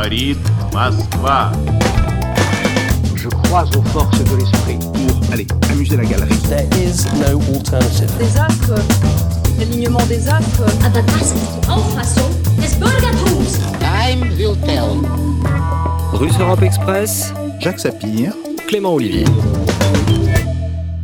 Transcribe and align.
Говорит 0.00 0.38
Моskva. 0.72 1.52
Je 3.14 3.28
crois 3.28 3.64
aux 3.76 3.82
forces 3.82 4.24
de 4.24 4.36
l'esprit 4.36 4.78
pour 4.78 5.32
aller 5.34 5.46
amuser 5.70 5.98
la 5.98 6.04
galerie. 6.06 6.34
There 6.48 6.66
is 6.82 7.04
no 7.20 7.38
alternative. 7.54 8.10
des 8.18 8.38
actes, 8.38 8.72
l'alignement 9.58 10.06
des 10.08 10.26
actes. 10.30 10.62
Aber 10.82 11.02
das 11.02 11.26
ist 11.26 11.34
die 11.34 11.68
Auffassung 11.68 12.30
des 12.58 12.74
Bürgertums. 12.76 13.60
Time 13.78 14.22
will 14.38 14.56
tell. 14.64 15.04
Russe 16.14 16.40
Europe 16.40 16.62
Express, 16.62 17.34
Jacques 17.60 17.80
Sapir, 17.80 18.32
Clément 18.68 18.94
Olivier. 18.94 19.26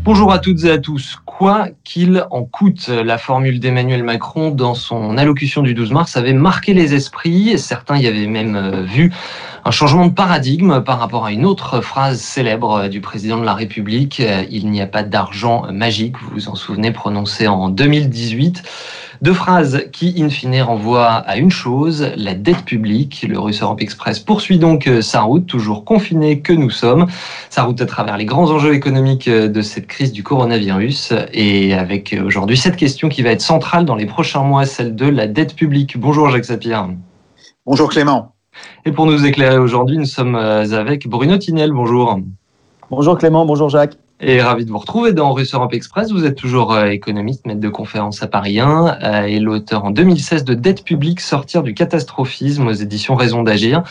Bonjour 0.02 0.32
à 0.32 0.38
toutes 0.38 0.64
et 0.64 0.70
à 0.70 0.78
tous. 0.78 1.20
Quoi 1.37 1.67
qu'il 1.83 2.25
en 2.31 2.45
coûte, 2.45 2.87
la 2.87 3.19
formule 3.19 3.59
d'Emmanuel 3.59 4.01
Macron 4.01 4.49
dans 4.49 4.73
son 4.73 5.19
allocution 5.19 5.61
du 5.61 5.75
12 5.75 5.91
mars 5.91 6.17
avait 6.17 6.33
marqué 6.33 6.73
les 6.73 6.95
esprits. 6.95 7.59
Certains 7.59 7.99
y 7.99 8.07
avaient 8.07 8.25
même 8.25 8.55
euh, 8.55 8.81
vu 8.81 9.13
un 9.63 9.69
changement 9.69 10.07
de 10.07 10.13
paradigme 10.13 10.81
par 10.81 10.97
rapport 10.97 11.25
à 11.25 11.31
une 11.31 11.45
autre 11.45 11.79
phrase 11.81 12.19
célèbre 12.21 12.87
du 12.87 13.01
président 13.01 13.37
de 13.37 13.45
la 13.45 13.53
République. 13.53 14.19
Euh, 14.19 14.45
Il 14.49 14.71
n'y 14.71 14.81
a 14.81 14.87
pas 14.87 15.03
d'argent 15.03 15.71
magique, 15.71 16.17
vous 16.17 16.31
vous 16.31 16.49
en 16.49 16.55
souvenez, 16.55 16.89
prononcée 16.89 17.47
en 17.47 17.69
2018. 17.69 18.63
Deux 19.21 19.33
phrases 19.33 19.85
qui, 19.91 20.21
in 20.21 20.29
fine, 20.29 20.61
renvoient 20.61 21.13
à 21.13 21.37
une 21.37 21.49
chose, 21.49 22.11
la 22.15 22.35
dette 22.35 22.63
publique. 22.63 23.25
Le 23.27 23.39
Russe 23.39 23.61
Europe 23.61 23.81
Express 23.81 24.19
poursuit 24.19 24.59
donc 24.59 24.87
euh, 24.87 25.01
sa 25.01 25.21
route, 25.21 25.47
toujours 25.47 25.85
confiné 25.85 26.41
que 26.41 26.53
nous 26.53 26.69
sommes. 26.69 27.07
Sa 27.49 27.63
route 27.63 27.81
à 27.81 27.85
travers 27.85 28.17
les 28.17 28.25
grands 28.25 28.51
enjeux 28.51 28.73
économiques 28.73 29.27
euh, 29.27 29.47
de 29.47 29.61
cette 29.61 29.87
crise 29.87 30.11
du 30.11 30.21
coronavirus. 30.21 31.13
Et 31.33 31.73
avec 31.73 32.13
euh, 32.13 32.23
aujourd'hui 32.23 32.57
cette 32.57 32.75
question 32.75 33.09
qui 33.09 33.23
va 33.23 33.31
être 33.31 33.41
centrale 33.41 33.85
dans 33.85 33.95
les 33.95 34.05
prochains 34.05 34.43
mois, 34.43 34.65
celle 34.65 34.95
de 34.95 35.07
la 35.07 35.25
dette 35.25 35.55
publique. 35.55 35.97
Bonjour 35.97 36.29
Jacques 36.29 36.45
Sapir. 36.45 36.87
Bonjour 37.65 37.89
Clément. 37.89 38.33
Et 38.85 38.91
pour 38.91 39.07
nous 39.07 39.25
éclairer 39.25 39.57
aujourd'hui, 39.57 39.97
nous 39.97 40.05
sommes 40.05 40.35
avec 40.35 41.07
Bruno 41.07 41.37
Tinel. 41.37 41.71
Bonjour. 41.71 42.19
Bonjour 42.89 43.17
Clément, 43.17 43.45
bonjour 43.45 43.69
Jacques. 43.69 43.97
Et 44.19 44.41
ravi 44.41 44.65
de 44.65 44.71
vous 44.71 44.79
retrouver 44.79 45.13
dans 45.13 45.31
Russe 45.31 45.53
Europe 45.53 45.75
Express. 45.75 46.11
Vous 46.11 46.25
êtes 46.25 46.35
toujours 46.35 46.73
euh, 46.73 46.87
économiste, 46.87 47.45
maître 47.45 47.59
de 47.59 47.69
conférence 47.69 48.23
à 48.23 48.27
Paris 48.27 48.59
1 48.59 48.97
euh, 49.03 49.21
et 49.25 49.39
l'auteur 49.39 49.85
en 49.85 49.91
2016 49.91 50.43
de 50.43 50.55
Dette 50.55 50.83
publique, 50.83 51.19
sortir 51.19 51.61
du 51.61 51.75
catastrophisme 51.75 52.65
aux 52.65 52.73
éditions 52.73 53.13
Raison 53.13 53.43
d'agir. 53.43 53.83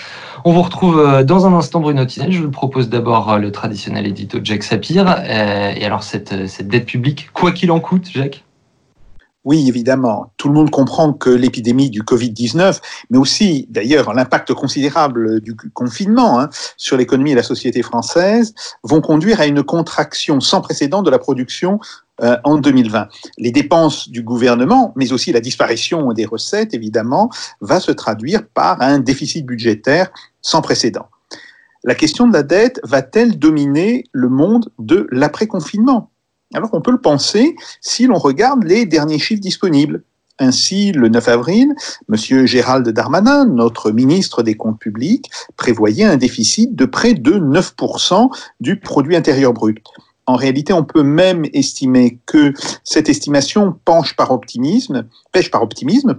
On 0.44 0.52
vous 0.52 0.62
retrouve 0.62 0.98
euh, 0.98 1.22
dans 1.22 1.46
un 1.46 1.52
instant 1.52 1.78
Bruno 1.78 2.04
Tinel. 2.04 2.32
Je 2.32 2.42
vous 2.42 2.50
propose 2.50 2.88
d'abord 2.88 3.34
euh, 3.34 3.38
le 3.38 3.52
traditionnel 3.52 4.04
édito 4.04 4.40
de 4.40 4.46
Jacques 4.46 4.64
Sapir. 4.64 5.06
Et 5.28 5.84
alors 5.84 6.02
cette, 6.02 6.48
cette 6.48 6.66
dette 6.66 6.86
publique, 6.86 7.30
quoi 7.32 7.52
qu'il 7.52 7.70
en 7.70 7.78
coûte, 7.78 8.08
Jacques? 8.12 8.45
Oui, 9.46 9.68
évidemment, 9.68 10.32
tout 10.38 10.48
le 10.48 10.54
monde 10.54 10.72
comprend 10.72 11.12
que 11.12 11.30
l'épidémie 11.30 11.88
du 11.88 12.02
Covid-19, 12.02 12.80
mais 13.10 13.16
aussi 13.16 13.68
d'ailleurs 13.70 14.12
l'impact 14.12 14.52
considérable 14.54 15.40
du 15.40 15.54
confinement 15.72 16.40
hein, 16.40 16.50
sur 16.76 16.96
l'économie 16.96 17.30
et 17.30 17.36
la 17.36 17.44
société 17.44 17.82
française, 17.82 18.54
vont 18.82 19.00
conduire 19.00 19.40
à 19.40 19.46
une 19.46 19.62
contraction 19.62 20.40
sans 20.40 20.60
précédent 20.60 21.00
de 21.00 21.12
la 21.12 21.20
production 21.20 21.78
euh, 22.24 22.36
en 22.42 22.56
2020. 22.56 23.06
Les 23.38 23.52
dépenses 23.52 24.08
du 24.08 24.24
gouvernement, 24.24 24.92
mais 24.96 25.12
aussi 25.12 25.30
la 25.30 25.40
disparition 25.40 26.12
des 26.12 26.24
recettes, 26.24 26.74
évidemment, 26.74 27.30
va 27.60 27.78
se 27.78 27.92
traduire 27.92 28.48
par 28.48 28.82
un 28.82 28.98
déficit 28.98 29.46
budgétaire 29.46 30.10
sans 30.42 30.60
précédent. 30.60 31.06
La 31.84 31.94
question 31.94 32.26
de 32.26 32.32
la 32.32 32.42
dette 32.42 32.80
va-t-elle 32.82 33.38
dominer 33.38 34.06
le 34.10 34.28
monde 34.28 34.72
de 34.80 35.06
l'après-confinement? 35.12 36.10
Alors 36.56 36.70
on 36.72 36.80
peut 36.80 36.90
le 36.90 37.00
penser 37.00 37.54
si 37.80 38.06
l'on 38.06 38.18
regarde 38.18 38.64
les 38.64 38.86
derniers 38.86 39.18
chiffres 39.18 39.42
disponibles. 39.42 40.02
Ainsi, 40.38 40.92
le 40.92 41.08
9 41.08 41.28
avril, 41.28 41.74
M. 42.10 42.46
Gérald 42.46 42.86
Darmanin, 42.88 43.46
notre 43.46 43.90
ministre 43.90 44.42
des 44.42 44.54
Comptes 44.54 44.78
publics, 44.78 45.30
prévoyait 45.56 46.04
un 46.04 46.16
déficit 46.16 46.74
de 46.74 46.84
près 46.84 47.14
de 47.14 47.32
9% 47.32 48.28
du 48.60 48.78
produit 48.78 49.16
intérieur 49.16 49.52
brut. 49.52 49.78
En 50.26 50.34
réalité, 50.34 50.72
on 50.72 50.84
peut 50.84 51.02
même 51.02 51.44
estimer 51.52 52.18
que 52.26 52.52
cette 52.84 53.08
estimation 53.08 53.74
penche 53.84 54.16
par 54.16 54.30
optimisme, 54.30 55.06
pêche 55.32 55.50
par 55.50 55.62
optimisme, 55.62 56.14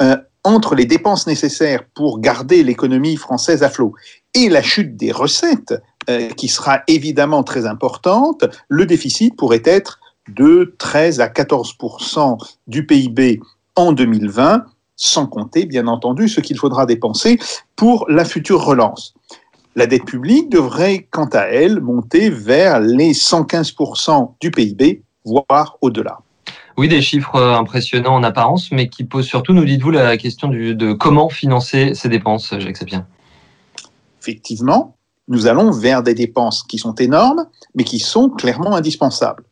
euh, 0.00 0.16
entre 0.44 0.74
les 0.74 0.84
dépenses 0.86 1.26
nécessaires 1.26 1.82
pour 1.94 2.20
garder 2.20 2.62
l'économie 2.62 3.16
française 3.16 3.62
à 3.62 3.68
flot 3.68 3.94
et 4.32 4.48
la 4.48 4.62
chute 4.62 4.96
des 4.96 5.12
recettes, 5.12 5.74
euh, 6.08 6.28
qui 6.30 6.48
sera 6.48 6.82
évidemment 6.88 7.42
très 7.42 7.66
importante, 7.66 8.44
le 8.68 8.86
déficit 8.86 9.36
pourrait 9.36 9.62
être 9.64 10.00
de 10.28 10.74
13 10.78 11.20
à 11.20 11.28
14% 11.28 12.38
du 12.66 12.86
PIB 12.86 13.40
en 13.76 13.92
2020, 13.92 14.64
sans 14.96 15.26
compter, 15.26 15.66
bien 15.66 15.86
entendu, 15.86 16.28
ce 16.28 16.40
qu'il 16.40 16.58
faudra 16.58 16.86
dépenser 16.86 17.38
pour 17.76 18.06
la 18.08 18.24
future 18.24 18.64
relance. 18.64 19.14
La 19.76 19.86
dette 19.86 20.06
publique 20.06 20.48
devrait, 20.48 21.06
quant 21.10 21.28
à 21.32 21.42
elle, 21.42 21.80
monter 21.80 22.30
vers 22.30 22.80
les 22.80 23.12
115% 23.12 24.32
du 24.40 24.50
PIB, 24.50 25.02
voire 25.24 25.76
au-delà. 25.82 26.20
Oui, 26.78 26.88
des 26.88 27.02
chiffres 27.02 27.36
euh, 27.36 27.54
impressionnants 27.54 28.14
en 28.14 28.22
apparence, 28.22 28.70
mais 28.70 28.88
qui 28.88 29.04
posent 29.04 29.26
surtout, 29.26 29.52
nous 29.52 29.64
dites-vous, 29.64 29.90
la 29.90 30.16
question 30.16 30.48
du, 30.48 30.74
de 30.74 30.92
comment 30.92 31.28
financer 31.28 31.94
ces 31.94 32.08
dépenses, 32.08 32.54
Jacques 32.58 32.76
Sapien? 32.76 33.06
Effectivement, 34.20 34.95
nous 35.28 35.46
allons 35.46 35.70
vers 35.70 36.02
des 36.02 36.14
dépenses 36.14 36.62
qui 36.62 36.78
sont 36.78 36.94
énormes, 36.94 37.46
mais 37.74 37.84
qui 37.84 37.98
sont 37.98 38.28
clairement 38.28 38.74
indispensables. 38.74 39.44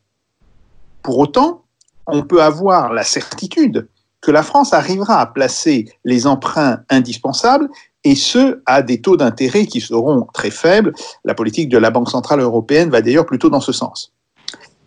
Pour 1.03 1.19
autant, 1.19 1.63
on 2.07 2.23
peut 2.23 2.41
avoir 2.41 2.93
la 2.93 3.03
certitude 3.03 3.87
que 4.21 4.31
la 4.31 4.43
France 4.43 4.73
arrivera 4.73 5.19
à 5.19 5.25
placer 5.27 5.85
les 6.03 6.25
emprunts 6.25 6.79
indispensables 6.89 7.69
et 8.03 8.15
ce, 8.15 8.61
à 8.65 8.81
des 8.81 9.01
taux 9.01 9.17
d'intérêt 9.17 9.65
qui 9.65 9.81
seront 9.81 10.27
très 10.33 10.49
faibles. 10.49 10.93
La 11.25 11.35
politique 11.35 11.69
de 11.69 11.77
la 11.77 11.91
Banque 11.91 12.09
Centrale 12.09 12.39
Européenne 12.39 12.89
va 12.89 13.01
d'ailleurs 13.01 13.25
plutôt 13.25 13.49
dans 13.49 13.61
ce 13.61 13.71
sens. 13.71 14.13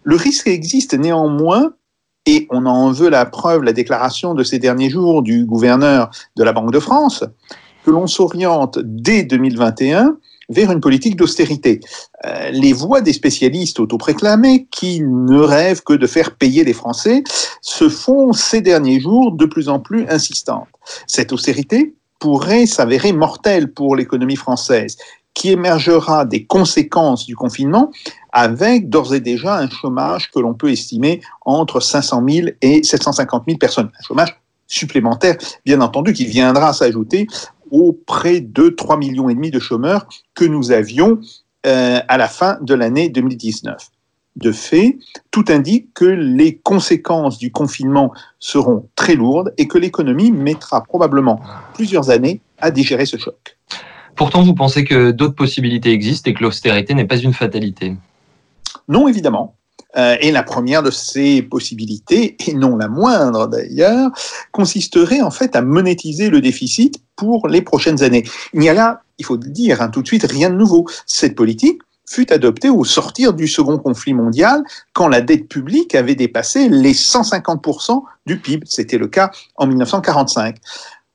Le 0.02 0.16
risque 0.16 0.48
existe 0.48 0.94
néanmoins, 0.94 1.72
et 2.26 2.46
on 2.50 2.66
en 2.66 2.90
veut 2.90 3.10
la 3.10 3.26
preuve, 3.26 3.62
la 3.62 3.72
déclaration 3.72 4.34
de 4.34 4.42
ces 4.42 4.58
derniers 4.58 4.90
jours 4.90 5.22
du 5.22 5.44
gouverneur 5.44 6.10
de 6.36 6.44
la 6.44 6.52
Banque 6.52 6.72
de 6.72 6.80
France, 6.80 7.24
que 7.84 7.90
l'on 7.90 8.06
s'oriente 8.06 8.78
dès 8.82 9.22
2021 9.22 10.16
vers 10.48 10.72
une 10.72 10.80
politique 10.80 11.16
d'austérité. 11.16 11.80
Euh, 12.26 12.50
les 12.50 12.72
voix 12.72 13.00
des 13.00 13.12
spécialistes 13.12 13.80
autoproclamés 13.80 14.66
qui 14.70 15.00
ne 15.00 15.38
rêvent 15.38 15.82
que 15.82 15.92
de 15.92 16.06
faire 16.06 16.36
payer 16.36 16.64
les 16.64 16.72
Français 16.72 17.22
se 17.60 17.88
font 17.88 18.32
ces 18.32 18.60
derniers 18.60 19.00
jours 19.00 19.32
de 19.32 19.46
plus 19.46 19.68
en 19.68 19.78
plus 19.78 20.06
insistantes. 20.08 20.68
Cette 21.06 21.32
austérité 21.32 21.94
pourrait 22.18 22.66
s'avérer 22.66 23.12
mortelle 23.12 23.72
pour 23.72 23.94
l'économie 23.94 24.36
française, 24.36 24.96
qui 25.34 25.52
émergera 25.52 26.24
des 26.24 26.44
conséquences 26.44 27.26
du 27.26 27.36
confinement 27.36 27.92
avec 28.32 28.88
d'ores 28.88 29.14
et 29.14 29.20
déjà 29.20 29.58
un 29.58 29.70
chômage 29.70 30.30
que 30.30 30.40
l'on 30.40 30.54
peut 30.54 30.70
estimer 30.70 31.20
entre 31.44 31.80
500 31.80 32.24
000 32.28 32.48
et 32.60 32.82
750 32.82 33.44
000 33.46 33.58
personnes. 33.58 33.90
Un 34.00 34.02
chômage 34.02 34.36
supplémentaire, 34.66 35.36
bien 35.64 35.80
entendu, 35.80 36.12
qui 36.12 36.26
viendra 36.26 36.72
s'ajouter 36.72 37.26
aux 37.70 37.92
près 37.92 38.40
de 38.40 38.68
3 38.68 38.96
millions 38.96 39.28
et 39.28 39.34
demi 39.34 39.50
de 39.50 39.58
chômeurs 39.58 40.06
que 40.34 40.44
nous 40.44 40.72
avions 40.72 41.20
euh, 41.66 42.00
à 42.06 42.16
la 42.16 42.28
fin 42.28 42.58
de 42.60 42.74
l'année 42.74 43.08
2019. 43.08 43.90
De 44.36 44.52
fait, 44.52 44.98
tout 45.32 45.44
indique 45.48 45.92
que 45.94 46.04
les 46.04 46.56
conséquences 46.58 47.38
du 47.38 47.50
confinement 47.50 48.12
seront 48.38 48.88
très 48.94 49.16
lourdes 49.16 49.52
et 49.58 49.66
que 49.66 49.78
l'économie 49.78 50.30
mettra 50.30 50.84
probablement 50.84 51.40
plusieurs 51.74 52.10
années 52.10 52.40
à 52.58 52.70
digérer 52.70 53.04
ce 53.04 53.16
choc. 53.16 53.58
Pourtant, 54.14 54.42
vous 54.42 54.54
pensez 54.54 54.84
que 54.84 55.10
d'autres 55.10 55.34
possibilités 55.34 55.90
existent 55.90 56.30
et 56.30 56.34
que 56.34 56.42
l'austérité 56.42 56.94
n'est 56.94 57.06
pas 57.06 57.18
une 57.18 57.32
fatalité? 57.32 57.96
Non, 58.88 59.08
évidemment. 59.08 59.57
Euh, 59.96 60.16
et 60.20 60.30
la 60.30 60.42
première 60.42 60.82
de 60.82 60.90
ces 60.90 61.40
possibilités, 61.40 62.36
et 62.46 62.54
non 62.54 62.76
la 62.76 62.88
moindre 62.88 63.46
d'ailleurs, 63.46 64.10
consisterait 64.52 65.22
en 65.22 65.30
fait 65.30 65.56
à 65.56 65.62
monétiser 65.62 66.28
le 66.28 66.40
déficit 66.40 67.02
pour 67.16 67.48
les 67.48 67.62
prochaines 67.62 68.02
années. 68.02 68.24
Il 68.52 68.60
n'y 68.60 68.68
a 68.68 68.74
là, 68.74 69.02
il 69.18 69.24
faut 69.24 69.36
le 69.36 69.48
dire 69.48 69.80
hein, 69.80 69.88
tout 69.88 70.02
de 70.02 70.06
suite, 70.06 70.26
rien 70.30 70.50
de 70.50 70.56
nouveau. 70.56 70.86
Cette 71.06 71.34
politique 71.34 71.80
fut 72.08 72.32
adoptée 72.32 72.70
au 72.70 72.84
sortir 72.84 73.34
du 73.34 73.48
second 73.48 73.78
conflit 73.78 74.14
mondial, 74.14 74.62
quand 74.92 75.08
la 75.08 75.20
dette 75.20 75.48
publique 75.48 75.94
avait 75.94 76.14
dépassé 76.14 76.68
les 76.68 76.94
150% 76.94 78.02
du 78.26 78.38
PIB. 78.38 78.66
C'était 78.68 78.98
le 78.98 79.08
cas 79.08 79.30
en 79.56 79.66
1945. 79.66 80.56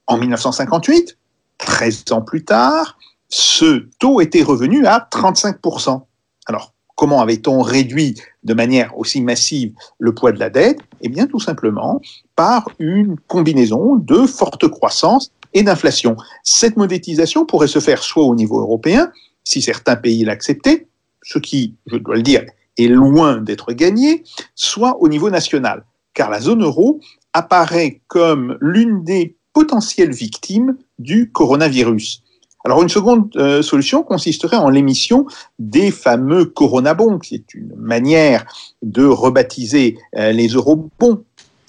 En 0.06 0.18
1958, 0.18 1.16
13 1.58 2.04
ans 2.10 2.22
plus 2.22 2.44
tard, 2.44 2.98
ce 3.28 3.88
taux 3.98 4.20
était 4.20 4.42
revenu 4.42 4.86
à 4.86 5.08
35%. 5.10 6.02
Alors, 6.46 6.73
comment 6.94 7.20
avait-on 7.20 7.62
réduit 7.62 8.14
de 8.44 8.54
manière 8.54 8.96
aussi 8.98 9.20
massive 9.20 9.72
le 9.98 10.14
poids 10.14 10.32
de 10.32 10.38
la 10.38 10.50
dette? 10.50 10.80
Eh 11.00 11.08
bien, 11.08 11.26
tout 11.26 11.40
simplement 11.40 12.00
par 12.36 12.68
une 12.78 13.16
combinaison 13.26 13.96
de 13.96 14.26
forte 14.26 14.68
croissance 14.68 15.30
et 15.52 15.62
d'inflation. 15.62 16.16
Cette 16.42 16.76
monétisation 16.76 17.46
pourrait 17.46 17.68
se 17.68 17.78
faire 17.78 18.02
soit 18.02 18.24
au 18.24 18.34
niveau 18.34 18.60
européen, 18.60 19.12
si 19.44 19.62
certains 19.62 19.96
pays 19.96 20.24
l'acceptaient, 20.24 20.86
ce 21.22 21.38
qui, 21.38 21.74
je 21.86 21.96
dois 21.96 22.16
le 22.16 22.22
dire, 22.22 22.44
est 22.76 22.88
loin 22.88 23.38
d'être 23.38 23.72
gagné, 23.72 24.24
soit 24.54 25.00
au 25.00 25.08
niveau 25.08 25.30
national, 25.30 25.84
car 26.12 26.28
la 26.28 26.40
zone 26.40 26.62
euro 26.62 27.00
apparaît 27.32 28.00
comme 28.08 28.58
l'une 28.60 29.04
des 29.04 29.36
potentielles 29.52 30.12
victimes 30.12 30.76
du 30.98 31.30
coronavirus. 31.30 32.23
Alors 32.66 32.82
une 32.82 32.88
seconde 32.88 33.30
euh, 33.36 33.60
solution 33.60 34.02
consisterait 34.02 34.56
en 34.56 34.70
l'émission 34.70 35.26
des 35.58 35.90
fameux 35.90 36.46
coronabons, 36.46 37.18
qui 37.18 37.34
est 37.34 37.52
une 37.52 37.74
manière 37.76 38.46
de 38.82 39.04
rebaptiser 39.04 39.98
euh, 40.16 40.32
les 40.32 40.48
eurobons, 40.48 41.22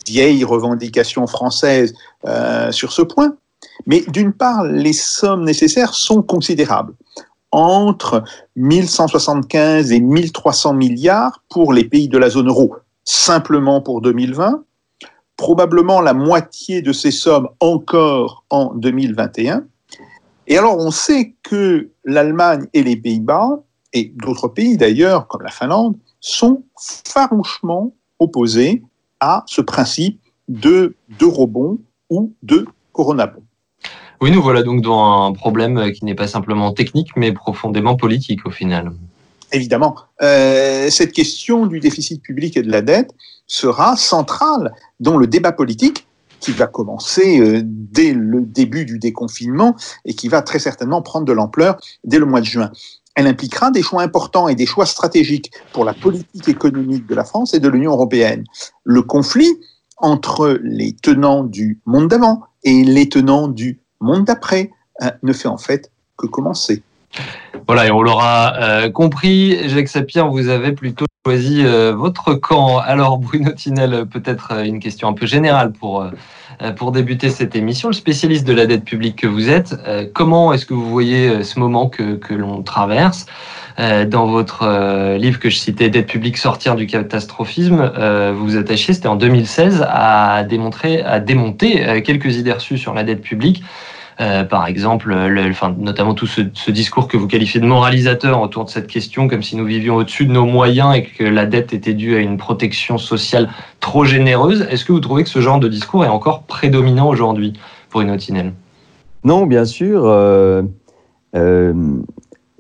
vieille 0.08 0.46
revendication 0.46 1.28
française 1.28 1.94
euh, 2.26 2.72
sur 2.72 2.94
ce 2.94 3.02
point. 3.02 3.36
Mais 3.88 4.04
d'une 4.08 4.32
part, 4.32 4.64
les 4.64 4.94
sommes 4.94 5.44
nécessaires 5.44 5.94
sont 5.94 6.22
considérables. 6.22 6.94
Entre 7.52 8.24
1175 8.56 9.92
et 9.92 10.00
1300 10.00 10.74
milliards 10.74 11.44
pour 11.50 11.74
les 11.74 11.84
pays 11.84 12.08
de 12.08 12.18
la 12.18 12.30
zone 12.30 12.48
euro, 12.48 12.76
simplement 13.04 13.82
pour 13.82 14.02
2020, 14.02 14.64
probablement 15.36 16.00
la 16.00 16.14
moitié 16.14 16.82
de 16.82 16.94
ces 16.94 17.12
sommes 17.12 17.50
encore 17.60 18.46
en 18.50 18.74
2021. 18.76 19.66
Et 20.48 20.58
alors 20.58 20.78
on 20.78 20.92
sait 20.92 21.36
que 21.44 21.90
l'Allemagne 22.04 22.68
et 22.74 22.84
les 22.84 22.96
Pays-Bas, 22.96 23.64
et 23.94 24.12
d'autres 24.16 24.48
pays 24.48 24.78
d'ailleurs, 24.78 25.28
comme 25.28 25.42
la 25.42 25.52
Finlande, 25.52 25.96
sont 26.20 26.64
farouchement 27.08 27.94
opposés 28.20 28.84
à 29.20 29.44
ce 29.48 29.62
principe 29.62 30.20
de 30.48 30.96
d'eurobond 31.20 31.80
ou 32.10 32.34
de 32.44 32.66
coronabond. 32.94 33.44
Oui, 34.22 34.32
nous 34.32 34.42
voilà 34.42 34.64
donc 34.64 34.82
dans 34.82 35.28
un 35.28 35.34
problème 35.34 35.92
qui 35.92 36.06
n'est 36.06 36.16
pas 36.16 36.28
simplement 36.28 36.72
technique, 36.72 37.10
mais 37.16 37.32
profondément 37.32 37.96
politique 37.96 38.46
au 38.46 38.52
final. 38.52 38.92
Évidemment, 39.52 39.96
euh, 40.22 40.90
cette 40.90 41.12
question 41.12 41.66
du 41.66 41.80
déficit 41.80 42.22
public 42.22 42.58
et 42.58 42.62
de 42.62 42.72
la 42.72 42.82
dette 42.82 43.14
sera 43.48 43.96
centrale 43.96 44.74
dans 45.00 45.18
le 45.18 45.28
débat 45.28 45.52
politique 45.52 46.08
qui 46.40 46.52
va 46.52 46.68
commencer 46.68 47.40
euh, 47.40 47.62
dès 47.64 48.14
le 48.14 48.25
début 48.56 48.86
du 48.86 49.00
déconfinement 49.00 49.76
et 50.06 50.14
qui 50.14 50.28
va 50.28 50.42
très 50.42 50.60
certainement 50.60 51.02
prendre 51.02 51.26
de 51.26 51.34
l'ampleur 51.34 51.78
dès 52.04 52.20
le 52.20 52.26
mois 52.26 52.42
de 52.42 52.46
juin. 52.46 52.72
Elle 53.16 53.28
impliquera 53.28 53.72
des 53.72 53.82
choix 53.82 54.02
importants 54.02 54.48
et 54.48 54.56
des 54.56 54.66
choix 54.66 54.86
stratégiques 54.86 55.52
pour 55.72 55.86
la 55.86 55.94
politique 55.94 56.48
économique 56.50 57.08
de 57.08 57.16
la 57.16 57.24
France 57.24 57.54
et 57.54 57.60
de 57.60 57.70
l'Union 57.70 57.92
européenne. 57.92 58.44
Le 58.84 59.02
conflit 59.02 59.58
entre 59.98 60.60
les 60.62 60.94
tenants 60.94 61.44
du 61.44 61.80
monde 61.86 62.10
d'avant 62.10 62.44
et 62.64 62.84
les 62.84 63.08
tenants 63.08 63.48
du 63.48 63.80
monde 64.02 64.26
d'après 64.26 64.72
euh, 65.02 65.12
ne 65.24 65.32
fait 65.32 65.48
en 65.48 65.58
fait 65.58 65.92
que 66.18 66.28
commencer. 66.28 66.84
Voilà, 67.68 67.88
et 67.88 67.92
on 67.92 68.04
l'aura 68.04 68.54
euh, 68.58 68.92
compris, 68.92 69.58
Jacques 69.70 69.88
Sapir, 69.88 70.28
vous 70.28 70.50
avez 70.50 70.72
plutôt 70.72 71.06
choisi 71.26 71.64
euh, 71.66 71.96
votre 71.96 72.36
camp. 72.36 72.78
Alors, 72.78 73.18
Bruno 73.18 73.52
Tinel, 73.54 74.06
peut-être 74.06 74.50
euh, 74.52 74.64
une 74.64 74.80
question 74.80 75.08
un 75.08 75.14
peu 75.14 75.26
générale 75.26 75.72
pour, 75.72 76.06
pour 76.76 76.92
débuter 76.92 77.30
cette 77.30 77.56
émission. 77.56 77.90
Le 77.90 77.96
spécialiste 77.96 78.46
de 78.46 78.54
la 78.54 78.68
dette 78.68 78.86
publique 78.86 79.16
que 79.16 79.28
vous 79.28 79.50
êtes, 79.50 79.76
comment 80.14 80.54
est-ce 80.54 80.68
que 80.68 80.76
vous 80.76 80.88
voyez 80.88 81.44
ce 81.44 81.60
moment 81.60 81.90
que, 81.90 82.16
que 82.16 82.36
l'on 82.36 82.62
traverse 82.62 83.26
Dans 83.78 84.28
votre 84.28 85.18
livre 85.18 85.40
que 85.40 85.50
je 85.50 85.58
citais, 85.58 85.90
Dette 85.90 86.08
publique, 86.08 86.38
sortir 86.38 86.76
du 86.76 86.88
catastrophisme, 86.88 87.92
vous 88.34 88.46
vous 88.46 88.58
attachiez, 88.58 88.94
c'était 88.94 89.08
en 89.08 89.18
2016, 89.18 89.86
à 89.90 90.44
démontrer, 90.44 91.02
à 91.02 91.20
démonter 91.20 92.02
quelques 92.04 92.38
idées 92.38 92.54
reçues 92.54 92.78
sur 92.78 92.94
la 92.94 93.04
dette 93.04 93.22
publique. 93.22 93.62
Euh, 94.22 94.44
par 94.46 94.68
exemple, 94.68 95.14
le, 95.14 95.50
enfin, 95.50 95.76
notamment 95.78 96.14
tout 96.14 96.28
ce, 96.28 96.42
discours 96.72 97.08
que 97.08 97.18
vous 97.18 97.28
qualifiez 97.28 97.60
de 97.60 97.66
moralisateur 97.66 98.42
autour 98.42 98.66
de 98.66 98.70
cette 98.70 98.88
question, 98.88 99.28
comme 99.28 99.44
si 99.44 99.58
nous 99.58 99.66
vivions 99.66 99.96
au-dessus 99.96 100.26
de 100.26 100.32
nos 100.32 100.46
moyens 100.46 100.96
et 100.96 101.04
que 101.04 101.24
la 101.24 101.46
dette 101.46 101.74
était 101.74 101.94
due 101.94 102.16
à 102.16 102.20
une 102.20 102.38
protection 102.38 102.98
sociale 102.98 103.50
trop 103.82 104.06
généreuse. 104.06 104.66
Est-ce 104.70 104.86
que 104.86 104.94
vous 104.94 105.02
trouvez 105.02 105.24
que 105.24 105.30
ce 105.30 105.42
genre 105.42 105.60
de 105.60 105.68
discours 105.68 106.06
est 106.06 106.10
encore 106.10 106.44
prédominant 106.44 107.10
aujourd'hui 107.10 107.54
pour 107.90 108.02
une 108.02 108.16
Tinel 108.18 108.54
Non, 109.24 109.46
bien 109.46 109.66
sûr. 109.66 110.04
Euh, 110.06 110.62
euh, 111.36 111.74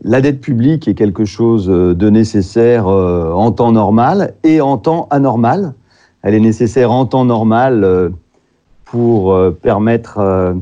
la 0.04 0.22
dette 0.22 0.40
publique 0.40 0.88
est 0.88 0.94
quelque 0.94 1.26
chose 1.26 1.68
de 1.68 2.10
nécessaire 2.12 2.88
euh, 2.88 3.32
en 3.32 3.52
temps 3.52 3.72
normal 3.72 4.36
et 4.44 4.62
en 4.62 4.78
temps 4.78 5.08
anormal. 5.10 5.74
Elle 6.22 6.36
est 6.36 6.40
nécessaire 6.40 6.92
en 6.92 7.08
temps 7.08 7.26
normal 7.26 7.84
euh, 7.84 8.10
pour 8.84 9.34
euh, 9.34 9.50
permettre 9.50 10.54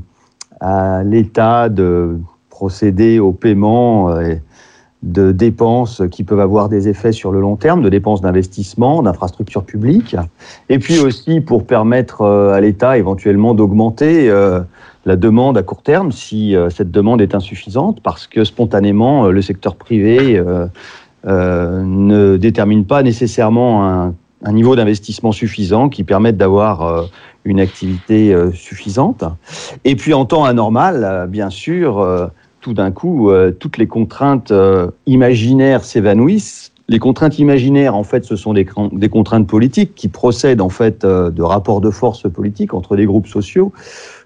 à 0.63 1.04
l'État 1.04 1.68
de 1.68 2.18
procéder 2.50 3.19
au 3.19 3.33
paiement 3.33 4.10
euh, 4.12 4.36
de 5.04 5.33
dépenses 5.33 6.01
qui 6.10 6.24
peuvent 6.24 6.39
avoir 6.39 6.69
des 6.69 6.88
effets 6.88 7.12
sur 7.12 7.33
le 7.33 7.42
long 7.42 7.57
terme, 7.57 7.81
de 7.81 7.89
dépenses 7.89 8.21
d'investissement, 8.21 9.04
d'infrastructures 9.04 9.65
publiques, 9.65 10.15
et 10.69 10.80
puis 10.80 11.00
aussi 11.00 11.42
pour 11.42 11.65
permettre 11.65 12.21
euh, 12.21 12.54
à 12.54 12.62
l'État 12.62 12.98
éventuellement 12.98 13.54
d'augmenter 13.54 14.30
euh, 14.30 14.62
la 15.06 15.18
demande 15.18 15.57
à 15.57 15.63
court 15.63 15.81
terme 15.81 16.13
si 16.13 16.56
cette 16.69 16.89
demande 16.89 17.19
est 17.19 17.36
insuffisante, 17.36 18.00
parce 18.01 18.25
que 18.25 18.45
spontanément, 18.45 19.27
le 19.27 19.42
secteur 19.42 19.75
privé 19.75 20.42
ne 21.25 22.38
détermine 22.38 22.86
pas 22.86 23.04
nécessairement 23.04 23.86
un, 23.86 24.13
un 24.45 24.51
niveau 24.54 24.77
d'investissement 24.77 25.33
suffisant 25.33 25.89
qui 25.89 26.06
permette 26.06 26.38
d'avoir 26.38 27.10
une 27.45 27.60
activité 27.60 28.34
euh, 28.34 28.51
suffisante. 28.51 29.24
Et 29.84 29.95
puis 29.95 30.13
en 30.13 30.25
temps 30.25 30.45
anormal, 30.45 31.04
euh, 31.04 31.28
bien 31.28 31.50
sûr, 31.50 32.00
euh, 32.00 32.28
tout 32.62 32.74
d'un 32.74 32.92
coup, 32.92 33.30
toutes 33.60 33.78
les 33.78 33.88
contraintes 33.88 34.54
imaginaires 35.06 35.84
s'évanouissent. 35.84 36.72
Les 36.88 36.98
contraintes 36.98 37.38
imaginaires, 37.38 37.94
en 37.94 38.06
fait, 38.06 38.24
ce 38.24 38.38
sont 38.38 38.54
des, 38.54 38.63
contraintes 38.63 39.48
politiques 39.48 39.95
qui 39.95 40.07
procèdent 40.07 40.62
en 40.62 40.69
fait 40.69 41.06
de 41.06 41.42
rapports 41.42 41.81
de 41.81 41.90
force 41.90 42.24
politiques 42.31 42.74
entre 42.74 42.95
des 42.95 43.06
groupes 43.06 43.28
sociaux 43.28 43.74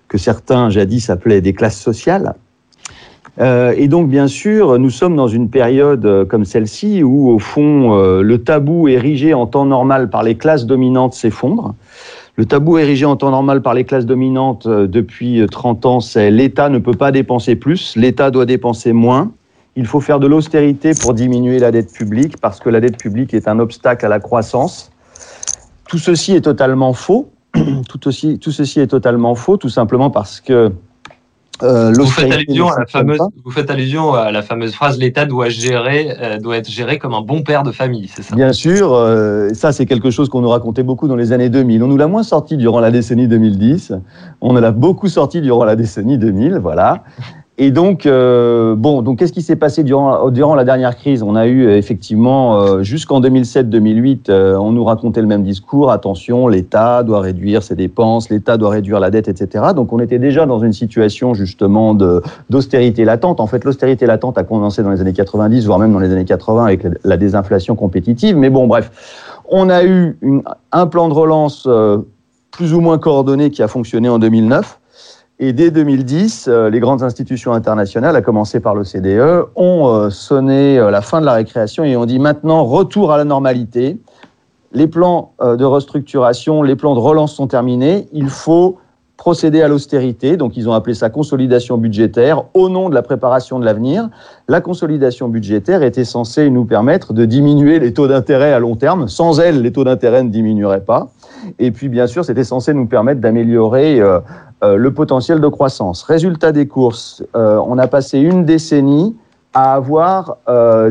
que 0.08 0.20
certains 0.20 0.70
jadis 0.70 1.10
appelaient 1.10 1.42
des 1.42 1.54
classes 1.54 1.82
sociales. 1.82 2.36
Et 3.42 3.88
donc, 3.88 4.08
bien 4.08 4.28
sûr, 4.28 4.78
nous 4.78 4.92
sommes 4.92 5.16
dans 5.16 5.28
une 5.28 5.50
période 5.50 6.28
comme 6.30 6.46
celle-ci 6.46 7.02
où, 7.02 7.32
au 7.32 7.40
fond, 7.40 8.22
le 8.22 8.38
tabou 8.38 8.88
érigé 8.88 9.34
en 9.34 9.48
temps 9.48 9.66
normal 9.66 10.12
par 10.12 10.22
les 10.22 10.36
classes 10.36 10.68
dominantes 10.68 11.16
s'effondre. 11.16 11.74
Le 12.40 12.46
tabou 12.46 12.78
érigé 12.78 13.04
en 13.06 13.16
temps 13.16 13.32
normal 13.32 13.64
par 13.64 13.74
les 13.74 13.84
classes 13.84 14.06
dominantes 14.06 14.68
euh, 14.68 14.86
depuis 14.86 15.44
30 15.50 15.86
ans, 15.88 16.00
c'est 16.00 16.30
l'État 16.30 16.70
ne 16.70 16.78
peut 16.78 16.94
pas 16.94 17.12
dépenser 17.12 17.56
plus, 17.56 17.96
l'État 17.96 18.30
doit 18.30 18.46
dépenser 18.46 18.94
moins. 18.94 19.32
Il 19.76 19.88
faut 19.88 20.02
faire 20.02 20.20
de 20.20 20.28
l'austérité 20.28 20.92
pour 21.02 21.16
diminuer 21.16 21.58
la 21.58 21.72
dette 21.72 21.92
publique 21.92 22.40
parce 22.40 22.60
que 22.60 22.70
la 22.70 22.80
dette 22.80 22.98
publique 22.98 23.34
est 23.34 23.48
un 23.48 23.58
obstacle 23.58 24.06
à 24.06 24.10
la 24.10 24.20
croissance. 24.20 24.92
Tout 25.90 25.98
ceci 25.98 26.36
est 26.36 26.42
totalement 26.42 26.94
faux. 26.94 27.32
Tout 27.90 28.12
ceci 28.12 28.80
est 28.80 28.88
totalement 28.88 29.34
faux, 29.34 29.58
tout 29.58 29.70
simplement 29.70 30.12
parce 30.12 30.40
que 30.40 30.72
euh, 31.64 31.92
vous, 31.94 32.06
faites 32.06 32.32
allusion 32.32 32.68
à 32.68 32.80
la 32.80 32.86
fameuse, 32.86 33.20
vous 33.44 33.52
faites 33.52 33.72
allusion 33.72 34.14
à 34.14 34.32
la 34.32 34.42
fameuse 34.42 34.74
phrase 34.74 35.00
l'État 35.00 35.26
doit 35.26 35.50
gérer, 35.50 36.16
euh, 36.22 36.38
doit 36.38 36.58
être 36.58 36.70
géré 36.70 37.00
comme 37.00 37.14
un 37.14 37.22
bon 37.22 37.42
père 37.42 37.64
de 37.64 37.72
famille, 37.72 38.10
c'est 38.14 38.22
ça? 38.22 38.36
Bien 38.36 38.54
sûr, 38.54 38.94
euh, 38.94 39.50
ça 39.54 39.72
c'est 39.72 39.86
quelque 39.86 40.12
chose 40.12 40.30
qu'on 40.30 40.42
nous 40.42 40.50
racontait 40.50 40.84
beaucoup 40.84 41.08
dans 41.08 41.16
les 41.16 41.32
années 41.32 41.50
2000. 41.50 41.84
On 41.84 41.88
nous 41.88 41.98
l'a 41.98 42.08
moins 42.08 42.24
sorti 42.24 42.58
durant 42.58 42.80
la 42.80 42.92
décennie 42.92 43.28
2010, 43.28 43.94
on 44.42 44.56
en 44.56 44.64
a 44.64 44.72
beaucoup 44.72 45.08
sorti 45.08 45.42
durant 45.42 45.66
la 45.66 45.76
décennie 45.76 46.18
2000, 46.18 46.60
voilà. 46.62 47.04
Et 47.60 47.72
donc, 47.72 48.06
euh, 48.06 48.76
bon, 48.76 49.02
donc 49.02 49.18
qu'est-ce 49.18 49.34
qui 49.34 49.42
s'est 49.42 49.56
passé 49.56 49.84
durant, 49.84 50.30
durant 50.30 50.54
la 50.54 50.64
dernière 50.64 50.96
crise? 50.96 51.24
On 51.24 51.36
a 51.36 51.48
eu 51.48 51.68
effectivement, 51.72 52.62
euh, 52.62 52.84
jusqu'en 52.84 53.20
2007-2008, 53.20 54.30
euh, 54.30 54.56
on 54.58 54.72
nous 54.72 54.84
racontait 54.84 55.22
le 55.22 55.28
même 55.28 55.42
discours, 55.42 55.90
attention, 55.90 56.48
l'État 56.48 57.02
doit 57.02 57.20
réduire 57.20 57.64
ses 57.64 57.76
dépenses, 57.76 58.30
l'État 58.30 58.58
doit 58.58 58.70
réduire 58.70 59.00
la 59.00 59.10
dette, 59.10 59.28
etc. 59.28 59.66
Donc 59.76 59.92
on 59.92 60.00
était 60.00 60.20
déjà 60.20 60.46
dans 60.46 60.60
une 60.60 60.74
situation 60.74 61.34
justement 61.34 61.96
d'austérité 61.96 63.06
latente. 63.06 63.40
En 63.40 63.48
fait, 63.48 63.64
l'austérité 63.64 64.06
latente 64.06 64.38
a 64.38 64.44
commencé 64.44 64.84
dans 64.84 64.92
les 64.92 65.02
années 65.02 65.14
90, 65.14 65.66
voire 65.66 65.80
même 65.80 65.94
dans 65.94 66.00
les 66.00 66.12
années 66.12 66.26
80 66.26 66.64
avec 66.64 66.86
la 67.04 67.18
désinflation 67.18 67.76
compétitive. 67.76 68.38
Mais 68.38 68.52
bon, 68.52 68.68
bref, 68.68 68.92
on 69.50 69.72
a 69.72 69.84
eu 69.84 70.16
une, 70.22 70.44
un 70.72 70.86
plan 70.86 71.10
de 71.10 71.14
relance 71.16 71.66
euh, 71.66 71.98
plus 72.52 72.76
ou 72.76 72.82
moins 72.82 73.00
coordonné 73.00 73.50
qui 73.50 73.64
a 73.64 73.68
fonctionné 73.68 74.10
en 74.10 74.20
2009 74.20 74.80
et 75.40 75.54
dès 75.54 75.70
2010, 75.70 76.48
euh, 76.48 76.70
les 76.72 76.80
grandes 76.80 77.04
institutions 77.04 77.54
internationales, 77.54 78.16
à 78.16 78.22
commencer 78.24 78.60
par 78.60 78.74
l'OCDE, 78.74 79.46
ont 79.56 79.88
euh, 79.88 80.10
sonné 80.10 80.80
euh, 80.80 80.90
la 80.90 81.02
fin 81.02 81.22
de 81.22 81.28
la 81.28 81.34
récréation 81.34 81.84
et 81.84 81.96
ont 81.96 82.08
dit 82.08 82.18
maintenant 82.18 82.64
retour 82.64 83.12
à 83.12 83.18
la 83.18 83.24
normalité. 83.24 84.00
Les 84.74 84.88
plans 84.88 85.34
de 85.42 85.64
restructuration, 85.64 86.62
les 86.62 86.76
plans 86.76 86.94
de 86.94 87.00
relance 87.00 87.34
sont 87.34 87.48
terminés. 87.48 88.10
Il 88.12 88.30
faut 88.30 88.78
procéder 89.16 89.62
à 89.62 89.70
l'austérité. 89.70 90.36
Donc, 90.36 90.58
ils 90.58 90.68
ont 90.68 90.74
appelé 90.74 90.94
ça 90.94 91.10
consolidation 91.10 91.78
budgétaire 91.78 92.44
au 92.54 92.68
nom 92.68 92.90
de 92.90 92.94
la 92.94 93.02
préparation 93.02 93.60
de 93.60 93.66
l'avenir. 93.66 94.10
La 94.50 94.60
consolidation 94.60 95.30
budgétaire 95.30 95.84
était 95.84 96.04
censée 96.04 96.50
nous 96.50 96.66
permettre 96.66 97.14
de 97.14 97.24
diminuer 97.24 97.80
les 97.80 97.94
taux 97.94 98.08
d'intérêt 98.08 98.52
à 98.52 98.60
long 98.60 98.76
terme. 98.76 99.08
Sans 99.08 99.40
elle, 99.40 99.62
les 99.62 99.72
taux 99.72 99.86
d'intérêt 99.86 100.22
ne 100.22 100.30
diminueraient 100.30 100.84
pas. 100.84 101.10
Et 101.60 101.72
puis, 101.72 101.90
bien 101.90 102.08
sûr, 102.08 102.26
c'était 102.26 102.44
censé 102.44 102.74
nous 102.74 102.86
permettre 102.86 103.22
d'améliorer 103.22 104.00
euh, 104.00 104.20
euh, 104.64 104.76
le 104.76 104.94
potentiel 104.94 105.40
de 105.40 105.48
croissance. 105.48 106.04
Résultat 106.04 106.52
des 106.52 106.68
courses, 106.68 107.24
euh, 107.36 107.62
on 107.66 107.78
a 107.78 107.88
passé 107.88 108.20
une 108.20 108.46
décennie 108.46 109.16
à 109.54 109.74
avoir 109.74 110.38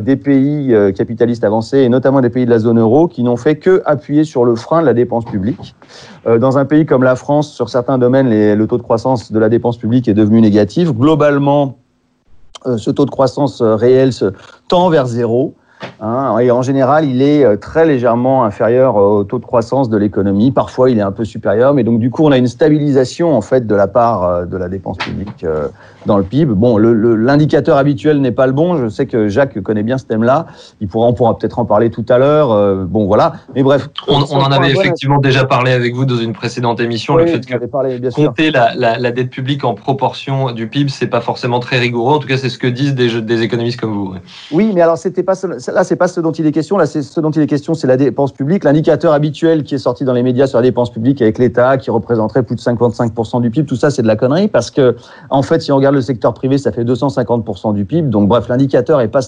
des 0.00 0.16
pays 0.16 0.74
capitalistes 0.96 1.44
avancés, 1.44 1.80
et 1.80 1.88
notamment 1.88 2.20
des 2.20 2.30
pays 2.30 2.46
de 2.46 2.50
la 2.50 2.58
zone 2.58 2.80
euro, 2.80 3.06
qui 3.06 3.22
n'ont 3.22 3.36
fait 3.36 3.58
que 3.58 3.80
appuyer 3.84 4.24
sur 4.24 4.44
le 4.44 4.56
frein 4.56 4.80
de 4.80 4.86
la 4.86 4.94
dépense 4.94 5.24
publique. 5.24 5.76
Dans 6.24 6.58
un 6.58 6.64
pays 6.64 6.84
comme 6.84 7.04
la 7.04 7.14
France, 7.14 7.52
sur 7.52 7.68
certains 7.68 7.96
domaines, 7.96 8.28
le 8.28 8.66
taux 8.66 8.78
de 8.78 8.82
croissance 8.82 9.30
de 9.30 9.38
la 9.38 9.48
dépense 9.48 9.76
publique 9.76 10.08
est 10.08 10.14
devenu 10.14 10.40
négatif. 10.40 10.92
Globalement, 10.92 11.76
ce 12.76 12.90
taux 12.90 13.04
de 13.04 13.10
croissance 13.10 13.62
réel 13.62 14.10
tend 14.66 14.88
vers 14.88 15.06
zéro. 15.06 15.54
Hein, 16.00 16.38
et 16.38 16.50
en 16.50 16.60
général, 16.60 17.06
il 17.06 17.22
est 17.22 17.44
euh, 17.44 17.56
très 17.56 17.86
légèrement 17.86 18.44
inférieur 18.44 18.96
au 18.96 19.24
taux 19.24 19.38
de 19.38 19.46
croissance 19.46 19.88
de 19.88 19.96
l'économie. 19.96 20.50
Parfois, 20.50 20.90
il 20.90 20.98
est 20.98 21.02
un 21.02 21.12
peu 21.12 21.24
supérieur, 21.24 21.72
mais 21.72 21.84
donc 21.84 22.00
du 22.00 22.10
coup, 22.10 22.22
on 22.24 22.32
a 22.32 22.38
une 22.38 22.48
stabilisation 22.48 23.34
en 23.34 23.40
fait 23.40 23.66
de 23.66 23.74
la 23.74 23.86
part 23.86 24.24
euh, 24.24 24.44
de 24.44 24.56
la 24.58 24.68
dépense 24.68 24.98
publique 24.98 25.44
euh, 25.44 25.68
dans 26.06 26.16
le 26.18 26.24
PIB. 26.24 26.54
Bon, 26.54 26.78
le- 26.78 26.92
le- 26.94 27.16
l'indicateur 27.16 27.76
habituel 27.76 28.20
n'est 28.20 28.30
pas 28.32 28.46
le 28.46 28.52
bon. 28.52 28.76
Je 28.76 28.88
sais 28.88 29.06
que 29.06 29.28
Jacques 29.28 29.60
connaît 29.62 29.82
bien 29.82 29.98
ce 29.98 30.04
thème-là. 30.04 30.46
Il 30.80 30.88
pourra, 30.88 31.06
on 31.08 31.12
pourra 31.12 31.36
peut-être 31.36 31.58
en 31.58 31.64
parler 31.64 31.90
tout 31.90 32.04
à 32.08 32.18
l'heure. 32.18 32.52
Euh, 32.52 32.84
bon, 32.86 33.06
voilà. 33.06 33.34
Mais 33.54 33.62
bref, 33.62 33.88
On, 34.08 34.22
on 34.30 34.36
en 34.40 34.52
avait 34.52 34.70
effectivement 34.70 35.18
déjà 35.18 35.44
parlé 35.44 35.72
avec 35.72 35.94
vous 35.94 36.04
dans 36.04 36.16
une 36.16 36.32
précédente 36.32 36.80
émission, 36.80 37.16
le 37.16 37.26
fait 37.26 37.44
que 37.44 37.66
parlé, 37.66 37.98
bien 37.98 38.10
sûr. 38.10 38.26
compter 38.28 38.50
la, 38.50 38.74
la- 38.74 38.98
la 38.98 39.10
dette 39.10 39.30
publique 39.30 39.64
en 39.64 39.74
proportion 39.74 40.52
du 40.52 40.68
PIB, 40.68 40.90
c'est 40.90 41.06
pas 41.08 41.20
forcément 41.20 41.58
très 41.60 41.78
rigoureux. 41.78 42.14
En 42.14 42.18
tout 42.18 42.28
cas, 42.28 42.36
c'est 42.36 42.48
ce 42.48 42.58
que 42.58 42.66
disent 42.66 42.94
des, 42.94 43.20
des 43.20 43.42
économistes 43.42 43.80
comme 43.80 43.92
vous. 43.92 44.12
ouais. 44.12 44.18
Oui, 44.52 44.70
mais 44.74 44.80
alors 44.82 44.98
c'était 44.98 45.22
pas 45.22 45.34
ce- 45.34 45.46
là, 45.72 45.84
c'est 45.84 45.96
pas 45.96 46.08
ce 46.08 46.20
dont 46.20 46.32
il 46.32 46.46
est 46.46 46.52
question. 46.52 46.76
Là, 46.78 46.86
c'est 46.86 47.02
ce 47.02 47.20
dont 47.20 47.30
il 47.30 47.42
est 47.42 47.46
question, 47.46 47.74
c'est 47.74 47.86
la 47.86 47.96
dépense 47.96 48.32
publique. 48.32 48.64
L'indicateur 48.64 49.12
habituel 49.12 49.64
qui 49.64 49.74
est 49.74 49.78
sorti 49.78 50.04
dans 50.04 50.12
les 50.12 50.22
médias 50.22 50.46
sur 50.46 50.58
la 50.58 50.62
dépense 50.62 50.90
publique 50.90 51.20
avec 51.22 51.38
l'État, 51.38 51.76
qui 51.78 51.90
représenterait 51.90 52.42
plus 52.42 52.54
de 52.56 52.60
55% 52.60 53.40
du 53.40 53.50
PIB, 53.50 53.66
tout 53.66 53.76
ça, 53.76 53.90
c'est 53.90 54.02
de 54.02 54.06
la 54.06 54.16
connerie 54.16 54.48
parce 54.48 54.70
que, 54.70 54.96
en 55.30 55.42
fait, 55.42 55.60
si 55.62 55.72
on 55.72 55.76
regarde 55.76 55.95
le 55.96 56.02
secteur 56.02 56.34
privé, 56.34 56.58
ça 56.58 56.72
fait 56.72 56.84
250% 56.84 57.74
du 57.74 57.84
PIB. 57.84 58.08
Donc, 58.08 58.28
bref, 58.28 58.48
l'indicateur 58.48 59.00
est 59.00 59.08
pas, 59.08 59.20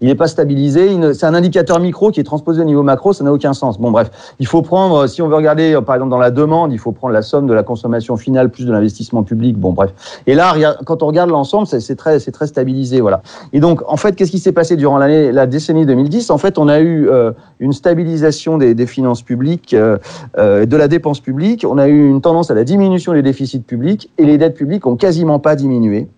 il 0.00 0.16
pas 0.16 0.28
stabilisé. 0.28 1.14
C'est 1.14 1.26
un 1.26 1.34
indicateur 1.34 1.80
micro 1.80 2.10
qui 2.10 2.20
est 2.20 2.24
transposé 2.24 2.60
au 2.60 2.64
niveau 2.64 2.82
macro, 2.82 3.12
ça 3.12 3.24
n'a 3.24 3.32
aucun 3.32 3.52
sens. 3.52 3.78
Bon, 3.78 3.90
bref, 3.90 4.10
il 4.38 4.46
faut 4.46 4.62
prendre, 4.62 5.06
si 5.06 5.22
on 5.22 5.28
veut 5.28 5.36
regarder, 5.36 5.74
euh, 5.74 5.80
par 5.80 5.94
exemple, 5.94 6.10
dans 6.10 6.18
la 6.18 6.30
demande, 6.30 6.72
il 6.72 6.78
faut 6.78 6.92
prendre 6.92 7.14
la 7.14 7.22
somme 7.22 7.46
de 7.46 7.54
la 7.54 7.62
consommation 7.62 8.16
finale 8.16 8.50
plus 8.50 8.66
de 8.66 8.72
l'investissement 8.72 9.22
public. 9.22 9.58
Bon, 9.58 9.72
bref. 9.72 10.20
Et 10.26 10.34
là, 10.34 10.54
quand 10.84 11.02
on 11.02 11.06
regarde 11.06 11.30
l'ensemble, 11.30 11.66
c'est 11.66 11.96
très, 11.96 12.18
très 12.18 12.46
stabilisé, 12.46 13.00
voilà. 13.00 13.22
Et 13.52 13.60
donc, 13.60 13.82
en 13.86 13.96
fait, 13.96 14.14
qu'est-ce 14.14 14.30
qui 14.30 14.38
s'est 14.38 14.52
passé 14.52 14.76
durant 14.76 14.98
la 14.98 15.46
décennie 15.46 15.86
2010 15.86 16.30
En 16.30 16.38
fait, 16.38 16.58
on 16.58 16.68
a 16.68 16.80
eu 16.80 17.08
euh, 17.08 17.32
une 17.60 17.72
stabilisation 17.72 18.58
des, 18.58 18.86
finances 18.86 19.22
publiques, 19.22 19.74
euh, 19.74 19.98
de 20.36 20.76
la 20.76 20.88
dépense 20.88 21.20
publique. 21.20 21.64
On 21.68 21.78
a 21.78 21.88
eu 21.88 22.08
une 22.08 22.20
tendance 22.20 22.50
à 22.50 22.54
la 22.54 22.64
diminution 22.64 23.12
des 23.12 23.22
déficits 23.22 23.60
publics 23.60 24.10
et 24.18 24.24
les 24.24 24.38
dettes 24.38 24.54
publiques 24.54 24.86
ont 24.86 24.96
quasiment 24.96 25.38
pas 25.38 25.56
diminué. 25.56 26.08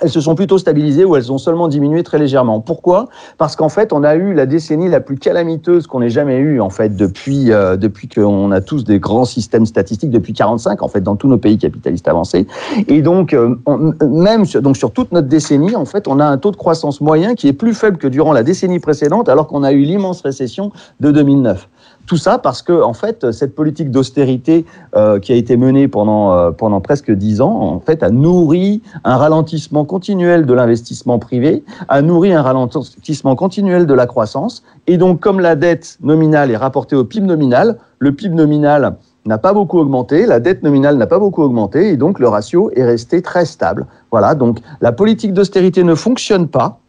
Elles 0.00 0.10
se 0.10 0.20
sont 0.20 0.34
plutôt 0.34 0.58
stabilisées 0.58 1.04
ou 1.04 1.16
elles 1.16 1.30
ont 1.30 1.38
seulement 1.38 1.68
diminué 1.68 2.02
très 2.02 2.18
légèrement. 2.18 2.60
Pourquoi? 2.60 3.08
Parce 3.36 3.56
qu'en 3.56 3.68
fait, 3.68 3.92
on 3.92 4.02
a 4.02 4.14
eu 4.14 4.32
la 4.32 4.46
décennie 4.46 4.88
la 4.88 5.00
plus 5.00 5.16
calamiteuse 5.16 5.86
qu'on 5.86 6.00
ait 6.00 6.08
jamais 6.08 6.38
eue 6.38 6.60
en 6.60 6.70
fait 6.70 6.96
depuis 6.96 7.52
euh, 7.52 7.76
depuis 7.76 8.08
qu'on 8.08 8.50
a 8.50 8.60
tous 8.62 8.84
des 8.84 8.98
grands 8.98 9.26
systèmes 9.26 9.66
statistiques 9.66 10.10
depuis 10.10 10.32
45 10.32 10.82
en 10.82 10.88
fait 10.88 11.02
dans 11.02 11.14
tous 11.14 11.28
nos 11.28 11.36
pays 11.36 11.58
capitalistes 11.58 12.08
avancés. 12.08 12.46
Et 12.88 13.02
donc 13.02 13.34
euh, 13.34 13.54
même 14.02 14.46
sur, 14.46 14.62
donc 14.62 14.76
sur 14.76 14.92
toute 14.92 15.12
notre 15.12 15.28
décennie 15.28 15.76
en 15.76 15.84
fait, 15.84 16.08
on 16.08 16.18
a 16.20 16.24
un 16.24 16.38
taux 16.38 16.50
de 16.50 16.56
croissance 16.56 17.00
moyen 17.00 17.34
qui 17.34 17.46
est 17.46 17.52
plus 17.52 17.74
faible 17.74 17.98
que 17.98 18.08
durant 18.08 18.32
la 18.32 18.42
décennie 18.42 18.80
précédente, 18.80 19.28
alors 19.28 19.46
qu'on 19.46 19.62
a 19.62 19.72
eu 19.72 19.82
l'immense 19.82 20.22
récession 20.22 20.72
de 21.00 21.10
2009. 21.10 21.68
Tout 22.06 22.16
ça 22.16 22.38
parce 22.38 22.62
que, 22.62 22.82
en 22.82 22.94
fait, 22.94 23.30
cette 23.30 23.54
politique 23.54 23.90
d'austérité 23.90 24.66
euh, 24.96 25.20
qui 25.20 25.32
a 25.32 25.36
été 25.36 25.56
menée 25.56 25.86
pendant, 25.86 26.32
euh, 26.32 26.50
pendant 26.50 26.80
presque 26.80 27.12
dix 27.12 27.40
ans, 27.40 27.60
en 27.60 27.80
fait, 27.80 28.02
a 28.02 28.10
nourri 28.10 28.82
un 29.04 29.16
ralentissement 29.16 29.84
continuel 29.84 30.44
de 30.44 30.52
l'investissement 30.52 31.18
privé, 31.18 31.64
a 31.88 32.02
nourri 32.02 32.32
un 32.32 32.42
ralentissement 32.42 33.36
continuel 33.36 33.86
de 33.86 33.94
la 33.94 34.06
croissance. 34.06 34.64
Et 34.88 34.96
donc, 34.96 35.20
comme 35.20 35.38
la 35.38 35.54
dette 35.54 35.98
nominale 36.02 36.50
est 36.50 36.56
rapportée 36.56 36.96
au 36.96 37.04
PIB 37.04 37.26
nominal, 37.26 37.78
le 37.98 38.12
PIB 38.12 38.34
nominal 38.34 38.96
n'a 39.24 39.38
pas 39.38 39.52
beaucoup 39.52 39.78
augmenté, 39.78 40.26
la 40.26 40.40
dette 40.40 40.64
nominale 40.64 40.96
n'a 40.96 41.06
pas 41.06 41.20
beaucoup 41.20 41.42
augmenté, 41.42 41.90
et 41.90 41.96
donc 41.96 42.18
le 42.18 42.26
ratio 42.26 42.70
est 42.74 42.84
resté 42.84 43.22
très 43.22 43.44
stable. 43.44 43.86
Voilà, 44.10 44.34
donc 44.34 44.58
la 44.80 44.90
politique 44.90 45.32
d'austérité 45.32 45.84
ne 45.84 45.94
fonctionne 45.94 46.48
pas. 46.48 46.80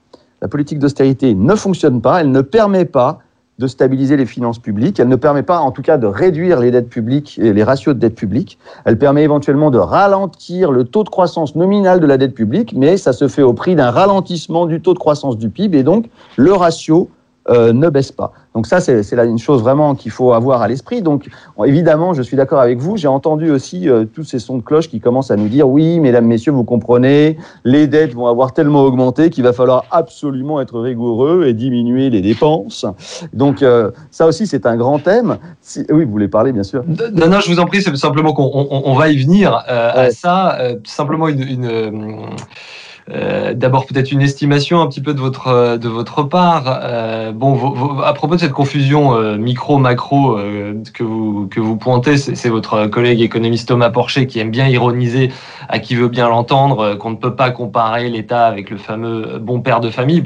La 0.41 0.47
politique 0.47 0.79
d'austérité 0.79 1.35
ne 1.35 1.55
fonctionne 1.55 2.01
pas, 2.01 2.21
elle 2.21 2.31
ne 2.31 2.41
permet 2.41 2.85
pas 2.85 3.19
de 3.59 3.67
stabiliser 3.67 4.17
les 4.17 4.25
finances 4.25 4.59
publiques. 4.59 4.99
Elle 4.99 5.07
ne 5.07 5.15
permet 5.15 5.43
pas, 5.43 5.59
en 5.59 5.71
tout 5.71 5.81
cas, 5.81 5.97
de 5.97 6.07
réduire 6.07 6.59
les 6.59 6.71
dettes 6.71 6.89
publiques 6.89 7.39
et 7.41 7.53
les 7.53 7.63
ratios 7.63 7.93
de 7.95 7.99
dette 7.99 8.15
publique. 8.15 8.57
Elle 8.85 8.97
permet 8.97 9.23
éventuellement 9.23 9.69
de 9.69 9.77
ralentir 9.77 10.71
le 10.71 10.83
taux 10.85 11.03
de 11.03 11.09
croissance 11.09 11.55
nominal 11.55 11.99
de 11.99 12.05
la 12.05 12.17
dette 12.17 12.33
publique, 12.33 12.73
mais 12.75 12.97
ça 12.97 13.13
se 13.13 13.27
fait 13.27 13.43
au 13.43 13.53
prix 13.53 13.75
d'un 13.75 13.91
ralentissement 13.91 14.65
du 14.65 14.81
taux 14.81 14.93
de 14.93 14.99
croissance 14.99 15.37
du 15.37 15.49
PIB 15.49 15.79
et 15.79 15.83
donc 15.83 16.09
le 16.35 16.53
ratio 16.53 17.09
euh, 17.49 17.73
ne 17.73 17.89
baisse 17.89 18.11
pas. 18.11 18.33
Donc 18.55 18.67
ça, 18.67 18.79
c'est 18.79 19.01
une 19.13 19.39
chose 19.39 19.61
vraiment 19.61 19.95
qu'il 19.95 20.11
faut 20.11 20.31
avoir 20.33 20.61
à 20.61 20.67
l'esprit. 20.67 21.01
Donc 21.01 21.27
évidemment, 21.65 22.13
je 22.13 22.21
suis 22.21 22.37
d'accord 22.37 22.59
avec 22.59 22.77
vous. 22.79 22.97
J'ai 22.97 23.07
entendu 23.07 23.49
aussi 23.49 23.89
euh, 23.89 24.05
tous 24.05 24.23
ces 24.23 24.37
sons 24.39 24.57
de 24.57 24.61
cloche 24.63 24.89
qui 24.89 24.99
commencent 24.99 25.31
à 25.31 25.35
nous 25.35 25.47
dire 25.47 25.67
oui, 25.67 25.99
mesdames, 25.99 26.25
messieurs, 26.25 26.51
vous 26.51 26.63
comprenez, 26.63 27.37
les 27.63 27.87
dettes 27.87 28.13
vont 28.13 28.27
avoir 28.27 28.53
tellement 28.53 28.83
augmenté 28.83 29.31
qu'il 29.31 29.43
va 29.43 29.53
falloir 29.53 29.85
absolument 29.91 30.61
être 30.61 30.79
rigoureux 30.79 31.45
et 31.47 31.53
diminuer 31.53 32.09
les 32.11 32.21
dépenses. 32.21 32.85
Donc 33.33 33.63
euh, 33.63 33.89
ça 34.11 34.27
aussi, 34.27 34.45
c'est 34.45 34.65
un 34.67 34.75
grand 34.77 34.99
thème. 34.99 35.37
Si- 35.61 35.85
oui, 35.89 36.05
vous 36.05 36.11
voulez 36.11 36.27
parler, 36.27 36.51
bien 36.51 36.63
sûr. 36.63 36.83
Non, 36.87 37.27
non, 37.27 37.39
je 37.39 37.51
vous 37.51 37.59
en 37.59 37.65
prie, 37.65 37.81
c'est 37.81 37.95
simplement 37.95 38.33
qu'on 38.33 38.51
on, 38.53 38.83
on 38.85 38.93
va 38.95 39.09
y 39.09 39.17
venir 39.17 39.63
euh, 39.67 40.07
à 40.07 40.11
ça. 40.11 40.59
simplement 40.85 41.27
une, 41.27 41.41
une, 41.41 42.11
euh, 43.11 43.53
d'abord 43.53 43.85
peut-être 43.85 44.11
une 44.11 44.21
estimation 44.21 44.81
un 44.81 44.87
petit 44.87 45.01
peu 45.01 45.13
de 45.13 45.19
votre 45.19 45.47
euh, 45.47 45.77
de 45.77 45.89
votre 45.89 46.23
part. 46.23 46.79
Euh, 46.83 47.31
bon, 47.31 47.99
à 48.01 48.13
propos 48.13 48.35
de 48.35 48.39
cette 48.39 48.53
confusion 48.53 49.37
micro-macro 49.37 50.37
que 50.93 51.03
vous 51.03 51.47
que 51.47 51.59
vous 51.59 51.75
pointez, 51.75 52.17
c'est 52.17 52.49
votre 52.49 52.87
collègue 52.87 53.21
économiste 53.21 53.67
Thomas 53.67 53.89
Porcher 53.89 54.27
qui 54.27 54.39
aime 54.39 54.51
bien 54.51 54.67
ironiser 54.67 55.31
à 55.69 55.79
qui 55.79 55.95
veut 55.95 56.07
bien 56.07 56.29
l'entendre 56.29 56.95
qu'on 56.95 57.11
ne 57.11 57.15
peut 57.15 57.35
pas 57.35 57.51
comparer 57.51 58.09
l'État 58.09 58.45
avec 58.45 58.69
le 58.69 58.77
fameux 58.77 59.39
bon 59.39 59.61
père 59.61 59.79
de 59.79 59.89
famille. 59.89 60.23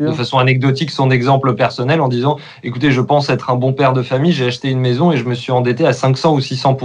De 0.00 0.10
façon 0.12 0.38
anecdotique 0.38 0.90
son 0.90 1.10
exemple 1.10 1.54
personnel 1.54 2.00
en 2.00 2.08
disant 2.08 2.36
écoutez, 2.62 2.90
je 2.90 3.00
pense 3.00 3.30
être 3.30 3.50
un 3.50 3.56
bon 3.56 3.72
père 3.72 3.92
de 3.92 4.02
famille, 4.02 4.32
j'ai 4.32 4.46
acheté 4.46 4.68
une 4.70 4.80
maison 4.80 5.12
et 5.12 5.16
je 5.16 5.24
me 5.24 5.34
suis 5.34 5.52
endetté 5.52 5.86
à 5.86 5.92
500 5.92 6.34
ou 6.34 6.40
600 6.40 6.76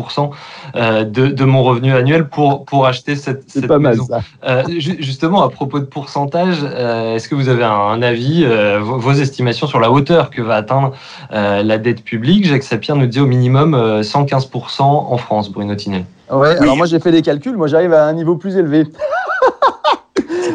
euh, 0.75 1.03
de, 1.03 1.27
de 1.27 1.43
mon 1.45 1.63
revenu 1.63 1.93
annuel 1.93 2.27
pour, 2.27 2.65
pour 2.65 2.85
acheter 2.85 3.15
cette, 3.15 3.49
cette 3.49 3.67
pas 3.67 3.79
mal 3.79 3.93
maison. 3.93 4.05
ça. 4.05 4.21
Euh, 4.47 4.63
ju- 4.77 4.97
justement, 4.99 5.43
à 5.43 5.49
propos 5.49 5.79
de 5.79 5.85
pourcentage, 5.85 6.57
euh, 6.63 7.15
est-ce 7.15 7.27
que 7.29 7.35
vous 7.35 7.49
avez 7.49 7.63
un, 7.63 7.71
un 7.71 8.01
avis, 8.01 8.43
euh, 8.45 8.79
vos, 8.79 8.97
vos 8.97 9.13
estimations 9.13 9.67
sur 9.67 9.79
la 9.79 9.91
hauteur 9.91 10.29
que 10.29 10.41
va 10.41 10.55
atteindre 10.55 10.91
euh, 11.31 11.63
la 11.63 11.77
dette 11.77 12.03
publique? 12.03 12.45
Jacques 12.45 12.63
Sapir 12.63 12.95
nous 12.95 13.07
dit 13.07 13.19
au 13.19 13.25
minimum 13.25 13.73
euh, 13.73 14.01
115% 14.01 14.81
en 14.81 15.17
France, 15.17 15.51
Bruno 15.51 15.75
Tinel. 15.75 16.05
Ouais, 16.31 16.57
alors 16.57 16.77
moi 16.77 16.85
j'ai 16.85 16.99
fait 16.99 17.11
des 17.11 17.23
calculs, 17.23 17.57
moi 17.57 17.65
j'arrive 17.67 17.93
à 17.93 18.05
un 18.05 18.13
niveau 18.13 18.35
plus 18.35 18.55
élevé. 18.55 18.85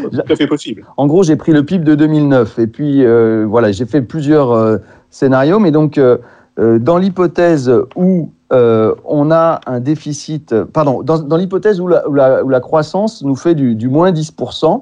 Tout 0.02 0.32
à 0.32 0.36
fait 0.36 0.46
possible. 0.46 0.84
En 0.96 1.06
gros, 1.06 1.22
j'ai 1.22 1.36
pris 1.36 1.52
le 1.52 1.64
PIB 1.64 1.84
de 1.84 1.94
2009 1.94 2.58
et 2.58 2.66
puis 2.66 3.04
euh, 3.04 3.46
voilà, 3.48 3.72
j'ai 3.72 3.86
fait 3.86 4.02
plusieurs 4.02 4.52
euh, 4.52 4.78
scénarios, 5.10 5.58
mais 5.58 5.70
donc 5.70 5.98
euh, 5.98 6.18
dans 6.56 6.98
l'hypothèse 6.98 7.72
où 7.96 8.30
on 8.50 9.32
a 9.32 9.60
un 9.66 9.80
déficit, 9.80 10.54
pardon, 10.62 11.02
dans, 11.02 11.18
dans 11.18 11.36
l'hypothèse 11.36 11.80
où 11.80 11.88
la, 11.88 12.08
où, 12.08 12.14
la, 12.14 12.44
où 12.44 12.48
la 12.48 12.60
croissance 12.60 13.24
nous 13.24 13.34
fait 13.34 13.56
du, 13.56 13.74
du 13.74 13.88
moins 13.88 14.12
10%, 14.12 14.80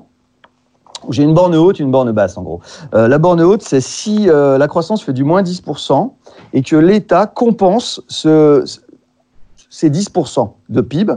où 1.07 1.13
j'ai 1.13 1.23
une 1.23 1.35
borne 1.35 1.55
haute, 1.55 1.79
une 1.79 1.91
borne 1.91 2.13
basse 2.13 2.37
en 2.37 2.43
gros. 2.43 2.61
Euh, 2.95 3.09
la 3.09 3.19
borne 3.19 3.41
haute, 3.41 3.63
c'est 3.63 3.81
si 3.81 4.29
euh, 4.29 4.59
la 4.59 4.69
croissance 4.69 5.03
fait 5.03 5.13
du 5.13 5.25
moins 5.25 5.43
10% 5.43 6.11
et 6.53 6.63
que 6.63 6.77
l'État 6.77 7.27
compense 7.27 8.03
ce, 8.09 8.65
ces 9.71 9.91
10% 9.91 10.51
de 10.69 10.81
PIB 10.81 11.15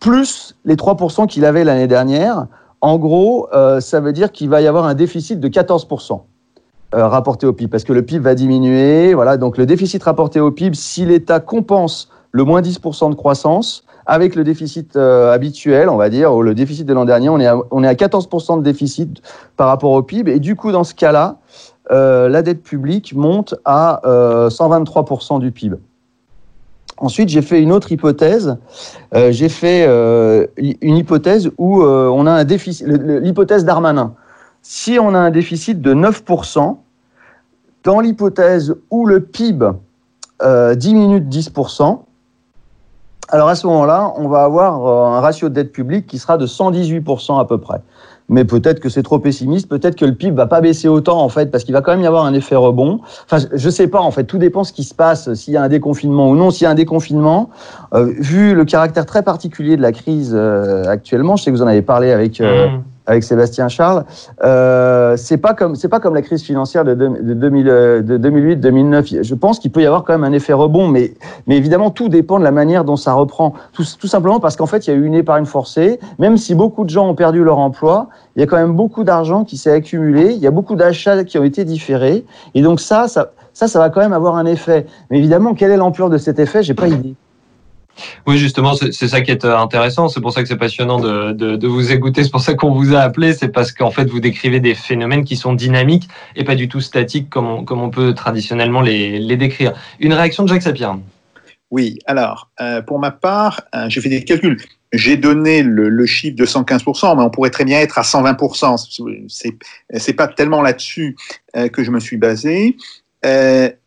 plus 0.00 0.56
les 0.64 0.74
3% 0.74 1.26
qu'il 1.26 1.44
avait 1.44 1.64
l'année 1.64 1.86
dernière. 1.86 2.46
En 2.82 2.98
gros, 2.98 3.48
euh, 3.54 3.78
ça 3.78 4.00
veut 4.00 4.12
dire 4.12 4.32
qu'il 4.32 4.50
va 4.50 4.60
y 4.60 4.66
avoir 4.66 4.86
un 4.86 4.94
déficit 4.94 5.38
de 5.38 5.48
14% 5.48 6.22
euh, 6.94 7.06
rapporté 7.06 7.46
au 7.46 7.52
PIB, 7.52 7.70
parce 7.70 7.84
que 7.84 7.92
le 7.92 8.02
PIB 8.02 8.24
va 8.24 8.34
diminuer. 8.34 9.14
Voilà, 9.14 9.36
donc 9.36 9.56
le 9.56 9.66
déficit 9.66 10.02
rapporté 10.02 10.40
au 10.40 10.50
PIB, 10.50 10.74
si 10.74 11.06
l'État 11.06 11.38
compense 11.38 12.10
le 12.32 12.42
moins 12.42 12.60
10% 12.60 13.10
de 13.10 13.14
croissance 13.14 13.84
avec 14.04 14.34
le 14.34 14.42
déficit 14.42 14.96
euh, 14.96 15.32
habituel, 15.32 15.88
on 15.88 15.96
va 15.96 16.10
dire, 16.10 16.34
ou 16.34 16.42
le 16.42 16.56
déficit 16.56 16.84
de 16.84 16.92
l'an 16.92 17.04
dernier, 17.04 17.28
on 17.28 17.38
est, 17.38 17.46
à, 17.46 17.56
on 17.70 17.84
est 17.84 17.86
à 17.86 17.94
14% 17.94 18.58
de 18.58 18.64
déficit 18.64 19.22
par 19.56 19.68
rapport 19.68 19.92
au 19.92 20.02
PIB. 20.02 20.32
Et 20.32 20.40
du 20.40 20.56
coup, 20.56 20.72
dans 20.72 20.84
ce 20.84 20.94
cas-là, 20.94 21.36
la 21.88 22.42
dette 22.42 22.62
publique 22.62 23.14
monte 23.14 23.54
à 23.64 24.00
euh, 24.06 24.48
123% 24.48 25.38
du 25.38 25.52
PIB. 25.52 25.76
Ensuite, 26.98 27.28
j'ai 27.28 27.42
fait 27.42 27.60
une 27.60 27.72
autre 27.72 27.90
hypothèse. 27.90 28.56
Euh, 29.14 29.32
j'ai 29.32 29.48
fait 29.48 29.84
euh, 29.86 30.46
une 30.56 30.96
hypothèse 30.96 31.50
où 31.58 31.82
euh, 31.82 32.08
on 32.08 32.26
a 32.26 32.32
un 32.32 32.44
déficit, 32.44 32.86
l'hypothèse 32.86 33.64
d'Armanin. 33.64 34.14
Si 34.62 34.98
on 35.00 35.14
a 35.14 35.18
un 35.18 35.30
déficit 35.30 35.80
de 35.80 35.94
9%, 35.94 36.76
dans 37.84 38.00
l'hypothèse 38.00 38.76
où 38.90 39.06
le 39.06 39.20
PIB 39.20 39.70
diminue 40.76 41.20
de 41.20 41.30
10%, 41.30 42.00
alors 43.28 43.48
à 43.48 43.54
ce 43.54 43.66
moment-là, 43.66 44.12
on 44.16 44.28
va 44.28 44.44
avoir 44.44 45.14
un 45.14 45.20
ratio 45.20 45.48
de 45.48 45.54
dette 45.54 45.72
publique 45.72 46.06
qui 46.06 46.18
sera 46.18 46.36
de 46.36 46.46
118% 46.46 47.40
à 47.40 47.44
peu 47.44 47.58
près. 47.58 47.80
Mais 48.32 48.44
peut-être 48.44 48.80
que 48.80 48.88
c'est 48.88 49.02
trop 49.02 49.18
pessimiste, 49.18 49.68
peut-être 49.68 49.94
que 49.94 50.04
le 50.04 50.14
PIB 50.14 50.34
va 50.34 50.46
pas 50.46 50.60
baisser 50.60 50.88
autant 50.88 51.20
en 51.20 51.28
fait, 51.28 51.50
parce 51.50 51.64
qu'il 51.64 51.74
va 51.74 51.82
quand 51.82 51.92
même 51.92 52.00
y 52.00 52.06
avoir 52.06 52.24
un 52.24 52.34
effet 52.34 52.56
rebond. 52.56 53.00
Enfin, 53.24 53.46
je 53.52 53.70
sais 53.70 53.86
pas 53.86 54.00
en 54.00 54.10
fait, 54.10 54.24
tout 54.24 54.38
dépend 54.38 54.64
ce 54.64 54.72
qui 54.72 54.84
se 54.84 54.94
passe, 54.94 55.32
s'il 55.34 55.54
y 55.54 55.56
a 55.56 55.62
un 55.62 55.68
déconfinement 55.68 56.30
ou 56.30 56.34
non. 56.34 56.50
S'il 56.50 56.64
y 56.64 56.66
a 56.66 56.70
un 56.70 56.74
déconfinement, 56.74 57.50
euh, 57.94 58.12
vu 58.18 58.54
le 58.54 58.64
caractère 58.64 59.06
très 59.06 59.22
particulier 59.22 59.76
de 59.76 59.82
la 59.82 59.92
crise 59.92 60.32
euh, 60.34 60.84
actuellement, 60.86 61.36
je 61.36 61.44
sais 61.44 61.52
que 61.52 61.56
vous 61.56 61.62
en 61.62 61.66
avez 61.66 61.82
parlé 61.82 62.10
avec 62.10 62.40
euh, 62.40 62.62
Mmh. 62.72 62.82
Avec 63.06 63.24
Sébastien 63.24 63.68
Charles. 63.68 64.04
Euh, 64.44 65.16
c'est 65.16 65.38
pas 65.38 65.54
comme 65.54 65.74
c'est 65.74 65.88
pas 65.88 66.00
comme 66.00 66.14
la 66.14 66.22
crise 66.22 66.42
financière 66.42 66.84
de, 66.84 66.94
de, 66.94 67.34
de 67.34 68.18
2008-2009. 68.18 69.22
Je 69.22 69.34
pense 69.34 69.58
qu'il 69.58 69.70
peut 69.72 69.82
y 69.82 69.86
avoir 69.86 70.04
quand 70.04 70.12
même 70.12 70.24
un 70.24 70.32
effet 70.32 70.52
rebond, 70.52 70.88
mais 70.88 71.14
mais 71.46 71.56
évidemment 71.56 71.90
tout 71.90 72.08
dépend 72.08 72.38
de 72.38 72.44
la 72.44 72.52
manière 72.52 72.84
dont 72.84 72.96
ça 72.96 73.12
reprend. 73.12 73.54
Tout, 73.72 73.84
tout 73.98 74.06
simplement 74.06 74.40
parce 74.40 74.56
qu'en 74.56 74.66
fait 74.66 74.86
il 74.86 74.90
y 74.90 74.92
a 74.92 74.96
eu 74.96 75.04
une 75.04 75.14
épargne 75.14 75.46
forcée. 75.46 75.98
Même 76.18 76.36
si 76.36 76.54
beaucoup 76.54 76.84
de 76.84 76.90
gens 76.90 77.08
ont 77.08 77.14
perdu 77.14 77.44
leur 77.44 77.58
emploi, 77.58 78.08
il 78.36 78.40
y 78.40 78.42
a 78.42 78.46
quand 78.46 78.56
même 78.56 78.74
beaucoup 78.74 79.04
d'argent 79.04 79.44
qui 79.44 79.56
s'est 79.56 79.72
accumulé. 79.72 80.32
Il 80.32 80.38
y 80.38 80.46
a 80.46 80.50
beaucoup 80.50 80.74
d'achats 80.74 81.24
qui 81.24 81.38
ont 81.38 81.44
été 81.44 81.64
différés, 81.64 82.24
et 82.54 82.62
donc 82.62 82.80
ça, 82.80 83.08
ça 83.08 83.32
ça, 83.54 83.68
ça 83.68 83.78
va 83.78 83.90
quand 83.90 84.00
même 84.00 84.12
avoir 84.12 84.36
un 84.36 84.46
effet. 84.46 84.86
Mais 85.10 85.18
évidemment, 85.18 85.54
quelle 85.54 85.70
est 85.70 85.76
l'ampleur 85.76 86.10
de 86.10 86.18
cet 86.18 86.38
effet? 86.38 86.62
J'ai 86.62 86.74
pas 86.74 86.88
idée. 86.88 87.14
Oui, 88.26 88.38
justement, 88.38 88.74
c'est 88.74 89.08
ça 89.08 89.20
qui 89.20 89.30
est 89.30 89.44
euh, 89.44 89.58
intéressant. 89.58 90.08
C'est 90.08 90.20
pour 90.20 90.32
ça 90.32 90.42
que 90.42 90.48
c'est 90.48 90.56
passionnant 90.56 90.98
de, 90.98 91.32
de, 91.32 91.66
vous 91.66 91.92
écouter. 91.92 92.24
C'est 92.24 92.30
pour 92.30 92.40
ça 92.40 92.54
qu'on 92.54 92.72
vous 92.72 92.94
a 92.94 93.00
appelé. 93.00 93.32
C'est 93.34 93.48
parce 93.48 93.72
qu'en 93.72 93.90
fait, 93.90 94.08
vous 94.08 94.20
décrivez 94.20 94.60
des 94.60 94.74
phénomènes 94.74 95.24
qui 95.24 95.36
sont 95.36 95.52
dynamiques 95.52 96.08
et 96.36 96.44
pas 96.44 96.54
du 96.54 96.68
tout 96.68 96.80
statiques 96.80 97.28
comme 97.30 97.46
on, 97.46 97.64
comme 97.64 97.80
on 97.80 97.90
peut 97.90 98.14
traditionnellement 98.14 98.80
les, 98.80 99.18
les 99.18 99.36
décrire. 99.36 99.72
Une 100.00 100.12
réaction 100.14 100.44
de 100.44 100.48
Jacques 100.48 100.62
Sapir 100.62 100.98
Oui, 101.70 101.98
alors, 102.06 102.50
euh, 102.60 102.82
pour 102.82 102.98
ma 102.98 103.10
part, 103.10 103.62
euh, 103.74 103.88
j'ai 103.88 104.00
fait 104.00 104.08
des 104.08 104.24
calculs. 104.24 104.58
J'ai 104.92 105.16
donné 105.16 105.62
le, 105.62 106.04
chiffre 106.06 106.36
de 106.36 106.44
115%, 106.44 107.16
mais 107.16 107.22
on 107.22 107.30
pourrait 107.30 107.50
très 107.50 107.64
bien 107.64 107.80
être 107.80 107.98
à 107.98 108.02
120%. 108.02 109.26
C'est 109.88 110.12
pas 110.12 110.28
tellement 110.28 110.60
là-dessus 110.60 111.16
que 111.72 111.82
je 111.82 111.90
me 111.90 111.98
suis 111.98 112.18
basé. 112.18 112.76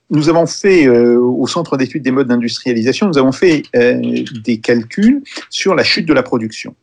Nous 0.09 0.29
avons 0.29 0.45
fait, 0.45 0.87
euh, 0.87 1.19
au 1.19 1.47
Centre 1.47 1.77
d'études 1.77 2.03
des 2.03 2.11
modes 2.11 2.27
d'industrialisation, 2.27 3.07
nous 3.07 3.17
avons 3.17 3.31
fait 3.31 3.63
euh, 3.75 4.23
des 4.43 4.59
calculs 4.59 5.23
sur 5.49 5.73
la 5.75 5.83
chute 5.83 6.07
de 6.07 6.13
la 6.13 6.23
production. 6.23 6.75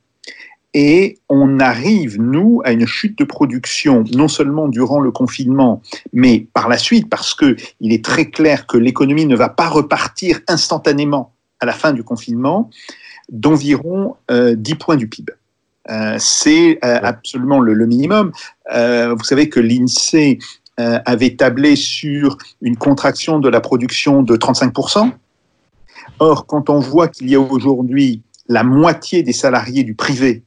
Et 0.74 1.18
on 1.28 1.60
arrive, 1.60 2.20
nous, 2.20 2.62
à 2.64 2.72
une 2.72 2.86
chute 2.86 3.18
de 3.18 3.24
production, 3.24 4.04
non 4.14 4.26
seulement 4.26 4.68
durant 4.68 5.00
le 5.00 5.10
confinement, 5.10 5.82
mais 6.12 6.46
par 6.54 6.68
la 6.68 6.78
suite, 6.78 7.10
parce 7.10 7.34
que 7.34 7.56
il 7.80 7.92
est 7.92 8.04
très 8.04 8.30
clair 8.30 8.66
que 8.66 8.78
l'économie 8.78 9.26
ne 9.26 9.36
va 9.36 9.50
pas 9.50 9.68
repartir 9.68 10.40
instantanément 10.48 11.34
à 11.60 11.66
la 11.66 11.72
fin 11.72 11.92
du 11.92 12.02
confinement, 12.02 12.70
d'environ 13.30 14.16
euh, 14.30 14.54
10 14.56 14.74
points 14.76 14.96
du 14.96 15.08
PIB. 15.08 15.32
Euh, 15.90 16.16
c'est 16.18 16.78
euh, 16.84 16.98
absolument 17.02 17.60
le, 17.60 17.74
le 17.74 17.86
minimum. 17.86 18.32
Euh, 18.72 19.14
vous 19.14 19.24
savez 19.24 19.48
que 19.48 19.60
l'INSEE 19.60 20.38
euh, 20.80 20.98
avait 21.04 21.36
tablé 21.36 21.76
sur 21.76 22.38
une 22.60 22.76
contraction 22.76 23.38
de 23.38 23.48
la 23.48 23.60
production 23.60 24.22
de 24.22 24.36
35%. 24.36 25.12
Or, 26.18 26.46
quand 26.46 26.70
on 26.70 26.78
voit 26.78 27.08
qu'il 27.08 27.28
y 27.28 27.34
a 27.34 27.40
aujourd'hui 27.40 28.22
la 28.48 28.64
moitié 28.64 29.22
des 29.22 29.32
salariés 29.32 29.84
du 29.84 29.94
privé 29.94 30.44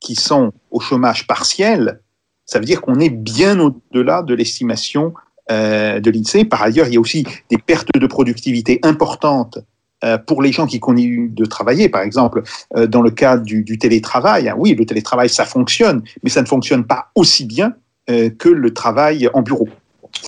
qui 0.00 0.14
sont 0.14 0.52
au 0.70 0.80
chômage 0.80 1.26
partiel, 1.26 2.00
ça 2.44 2.58
veut 2.58 2.64
dire 2.64 2.80
qu'on 2.80 2.98
est 2.98 3.10
bien 3.10 3.60
au-delà 3.60 4.22
de 4.22 4.34
l'estimation 4.34 5.14
euh, 5.50 6.00
de 6.00 6.10
l'INSEE. 6.10 6.44
Par 6.44 6.62
ailleurs, 6.62 6.88
il 6.88 6.94
y 6.94 6.96
a 6.96 7.00
aussi 7.00 7.24
des 7.50 7.58
pertes 7.58 7.88
de 7.98 8.06
productivité 8.06 8.80
importantes 8.82 9.58
euh, 10.04 10.16
pour 10.16 10.42
les 10.42 10.52
gens 10.52 10.66
qui 10.66 10.78
continuent 10.78 11.32
de 11.32 11.44
travailler, 11.44 11.88
par 11.88 12.02
exemple, 12.02 12.42
euh, 12.76 12.86
dans 12.86 13.02
le 13.02 13.10
cadre 13.10 13.42
du, 13.42 13.64
du 13.64 13.78
télétravail. 13.78 14.48
Hein, 14.48 14.54
oui, 14.58 14.74
le 14.74 14.86
télétravail, 14.86 15.28
ça 15.28 15.44
fonctionne, 15.44 16.02
mais 16.22 16.30
ça 16.30 16.42
ne 16.42 16.46
fonctionne 16.46 16.84
pas 16.84 17.10
aussi 17.14 17.44
bien 17.44 17.74
que 18.08 18.48
le 18.48 18.72
travail 18.72 19.28
en 19.34 19.42
bureau. 19.42 19.68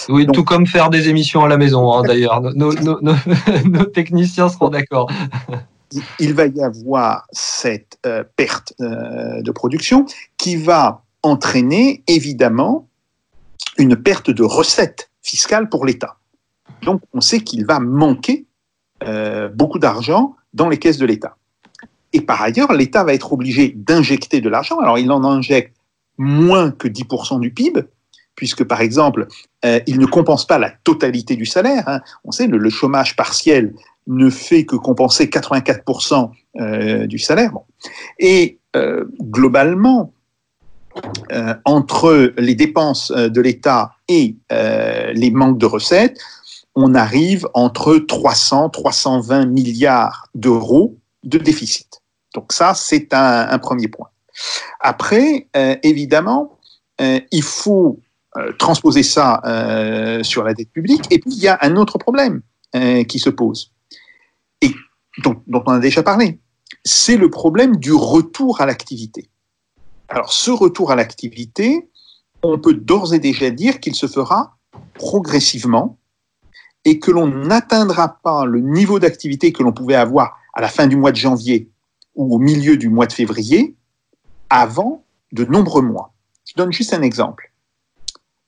Oui, 0.09 0.27
Donc, 0.27 0.35
tout 0.35 0.45
comme 0.45 0.67
faire 0.67 0.91
des 0.91 1.09
émissions 1.09 1.45
à 1.45 1.49
la 1.49 1.57
maison, 1.57 1.93
hein, 1.93 2.03
d'ailleurs. 2.03 2.41
Nos, 2.41 2.73
nos, 2.75 3.01
nos, 3.01 3.15
nos, 3.65 3.85
techniciens 3.85 4.49
seront 4.49 4.69
d'accord. 4.69 5.11
Il 6.19 6.35
va 6.35 6.47
y 6.47 6.63
avoir 6.63 7.27
cette 7.33 7.99
euh, 8.07 8.23
perte 8.37 8.75
euh, 8.81 9.43
de 9.43 9.51
production 9.51 10.07
qui 10.37 10.57
va 10.57 11.03
entraîner 11.23 12.03
évidemment 12.07 12.88
une 13.77 13.97
perte 13.97 14.31
de 14.31 14.43
recettes 14.43 15.11
fiscales 15.23 15.69
pour 15.69 15.85
l'État. 15.85 16.16
Donc 16.83 17.03
on 17.12 17.21
sait 17.21 17.40
qu'il 17.40 17.66
va 17.66 17.81
manquer 17.81 18.47
euh, 19.03 19.49
beaucoup 19.49 19.79
d'argent 19.79 20.37
dans 20.55 20.69
les 20.69 20.79
caisses 20.79 20.99
de 20.99 21.07
l'État. 21.07 21.37
Et 22.12 22.21
par 22.21 22.40
ailleurs, 22.40 22.73
l'État 22.73 23.05
va 23.05 23.12
être 23.12 23.33
obligé 23.33 23.73
d'injecter 23.77 24.40
de 24.40 24.49
l'argent. 24.49 24.79
Alors 24.79 24.99
il 24.99 25.11
en 25.11 25.25
injecte 25.25 25.77
moins 26.20 26.70
que 26.70 26.87
10% 26.87 27.40
du 27.40 27.50
PIB, 27.50 27.80
puisque 28.37 28.62
par 28.64 28.83
exemple, 28.83 29.26
euh, 29.64 29.80
il 29.87 29.98
ne 29.98 30.04
compense 30.04 30.46
pas 30.46 30.59
la 30.59 30.70
totalité 30.70 31.35
du 31.35 31.46
salaire. 31.46 31.85
Hein. 31.88 32.00
On 32.24 32.30
sait, 32.30 32.46
le, 32.46 32.59
le, 32.59 32.68
chômage 32.70 33.16
partiel 33.16 33.72
ne 34.06 34.28
fait 34.28 34.66
que 34.66 34.76
compenser 34.76 35.26
84% 35.26 36.30
euh, 36.61 37.06
du 37.06 37.18
salaire. 37.18 37.52
Et 38.18 38.59
euh, 38.76 39.04
globalement, 39.22 40.12
entre 41.64 42.35
les 42.37 42.56
dépenses 42.56 43.12
de 43.12 43.40
l'État 43.40 43.92
et 44.09 44.37
les 44.50 45.30
manques 45.30 45.59
de 45.59 45.66
recettes, 45.66 46.18
on 46.74 46.94
arrive 46.94 47.48
entre 47.54 47.96
300 47.96 48.70
320 48.70 49.46
milliards 49.46 50.28
d'euros 50.35 50.96
de 51.22 51.38
déficit. 51.38 52.02
Donc 52.35 52.52
ça, 52.52 52.74
c'est 52.74 53.14
un, 53.14 53.59
premier 53.59 53.88
point. 53.88 54.10
Après, 54.81 55.48
euh, 55.57 55.76
évidemment, 55.83 56.59
euh, 57.00 57.20
il 57.31 57.42
faut 57.42 58.00
euh, 58.37 58.53
transposer 58.59 59.03
ça 59.03 59.40
sur 60.22 60.44
la 60.44 60.55
dette 60.55 60.70
publique. 60.70 61.05
Et 61.11 61.18
puis, 61.18 61.31
il 61.33 61.42
y 61.42 61.48
a 61.48 61.59
un 61.62 61.76
autre 61.76 61.98
problème 61.98 62.42
qui 63.09 63.18
se 63.18 63.31
pose, 63.31 63.72
et 64.61 64.70
dont, 65.24 65.42
dont 65.48 65.64
on 65.66 65.72
a 65.72 65.79
déjà 65.81 66.05
parlé. 66.05 66.38
C'est 66.85 67.16
le 67.16 67.29
problème 67.29 67.76
du 67.76 67.92
retour 67.92 68.61
à 68.61 68.66
l'activité. 68.66 69.29
Alors, 70.09 70.33
ce 70.33 70.53
retour 70.53 70.92
à 70.92 70.94
l'activité, 70.94 71.90
on 72.44 72.61
peut 72.61 72.74
d'ores 72.74 73.12
et 73.12 73.18
déjà 73.18 73.50
dire 73.50 73.81
qu'il 73.81 73.96
se 73.96 74.07
fera 74.07 74.57
progressivement 74.94 75.98
et 76.85 77.00
que 77.00 77.11
l'on 77.11 77.26
n'atteindra 77.26 78.20
pas 78.22 78.44
le 78.44 78.61
niveau 78.61 79.00
d'activité 79.00 79.53
que 79.53 79.64
l'on 79.64 79.72
pouvait 79.72 79.96
avoir 79.96 80.38
à 80.55 80.61
la 80.61 80.68
fin 80.68 80.87
du 80.87 80.96
mois 80.96 81.11
de 81.11 81.16
janvier 81.16 81.68
ou 82.14 82.35
au 82.35 82.38
milieu 82.38 82.76
du 82.76 82.88
mois 82.88 83.07
de 83.07 83.12
février 83.12 83.76
avant 84.51 85.05
de 85.33 85.45
nombreux 85.45 85.83
mois. 85.83 86.13
Je 86.45 86.55
donne 86.57 86.73
juste 86.73 86.93
un 86.93 87.03
exemple. 87.03 87.53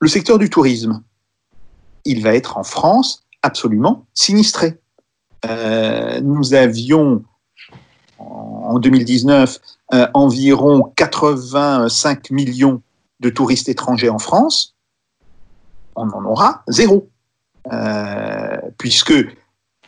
Le 0.01 0.09
secteur 0.09 0.39
du 0.39 0.51
tourisme, 0.51 1.03
il 2.05 2.23
va 2.23 2.35
être 2.35 2.59
en 2.59 2.65
France 2.65 3.25
absolument 3.43 4.07
sinistré. 4.13 4.79
Euh, 5.45 6.21
nous 6.21 6.55
avions 6.55 7.25
en 8.19 8.79
2019 8.79 9.59
euh, 9.95 10.07
environ 10.15 10.93
85 10.97 12.31
millions 12.31 12.83
de 13.21 13.31
touristes 13.31 13.69
étrangers 13.69 14.09
en 14.09 14.19
France. 14.19 14.75
On 15.97 16.09
en 16.09 16.25
aura 16.25 16.63
zéro. 16.69 17.09
Euh, 17.73 18.57
puisque 18.79 19.15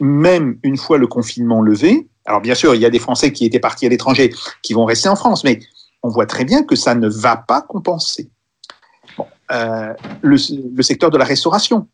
même 0.00 0.58
une 0.62 0.76
fois 0.76 0.98
le 0.98 1.08
confinement 1.08 1.60
levé, 1.60 2.08
alors 2.24 2.40
bien 2.40 2.54
sûr, 2.54 2.74
il 2.74 2.80
y 2.80 2.86
a 2.86 2.90
des 2.90 2.98
Français 2.98 3.32
qui 3.32 3.44
étaient 3.44 3.60
partis 3.60 3.86
à 3.86 3.88
l'étranger 3.88 4.32
qui 4.62 4.74
vont 4.74 4.84
rester 4.84 5.08
en 5.08 5.16
France, 5.16 5.44
mais 5.44 5.60
on 6.04 6.08
voit 6.08 6.26
très 6.26 6.44
bien 6.44 6.62
que 6.62 6.76
ça 6.76 6.94
ne 6.94 7.08
va 7.08 7.36
pas 7.36 7.62
compenser. 7.62 8.30
Euh, 9.50 9.94
le, 10.22 10.36
le, 10.74 10.82
secteur 10.82 11.10
de 11.10 11.16
la 11.16 11.24
restauration, 11.24 11.88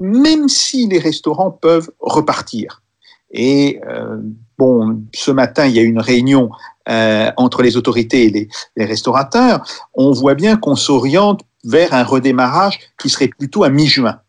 même 0.00 0.48
si 0.48 0.88
les 0.88 0.98
restaurants 0.98 1.50
peuvent 1.50 1.90
repartir. 2.00 2.82
Et 3.30 3.80
euh, 3.86 4.16
bon, 4.58 5.02
ce 5.14 5.30
matin, 5.30 5.66
il 5.66 5.76
y 5.76 5.78
a 5.78 5.82
eu 5.82 5.88
une 5.88 6.00
réunion 6.00 6.50
euh, 6.88 7.30
entre 7.36 7.62
les 7.62 7.76
autorités 7.76 8.24
et 8.24 8.30
les, 8.30 8.48
les 8.76 8.84
restaurateurs. 8.86 9.62
On 9.94 10.12
voit 10.12 10.34
bien 10.34 10.56
qu'on 10.56 10.76
s'oriente 10.76 11.42
vers 11.64 11.92
un 11.92 12.04
redémarrage 12.04 12.78
qui 12.98 13.10
serait 13.10 13.28
plutôt 13.28 13.62
à 13.62 13.68
mi-juin. 13.68 14.20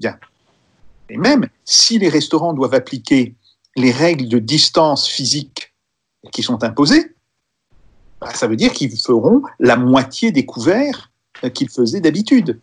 Bien. 0.00 0.18
Et 1.08 1.16
même 1.16 1.48
si 1.64 1.98
les 1.98 2.08
restaurants 2.08 2.54
doivent 2.54 2.74
appliquer 2.74 3.34
les 3.76 3.92
règles 3.92 4.28
de 4.28 4.38
distance 4.40 5.06
physique 5.08 5.74
qui 6.32 6.42
sont 6.42 6.64
imposées, 6.64 7.14
ça 8.34 8.46
veut 8.46 8.56
dire 8.56 8.72
qu'ils 8.72 8.96
feront 8.98 9.42
la 9.58 9.76
moitié 9.76 10.32
des 10.32 10.44
couverts 10.44 11.10
qu'ils 11.54 11.70
faisaient 11.70 12.00
d'habitude. 12.00 12.60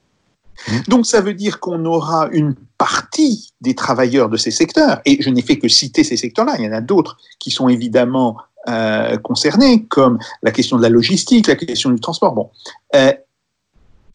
Donc 0.87 1.05
ça 1.05 1.21
veut 1.21 1.33
dire 1.33 1.59
qu'on 1.59 1.85
aura 1.85 2.29
une 2.31 2.55
partie 2.77 3.53
des 3.61 3.75
travailleurs 3.75 4.29
de 4.29 4.37
ces 4.37 4.51
secteurs, 4.51 5.01
et 5.05 5.21
je 5.21 5.29
n'ai 5.29 5.41
fait 5.41 5.57
que 5.57 5.67
citer 5.67 6.03
ces 6.03 6.17
secteurs-là, 6.17 6.55
il 6.57 6.65
y 6.65 6.67
en 6.67 6.73
a 6.73 6.81
d'autres 6.81 7.17
qui 7.39 7.51
sont 7.51 7.69
évidemment 7.69 8.37
euh, 8.67 9.17
concernés, 9.17 9.85
comme 9.85 10.19
la 10.43 10.51
question 10.51 10.77
de 10.77 10.81
la 10.81 10.89
logistique, 10.89 11.47
la 11.47 11.55
question 11.55 11.89
du 11.89 11.99
transport. 11.99 12.33
Bon, 12.33 12.49
euh, 12.95 13.13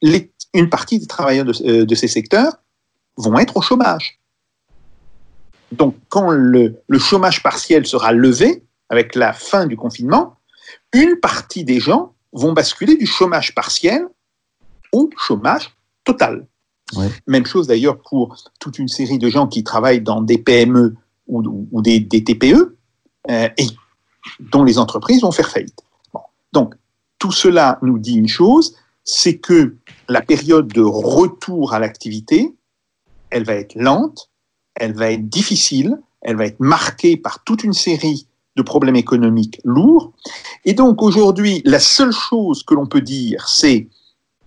les, 0.02 0.30
une 0.52 0.68
partie 0.68 0.98
des 0.98 1.06
travailleurs 1.06 1.46
de, 1.46 1.54
euh, 1.64 1.86
de, 1.86 1.94
ces 1.94 2.08
secteurs 2.08 2.52
vont 3.16 3.38
être 3.38 3.56
au 3.56 3.62
chômage. 3.62 4.18
Donc 5.70 5.96
quand 6.08 6.30
le, 6.30 6.82
le 6.86 6.98
chômage 6.98 7.42
partiel 7.42 7.86
sera 7.86 8.12
levé, 8.12 8.62
avec 8.90 9.14
la 9.14 9.32
fin 9.32 9.64
du 9.64 9.76
confinement, 9.76 10.36
une 10.92 11.16
partie 11.16 11.64
des 11.64 11.80
gens 11.80 12.14
vont 12.32 12.52
basculer 12.52 12.96
du 12.96 13.06
chômage 13.06 13.54
partiel 13.54 14.06
au 14.92 15.10
chômage 15.16 15.74
total. 16.04 16.46
Ouais. 16.94 17.08
Même 17.26 17.46
chose 17.46 17.66
d'ailleurs 17.66 17.98
pour 18.00 18.36
toute 18.60 18.78
une 18.78 18.88
série 18.88 19.18
de 19.18 19.28
gens 19.28 19.46
qui 19.46 19.64
travaillent 19.64 20.00
dans 20.00 20.20
des 20.20 20.38
PME 20.38 20.94
ou, 21.26 21.66
ou 21.70 21.82
des, 21.82 22.00
des, 22.00 22.22
TPE 22.24 22.76
euh, 23.30 23.48
et 23.56 23.66
dont 24.40 24.64
les 24.64 24.78
entreprises 24.78 25.22
vont 25.22 25.30
faire 25.30 25.48
faillite. 25.48 25.80
Bon. 26.12 26.20
Donc, 26.52 26.74
tout 27.18 27.32
cela 27.32 27.78
nous 27.82 27.98
dit 27.98 28.16
une 28.16 28.28
chose, 28.28 28.76
c'est 29.04 29.38
que 29.38 29.76
la 30.08 30.20
période 30.20 30.68
de 30.68 30.82
retour 30.82 31.72
à 31.72 31.78
l'activité, 31.78 32.54
elle 33.30 33.44
va 33.44 33.54
être 33.54 33.74
lente, 33.74 34.30
elle 34.74 34.94
va 34.94 35.10
être 35.10 35.28
difficile, 35.28 35.98
elle 36.20 36.36
va 36.36 36.46
être 36.46 36.60
marquée 36.60 37.16
par 37.16 37.42
toute 37.44 37.64
une 37.64 37.72
série 37.72 38.26
de 38.56 38.62
problèmes 38.62 38.96
économiques 38.96 39.60
lourds. 39.64 40.12
Et 40.64 40.74
donc 40.74 41.02
aujourd'hui, 41.02 41.62
la 41.64 41.80
seule 41.80 42.12
chose 42.12 42.62
que 42.62 42.74
l'on 42.74 42.86
peut 42.86 43.00
dire, 43.00 43.48
c'est 43.48 43.88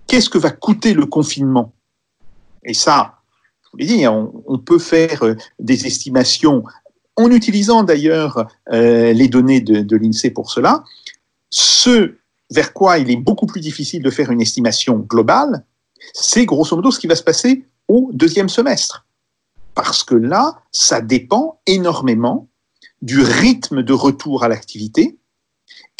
qu'est-ce 0.07 0.29
que 0.29 0.37
va 0.37 0.51
coûter 0.51 0.93
le 0.93 1.05
confinement? 1.05 1.73
Et 2.63 2.73
ça, 2.73 3.19
je 3.63 3.69
vous 3.71 3.77
l'ai 3.77 3.85
dit, 3.85 4.07
on, 4.07 4.43
on 4.45 4.59
peut 4.59 4.79
faire 4.79 5.23
euh, 5.23 5.35
des 5.59 5.85
estimations 5.87 6.63
en 7.15 7.31
utilisant 7.31 7.83
d'ailleurs 7.83 8.47
euh, 8.73 9.13
les 9.13 9.27
données 9.27 9.61
de 9.61 9.95
l'INSEE 9.95 10.31
pour 10.31 10.51
cela. 10.51 10.83
Ce 11.49 12.15
vers 12.51 12.73
quoi 12.73 12.97
il 12.99 13.09
est 13.09 13.15
beaucoup 13.15 13.45
plus 13.45 13.61
difficile 13.61 14.03
de 14.03 14.09
faire 14.09 14.31
une 14.31 14.41
estimation 14.41 14.99
globale, 14.99 15.65
c'est 16.13 16.45
grosso 16.45 16.75
modo 16.75 16.91
ce 16.91 16.99
qui 16.99 17.07
va 17.07 17.15
se 17.15 17.23
passer 17.23 17.65
au 17.87 18.09
deuxième 18.13 18.49
semestre. 18.49 19.05
Parce 19.73 20.03
que 20.03 20.15
là, 20.15 20.61
ça 20.71 21.01
dépend 21.01 21.59
énormément 21.65 22.47
du 23.05 23.21
rythme 23.21 23.83
de 23.83 23.93
retour 23.93 24.43
à 24.43 24.47
l'activité 24.47 25.15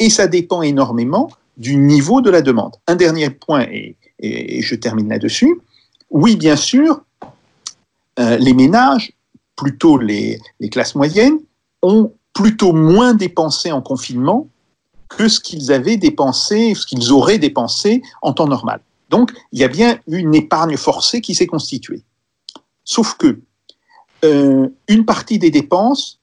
et 0.00 0.10
ça 0.10 0.26
dépend 0.26 0.60
énormément 0.62 1.30
du 1.56 1.76
niveau 1.76 2.20
de 2.20 2.30
la 2.30 2.42
demande. 2.42 2.74
Un 2.88 2.96
dernier 2.96 3.30
point, 3.30 3.64
et, 3.70 3.96
je 4.18 4.74
termine 4.74 5.08
là-dessus. 5.08 5.60
Oui, 6.10 6.34
bien 6.34 6.56
sûr, 6.56 7.00
euh, 8.18 8.36
les 8.38 8.54
ménages, 8.54 9.12
plutôt 9.54 9.98
les, 9.98 10.40
les 10.58 10.68
classes 10.68 10.96
moyennes, 10.96 11.38
ont 11.80 12.12
plutôt 12.34 12.72
moins 12.72 13.14
dépensé 13.14 13.70
en 13.70 13.80
confinement 13.80 14.48
que 15.08 15.28
ce 15.28 15.38
qu'ils 15.38 15.70
avaient 15.70 15.96
dépensé, 15.96 16.74
ce 16.74 16.86
qu'ils 16.86 17.12
auraient 17.12 17.38
dépensé 17.38 18.02
en 18.20 18.32
temps 18.32 18.48
normal. 18.48 18.80
Donc, 19.10 19.32
il 19.52 19.60
y 19.60 19.64
a 19.64 19.68
bien 19.68 20.00
une 20.08 20.34
épargne 20.34 20.76
forcée 20.76 21.20
qui 21.20 21.36
s'est 21.36 21.46
constituée. 21.46 22.02
Sauf 22.84 23.14
que 23.14 23.38
euh, 24.24 24.68
une 24.88 25.04
partie 25.04 25.38
des 25.38 25.52
dépenses 25.52 26.15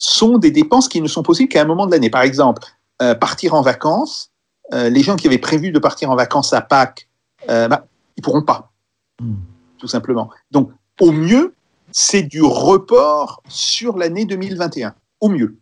sont 0.00 0.38
des 0.38 0.50
dépenses 0.50 0.88
qui 0.88 1.00
ne 1.00 1.06
sont 1.06 1.22
possibles 1.22 1.50
qu'à 1.50 1.62
un 1.62 1.66
moment 1.66 1.86
de 1.86 1.92
l'année. 1.92 2.10
Par 2.10 2.22
exemple, 2.22 2.62
euh, 3.02 3.14
partir 3.14 3.54
en 3.54 3.60
vacances, 3.60 4.32
euh, 4.72 4.88
les 4.88 5.02
gens 5.02 5.14
qui 5.14 5.26
avaient 5.26 5.38
prévu 5.38 5.70
de 5.70 5.78
partir 5.78 6.10
en 6.10 6.16
vacances 6.16 6.52
à 6.52 6.62
Pâques, 6.62 7.08
euh, 7.48 7.68
bah, 7.68 7.86
ils 8.16 8.22
pourront 8.22 8.42
pas, 8.42 8.72
Hmm. 9.20 9.34
tout 9.78 9.86
simplement. 9.86 10.30
Donc, 10.50 10.72
au 10.98 11.12
mieux, 11.12 11.54
c'est 11.92 12.22
du 12.22 12.42
report 12.42 13.42
sur 13.48 13.98
l'année 13.98 14.24
2021. 14.24 14.94
Au 15.20 15.28
mieux. 15.28 15.58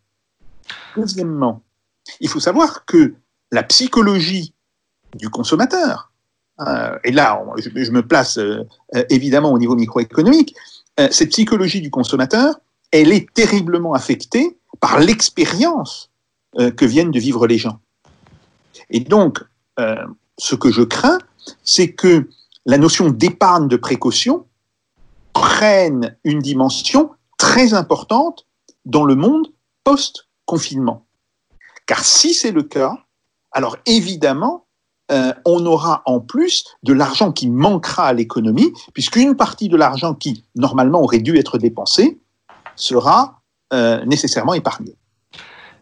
Deuxièmement, 0.97 1.63
il 2.21 2.29
faut 2.29 2.39
savoir 2.39 2.85
que 2.85 3.15
la 3.51 3.65
psychologie 3.65 4.55
du 5.17 5.29
consommateur, 5.29 6.13
et 7.03 7.13
là, 7.13 7.43
je, 7.57 7.71
je 7.75 7.91
me 7.91 8.03
place 8.03 8.39
évidemment 9.11 9.53
au 9.53 9.59
niveau 9.59 9.75
microéconomique, 9.75 10.55
cette 11.11 11.31
psychologie 11.31 11.81
du 11.81 11.91
consommateur, 11.91 12.61
elle 12.91 13.13
est 13.13 13.33
terriblement 13.33 13.95
affectée 13.95 14.59
par 14.81 14.99
l'expérience 14.99 16.11
euh, 16.59 16.71
que 16.71 16.85
viennent 16.85 17.11
de 17.11 17.21
vivre 17.21 17.47
les 17.47 17.59
gens. 17.59 17.81
Et 18.91 19.01
donc, 19.01 19.43
euh, 19.79 20.07
ce 20.39 20.55
que 20.55 20.71
je 20.71 20.83
crains, 20.83 21.19
c'est 21.63 21.93
que 21.93 22.29
la 22.67 22.79
notion 22.79 23.11
d'épargne 23.11 23.69
de 23.69 23.77
précaution 23.77 24.47
prenne 25.33 26.17
une 26.25 26.41
dimension 26.41 27.11
très 27.37 27.75
importante 27.75 28.47
dans 28.85 29.05
le 29.05 29.15
monde 29.15 29.49
post-confinement. 29.85 31.07
Car 31.87 32.05
si 32.05 32.35
c'est 32.35 32.51
le 32.51 32.63
cas, 32.63 32.99
alors 33.53 33.77
évidemment, 33.87 34.67
euh, 35.11 35.33
on 35.47 35.65
aura 35.65 36.03
en 36.05 36.21
plus 36.21 36.65
de 36.83 36.93
l'argent 36.93 37.33
qui 37.33 37.49
manquera 37.49 38.09
à 38.09 38.13
l'économie, 38.13 38.73
puisqu'une 38.93 39.37
partie 39.37 39.69
de 39.69 39.77
l'argent 39.77 40.15
qui 40.15 40.45
normalement 40.55 41.01
aurait 41.01 41.21
dû 41.21 41.39
être 41.39 41.57
dépensé 41.57 42.21
sera 42.79 43.39
euh, 43.75 44.03
nécessairement 44.07 44.55
épargné. 44.55 44.95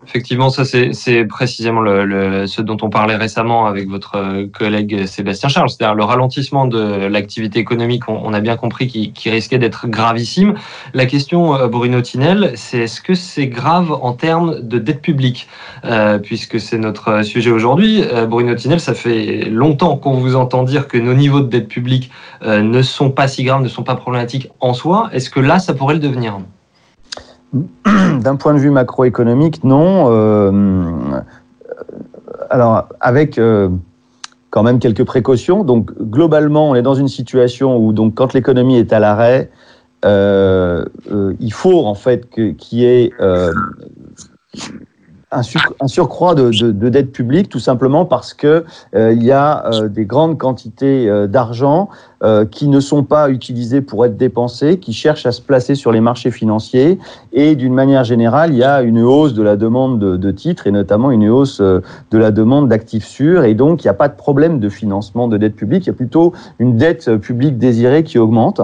Effectivement, 0.04 0.50
ça 0.50 0.64
c'est 0.64 1.24
précisément 1.24 1.82
ce 1.84 2.62
dont 2.62 2.76
on 2.82 2.90
parlait 2.90 3.16
récemment 3.16 3.66
avec 3.66 3.88
votre 3.88 4.16
euh, 4.16 4.46
collègue 4.46 5.06
Sébastien 5.06 5.48
Charles, 5.48 5.70
c'est-à-dire 5.70 5.94
le 5.94 6.04
ralentissement 6.04 6.66
de 6.66 7.06
l'activité 7.06 7.58
économique, 7.58 8.08
on, 8.08 8.32
a 8.32 8.40
bien 8.40 8.56
compris 8.56 8.86
qui, 8.86 9.30
risquait 9.30 9.58
d'être 9.58 9.88
gravissime. 9.88 10.54
La 10.94 11.06
question, 11.06 11.56
euh, 11.56 11.68
Bruno 11.68 12.00
Tinel, 12.02 12.52
c'est 12.56 12.80
est-ce 12.80 13.00
que 13.00 13.14
c'est 13.14 13.46
grave 13.46 13.90
en 13.90 14.12
termes 14.12 14.60
de 14.60 14.78
dette 14.78 15.00
publique 15.00 15.48
Puisque 16.22 16.58
c'est 16.58 16.78
notre 16.78 17.22
sujet 17.22 17.50
aujourd'hui? 17.50 18.02
Bruno 18.28 18.54
Tinel, 18.56 18.80
ça 18.80 18.94
fait 18.94 19.48
longtemps 19.48 19.96
qu'on 19.96 20.14
vous 20.14 20.34
entend 20.34 20.64
dire 20.64 20.88
que 20.88 20.98
nos 20.98 21.14
niveaux 21.14 21.40
de 21.40 21.48
dette 21.48 21.68
publique 21.68 22.10
ne 22.44 22.82
sont 22.82 23.10
pas 23.10 23.28
si 23.28 23.44
graves, 23.44 23.62
ne 23.62 23.68
sont 23.68 23.84
pas 23.84 23.94
problématiques 23.94 24.50
en 24.58 24.74
soi. 24.74 25.08
Est-ce 25.12 25.30
que 25.30 25.40
là, 25.40 25.60
ça 25.60 25.74
pourrait 25.74 25.94
le 25.94 26.00
devenir? 26.00 26.38
D'un 28.20 28.36
point 28.36 28.54
de 28.54 28.58
vue 28.58 28.70
macroéconomique, 28.70 29.62
non. 29.64 30.06
Euh, 30.10 31.20
alors, 32.50 32.88
avec 33.00 33.38
euh, 33.38 33.68
quand 34.50 34.62
même 34.62 34.78
quelques 34.78 35.04
précautions. 35.04 35.64
Donc, 35.64 35.92
globalement, 36.00 36.70
on 36.70 36.74
est 36.74 36.82
dans 36.82 36.94
une 36.94 37.08
situation 37.08 37.76
où, 37.76 37.92
quand 38.10 38.32
l'économie 38.32 38.78
est 38.78 38.92
à 38.92 38.98
l'arrêt, 38.98 39.50
euh, 40.04 40.84
euh, 41.10 41.34
il 41.40 41.52
faut 41.52 41.84
en 41.84 41.94
fait 41.94 42.30
qu'il 42.30 42.78
y 42.78 42.84
ait 42.84 43.12
euh, 43.20 43.52
un, 45.32 45.42
sur- 45.42 45.74
un 45.80 45.88
surcroît 45.88 46.34
de, 46.34 46.50
de, 46.50 46.70
de 46.70 46.88
dette 46.88 47.10
publique, 47.10 47.48
tout 47.48 47.58
simplement 47.58 48.04
parce 48.04 48.32
que 48.32 48.64
euh, 48.94 49.12
il 49.12 49.24
y 49.24 49.32
a 49.32 49.66
euh, 49.66 49.88
des 49.88 50.04
grandes 50.04 50.38
quantités 50.38 51.08
euh, 51.08 51.26
d'argent 51.26 51.88
euh, 52.22 52.44
qui 52.46 52.68
ne 52.68 52.78
sont 52.80 53.02
pas 53.02 53.28
utilisées 53.28 53.80
pour 53.80 54.06
être 54.06 54.16
dépensées, 54.16 54.78
qui 54.78 54.92
cherchent 54.92 55.26
à 55.26 55.32
se 55.32 55.42
placer 55.42 55.74
sur 55.74 55.90
les 55.90 56.00
marchés 56.00 56.30
financiers. 56.30 56.98
Et 57.32 57.56
d'une 57.56 57.74
manière 57.74 58.04
générale, 58.04 58.52
il 58.52 58.58
y 58.58 58.64
a 58.64 58.82
une 58.82 59.02
hausse 59.02 59.34
de 59.34 59.42
la 59.42 59.56
demande 59.56 59.98
de, 59.98 60.16
de 60.16 60.30
titres 60.30 60.66
et 60.68 60.70
notamment 60.70 61.10
une 61.10 61.28
hausse 61.28 61.60
euh, 61.60 61.80
de 62.12 62.18
la 62.18 62.30
demande 62.30 62.68
d'actifs 62.68 63.06
sûrs. 63.06 63.44
Et 63.44 63.54
donc, 63.54 63.82
il 63.82 63.86
n'y 63.86 63.90
a 63.90 63.94
pas 63.94 64.08
de 64.08 64.16
problème 64.16 64.60
de 64.60 64.68
financement 64.68 65.26
de 65.26 65.36
dette 65.36 65.56
publique. 65.56 65.86
Il 65.86 65.88
y 65.88 65.90
a 65.90 65.94
plutôt 65.94 66.32
une 66.58 66.76
dette 66.76 67.16
publique 67.16 67.58
désirée 67.58 68.04
qui 68.04 68.18
augmente. 68.18 68.60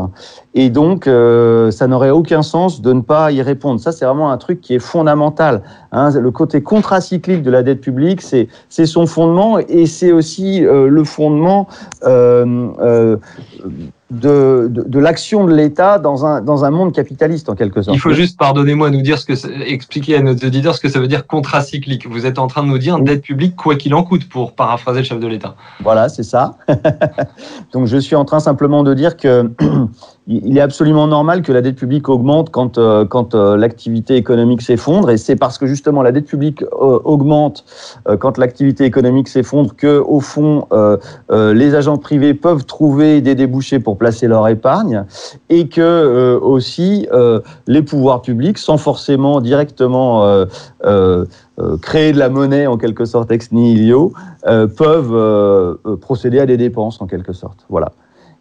Et 0.54 0.68
donc, 0.68 1.06
euh, 1.06 1.70
ça 1.70 1.86
n'aurait 1.86 2.10
aucun 2.10 2.42
sens 2.42 2.82
de 2.82 2.92
ne 2.92 3.00
pas 3.00 3.32
y 3.32 3.40
répondre. 3.40 3.80
Ça, 3.80 3.90
c'est 3.92 4.04
vraiment 4.04 4.30
un 4.30 4.36
truc 4.36 4.60
qui 4.60 4.74
est 4.74 4.78
fondamental. 4.78 5.62
Hein. 5.92 6.10
Le 6.10 6.30
côté 6.30 6.62
contracyclique 6.62 7.42
de 7.42 7.50
la 7.50 7.62
dette 7.62 7.80
publique, 7.80 8.20
c'est 8.20 8.48
son 8.86 9.06
fondement 9.06 9.58
et 9.58 9.86
c'est 9.86 10.12
aussi 10.12 10.64
euh, 10.64 10.88
le 10.88 11.04
fondement 11.04 11.68
euh, 12.04 13.16
de, 14.12 14.68
de, 14.70 14.82
de 14.82 14.98
l'action 14.98 15.46
de 15.46 15.54
l'État 15.54 15.98
dans 15.98 16.26
un, 16.26 16.42
dans 16.42 16.64
un 16.64 16.70
monde 16.70 16.92
capitaliste, 16.92 17.48
en 17.48 17.54
quelque 17.54 17.80
sorte. 17.80 17.96
Il 17.96 18.00
faut 18.00 18.12
juste, 18.12 18.38
pardonnez-moi, 18.38 18.90
nous 18.90 19.00
dire 19.00 19.18
ce 19.18 19.24
que, 19.24 19.62
expliquer 19.66 20.16
à 20.16 20.22
nos 20.22 20.32
auditeurs 20.32 20.74
ce 20.74 20.80
que 20.80 20.88
ça 20.88 21.00
veut 21.00 21.08
dire 21.08 21.26
contracyclique. 21.26 22.06
Vous 22.06 22.26
êtes 22.26 22.38
en 22.38 22.46
train 22.46 22.62
de 22.62 22.68
nous 22.68 22.78
dire 22.78 22.98
dette 23.00 23.22
publique 23.22 23.56
quoi 23.56 23.74
qu'il 23.76 23.94
en 23.94 24.02
coûte, 24.02 24.28
pour 24.28 24.52
paraphraser 24.52 25.00
le 25.00 25.04
chef 25.04 25.18
de 25.18 25.26
l'État. 25.26 25.54
Voilà, 25.80 26.10
c'est 26.10 26.22
ça. 26.22 26.56
Donc 27.72 27.86
je 27.86 27.96
suis 27.96 28.14
en 28.14 28.24
train 28.24 28.40
simplement 28.40 28.82
de 28.82 28.92
dire 28.92 29.16
que 29.16 29.50
il 30.28 30.56
est 30.56 30.60
absolument 30.60 31.06
normal 31.06 31.42
que 31.42 31.52
la 31.52 31.62
dette 31.62 31.76
publique 31.76 32.08
augmente 32.08 32.50
quand, 32.50 32.78
euh, 32.78 33.04
quand 33.04 33.34
euh, 33.34 33.56
l'activité 33.56 34.16
économique 34.16 34.62
s'effondre. 34.62 35.10
Et 35.10 35.16
c'est 35.16 35.36
parce 35.36 35.58
que 35.58 35.66
justement 35.66 36.02
la 36.02 36.12
dette 36.12 36.26
publique 36.26 36.62
euh, 36.62 36.98
augmente 37.04 37.64
quand 38.20 38.38
l'activité 38.38 38.84
économique 38.84 39.28
s'effondre 39.28 39.74
que, 39.74 39.98
au 39.98 40.20
fond, 40.20 40.66
les 41.30 41.74
agents 41.74 41.98
privés 41.98 42.34
peuvent 42.34 42.64
trouver 42.64 43.20
des 43.20 43.34
débouchés 43.34 43.78
pour 43.78 43.96
placer 44.02 44.26
leur 44.26 44.48
épargne 44.48 45.04
et 45.48 45.68
que 45.68 45.80
euh, 45.80 46.36
aussi 46.40 47.06
euh, 47.12 47.38
les 47.68 47.82
pouvoirs 47.82 48.20
publics, 48.20 48.58
sans 48.58 48.76
forcément 48.76 49.40
directement 49.40 50.24
euh, 50.24 51.24
créer 51.80 52.10
de 52.10 52.18
la 52.18 52.28
monnaie 52.28 52.66
en 52.66 52.78
quelque 52.78 53.04
sorte 53.04 53.30
ex 53.30 53.52
nihilo, 53.52 54.12
peuvent 54.76 55.78
procéder 56.00 56.40
à 56.40 56.46
des 56.46 56.56
dépenses 56.56 57.00
en 57.00 57.06
quelque 57.06 57.32
sorte. 57.32 57.64
Voilà. 57.68 57.92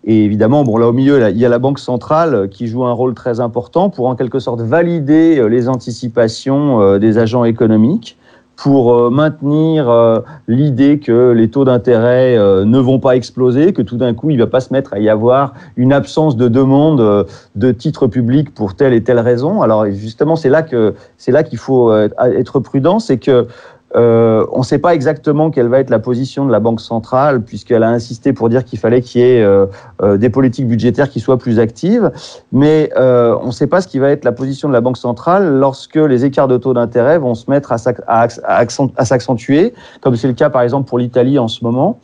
Et 0.03 0.23
évidemment, 0.23 0.63
bon, 0.63 0.77
là 0.77 0.87
au 0.87 0.93
milieu, 0.93 1.29
il 1.29 1.37
y 1.37 1.45
a 1.45 1.49
la 1.49 1.59
Banque 1.59 1.77
centrale 1.77 2.49
qui 2.49 2.65
joue 2.65 2.85
un 2.85 2.93
rôle 2.93 3.13
très 3.13 3.39
important 3.39 3.91
pour 3.91 4.07
en 4.07 4.15
quelque 4.15 4.39
sorte 4.39 4.61
valider 4.61 5.47
les 5.47 5.69
anticipations 5.69 6.97
des 6.97 7.19
agents 7.19 7.43
économiques, 7.43 8.17
pour 8.55 8.93
euh, 8.93 9.09
maintenir 9.09 9.89
euh, 9.89 10.19
l'idée 10.47 10.99
que 10.99 11.31
les 11.31 11.49
taux 11.49 11.65
d'intérêt 11.65 12.37
euh, 12.37 12.63
ne 12.63 12.77
vont 12.79 12.99
pas 12.99 13.15
exploser, 13.15 13.73
que 13.73 13.81
tout 13.81 13.97
d'un 13.97 14.13
coup, 14.13 14.29
il 14.29 14.37
ne 14.37 14.43
va 14.43 14.49
pas 14.49 14.59
se 14.59 14.71
mettre 14.71 14.93
à 14.93 14.99
y 14.99 15.09
avoir 15.09 15.53
une 15.77 15.91
absence 15.91 16.37
de 16.37 16.47
demande 16.47 17.25
de 17.55 17.71
titres 17.71 18.07
publics 18.07 18.53
pour 18.53 18.75
telle 18.75 18.93
et 18.93 19.03
telle 19.03 19.19
raison. 19.19 19.61
Alors 19.61 19.85
justement, 19.91 20.35
c'est 20.35 20.49
là 20.49 20.61
que 20.61 20.93
c'est 21.17 21.31
là 21.31 21.43
qu'il 21.43 21.57
faut 21.57 21.93
être 21.93 22.59
prudent, 22.59 22.99
c'est 22.99 23.17
que 23.17 23.47
Euh, 23.95 24.45
on 24.53 24.59
ne 24.59 24.63
sait 24.63 24.77
pas 24.79 24.95
exactement 24.95 25.51
quelle 25.51 25.67
va 25.67 25.79
être 25.79 25.89
la 25.89 25.99
position 25.99 26.45
de 26.45 26.51
la 26.51 26.59
Banque 26.59 26.79
centrale, 26.79 27.41
puisqu'elle 27.41 27.83
a 27.83 27.89
insisté 27.89 28.31
pour 28.31 28.47
dire 28.47 28.63
qu'il 28.63 28.79
fallait 28.79 29.01
qu'il 29.01 29.21
y 29.21 29.23
ait 29.25 29.43
euh, 29.43 29.65
euh, 30.01 30.17
des 30.17 30.29
politiques 30.29 30.67
budgétaires 30.67 31.09
qui 31.09 31.19
soient 31.19 31.37
plus 31.37 31.59
actives. 31.59 32.11
Mais 32.51 32.89
on 32.95 33.47
ne 33.47 33.51
sait 33.51 33.67
pas 33.67 33.81
ce 33.81 33.87
qui 33.87 33.99
va 33.99 34.09
être 34.09 34.23
la 34.23 34.31
position 34.31 34.67
de 34.67 34.73
la 34.73 34.81
Banque 34.81 34.97
centrale 34.97 35.59
lorsque 35.59 35.95
les 35.95 36.23
écarts 36.25 36.47
de 36.47 36.57
taux 36.57 36.73
d'intérêt 36.73 37.19
vont 37.19 37.35
se 37.35 37.49
mettre 37.49 37.71
à, 37.71 37.77
s'ac- 37.77 38.01
à 38.07 38.27
acc- 38.27 38.41
à 38.43 38.55
accent- 38.55 38.91
à 38.95 39.05
s'accentuer, 39.05 39.73
comme 40.01 40.15
c'est 40.15 40.27
le 40.27 40.33
cas 40.33 40.49
par 40.49 40.61
exemple 40.61 40.87
pour 40.87 40.99
l'Italie 40.99 41.37
en 41.37 41.47
ce 41.47 41.63
moment. 41.63 41.99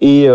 Et 0.00 0.28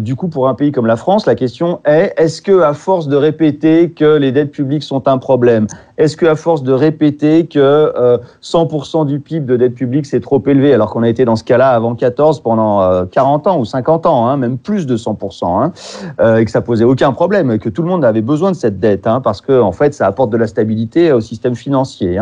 du 0.00 0.16
coup, 0.16 0.28
pour 0.28 0.48
un 0.48 0.54
pays 0.54 0.70
comme 0.70 0.86
la 0.86 0.96
France, 0.96 1.24
la 1.24 1.34
question 1.34 1.80
est 1.86 2.12
est-ce 2.18 2.42
que, 2.42 2.60
à 2.60 2.74
force 2.74 3.08
de 3.08 3.16
répéter 3.16 3.90
que 3.90 4.16
les 4.18 4.32
dettes 4.32 4.50
publiques 4.50 4.82
sont 4.82 5.08
un 5.08 5.16
problème, 5.16 5.66
est-ce 5.98 6.16
que, 6.16 6.26
à 6.26 6.36
force 6.36 6.62
de 6.62 6.72
répéter 6.72 7.46
que 7.46 7.58
euh, 7.58 8.18
100% 8.42 9.04
du 9.06 9.20
PIB 9.20 9.46
de 9.46 9.56
dette 9.56 9.74
publique 9.74 10.06
c'est 10.06 10.20
trop 10.20 10.42
élevé, 10.46 10.72
alors 10.72 10.90
qu'on 10.90 11.02
a 11.02 11.08
été 11.08 11.24
dans 11.24 11.36
ce 11.36 11.44
cas-là 11.44 11.70
avant 11.70 11.94
14 11.94 12.40
pendant 12.40 12.80
euh, 12.82 13.04
40 13.04 13.46
ans 13.48 13.58
ou 13.58 13.64
50 13.64 14.06
ans, 14.06 14.26
hein, 14.26 14.36
même 14.36 14.58
plus 14.58 14.86
de 14.86 14.96
100%, 14.96 15.44
hein, 15.44 15.72
euh, 16.20 16.36
et 16.36 16.44
que 16.44 16.50
ça 16.50 16.60
posait 16.60 16.84
aucun 16.84 17.12
problème, 17.12 17.58
que 17.58 17.68
tout 17.68 17.82
le 17.82 17.88
monde 17.88 18.04
avait 18.04 18.22
besoin 18.22 18.52
de 18.52 18.56
cette 18.56 18.78
dette, 18.78 19.06
hein, 19.06 19.20
parce 19.20 19.40
que 19.40 19.60
en 19.60 19.72
fait, 19.72 19.92
ça 19.92 20.06
apporte 20.06 20.30
de 20.30 20.36
la 20.36 20.46
stabilité 20.46 21.12
au 21.12 21.20
système 21.20 21.56
financier. 21.56 22.20